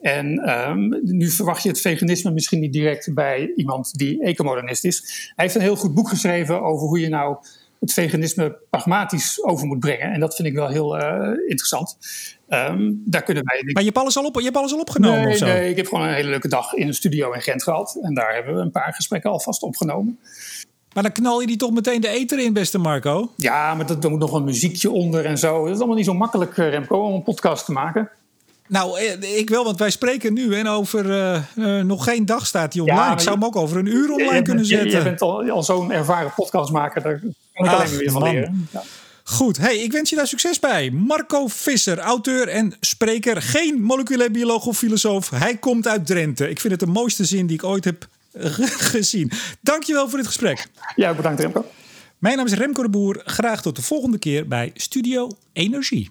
En 0.00 0.50
um, 0.68 1.00
nu 1.02 1.28
verwacht 1.28 1.62
je 1.62 1.68
het 1.68 1.80
veganisme 1.80 2.30
misschien 2.30 2.60
niet 2.60 2.72
direct 2.72 3.14
bij 3.14 3.52
iemand 3.56 3.98
die 3.98 4.22
ecomodernist 4.22 4.84
is. 4.84 5.30
Hij 5.36 5.44
heeft 5.44 5.54
een 5.54 5.60
heel 5.60 5.76
goed 5.76 5.94
boek 5.94 6.08
geschreven 6.08 6.62
over 6.62 6.86
hoe 6.86 7.00
je 7.00 7.08
nou 7.08 7.36
het 7.80 7.92
veganisme 7.92 8.58
pragmatisch 8.70 9.44
over 9.44 9.66
moet 9.66 9.78
brengen. 9.78 10.12
En 10.12 10.20
dat 10.20 10.34
vind 10.34 10.48
ik 10.48 10.54
wel 10.54 10.68
heel 10.68 11.00
uh, 11.00 11.28
interessant. 11.46 11.98
Um, 12.48 13.02
daar 13.04 13.22
kunnen 13.22 13.44
wij. 13.44 13.62
Maar 13.64 13.82
je 13.82 13.88
hebt 13.88 13.98
alles 13.98 14.16
al, 14.16 14.24
op, 14.24 14.36
je 14.36 14.42
hebt 14.42 14.56
alles 14.56 14.72
al 14.72 14.80
opgenomen? 14.80 15.20
Nee, 15.20 15.32
of 15.32 15.36
zo? 15.36 15.46
nee, 15.46 15.70
ik 15.70 15.76
heb 15.76 15.86
gewoon 15.86 16.08
een 16.08 16.14
hele 16.14 16.28
leuke 16.28 16.48
dag 16.48 16.72
in 16.72 16.86
een 16.86 16.94
studio 16.94 17.32
in 17.32 17.40
Gent 17.40 17.62
gehad. 17.62 17.98
En 18.02 18.14
daar 18.14 18.34
hebben 18.34 18.54
we 18.54 18.60
een 18.60 18.70
paar 18.70 18.94
gesprekken 18.94 19.30
alvast 19.30 19.62
opgenomen. 19.62 20.18
Maar 20.96 21.04
dan 21.04 21.14
knal 21.14 21.40
je 21.40 21.46
die 21.46 21.56
toch 21.56 21.70
meteen 21.70 22.00
de 22.00 22.08
eter 22.08 22.38
in, 22.38 22.52
beste 22.52 22.78
Marco? 22.78 23.32
Ja, 23.36 23.74
maar 23.74 23.86
dat, 23.86 24.04
er 24.04 24.10
moet 24.10 24.18
nog 24.18 24.32
een 24.32 24.44
muziekje 24.44 24.90
onder 24.90 25.24
en 25.24 25.38
zo. 25.38 25.64
Dat 25.64 25.72
is 25.72 25.78
allemaal 25.78 25.96
niet 25.96 26.04
zo 26.04 26.14
makkelijk, 26.14 26.56
Remco, 26.56 26.98
om 26.98 27.14
een 27.14 27.22
podcast 27.22 27.64
te 27.64 27.72
maken. 27.72 28.10
Nou, 28.68 29.00
ik 29.20 29.50
wel, 29.50 29.64
want 29.64 29.78
wij 29.78 29.90
spreken 29.90 30.32
nu 30.32 30.54
en 30.54 30.68
over 30.68 31.04
uh, 31.06 31.42
uh, 31.56 31.82
nog 31.82 32.04
geen 32.04 32.26
dag 32.26 32.46
staat 32.46 32.72
die 32.72 32.82
online. 32.82 33.00
Ja, 33.00 33.12
ik 33.12 33.20
zou 33.20 33.34
hem 33.34 33.44
ook 33.44 33.56
over 33.56 33.76
een 33.76 33.86
uur 33.86 34.10
online 34.10 34.34
je, 34.34 34.42
kunnen 34.42 34.64
je, 34.64 34.70
zetten. 34.76 34.98
Je 34.98 35.02
bent 35.02 35.20
al, 35.22 35.50
al 35.50 35.62
zo'n 35.62 35.92
ervaren 35.92 36.32
podcastmaker, 36.36 37.02
daar 37.02 37.20
kan 37.20 37.30
ik 37.66 37.72
alleen 37.72 37.88
maar 37.88 37.98
weer 37.98 38.10
van 38.10 38.22
leren. 38.22 38.68
Ja. 38.72 38.82
Goed, 39.22 39.56
hey, 39.56 39.76
ik 39.76 39.92
wens 39.92 40.10
je 40.10 40.16
daar 40.16 40.26
succes 40.26 40.58
bij. 40.58 40.90
Marco 40.90 41.46
Visser, 41.46 41.98
auteur 41.98 42.48
en 42.48 42.74
spreker. 42.80 43.42
Geen 43.42 43.82
moleculair 43.82 44.30
bioloog 44.30 44.66
of 44.66 44.76
filosoof. 44.76 45.30
Hij 45.30 45.56
komt 45.56 45.88
uit 45.88 46.06
Drenthe. 46.06 46.50
Ik 46.50 46.60
vind 46.60 46.72
het 46.72 46.80
de 46.80 46.92
mooiste 46.92 47.24
zin 47.24 47.46
die 47.46 47.56
ik 47.56 47.64
ooit 47.64 47.84
heb 47.84 48.08
gezien. 48.92 49.30
Dankjewel 49.60 50.08
voor 50.08 50.18
dit 50.18 50.26
gesprek. 50.26 50.66
Ja, 50.94 51.14
bedankt 51.14 51.40
Remco. 51.40 51.64
Mijn 52.18 52.36
naam 52.36 52.46
is 52.46 52.52
Remco 52.52 52.82
de 52.82 52.88
Boer. 52.88 53.22
Graag 53.24 53.62
tot 53.62 53.76
de 53.76 53.82
volgende 53.82 54.18
keer 54.18 54.48
bij 54.48 54.70
Studio 54.74 55.30
Energie. 55.52 56.10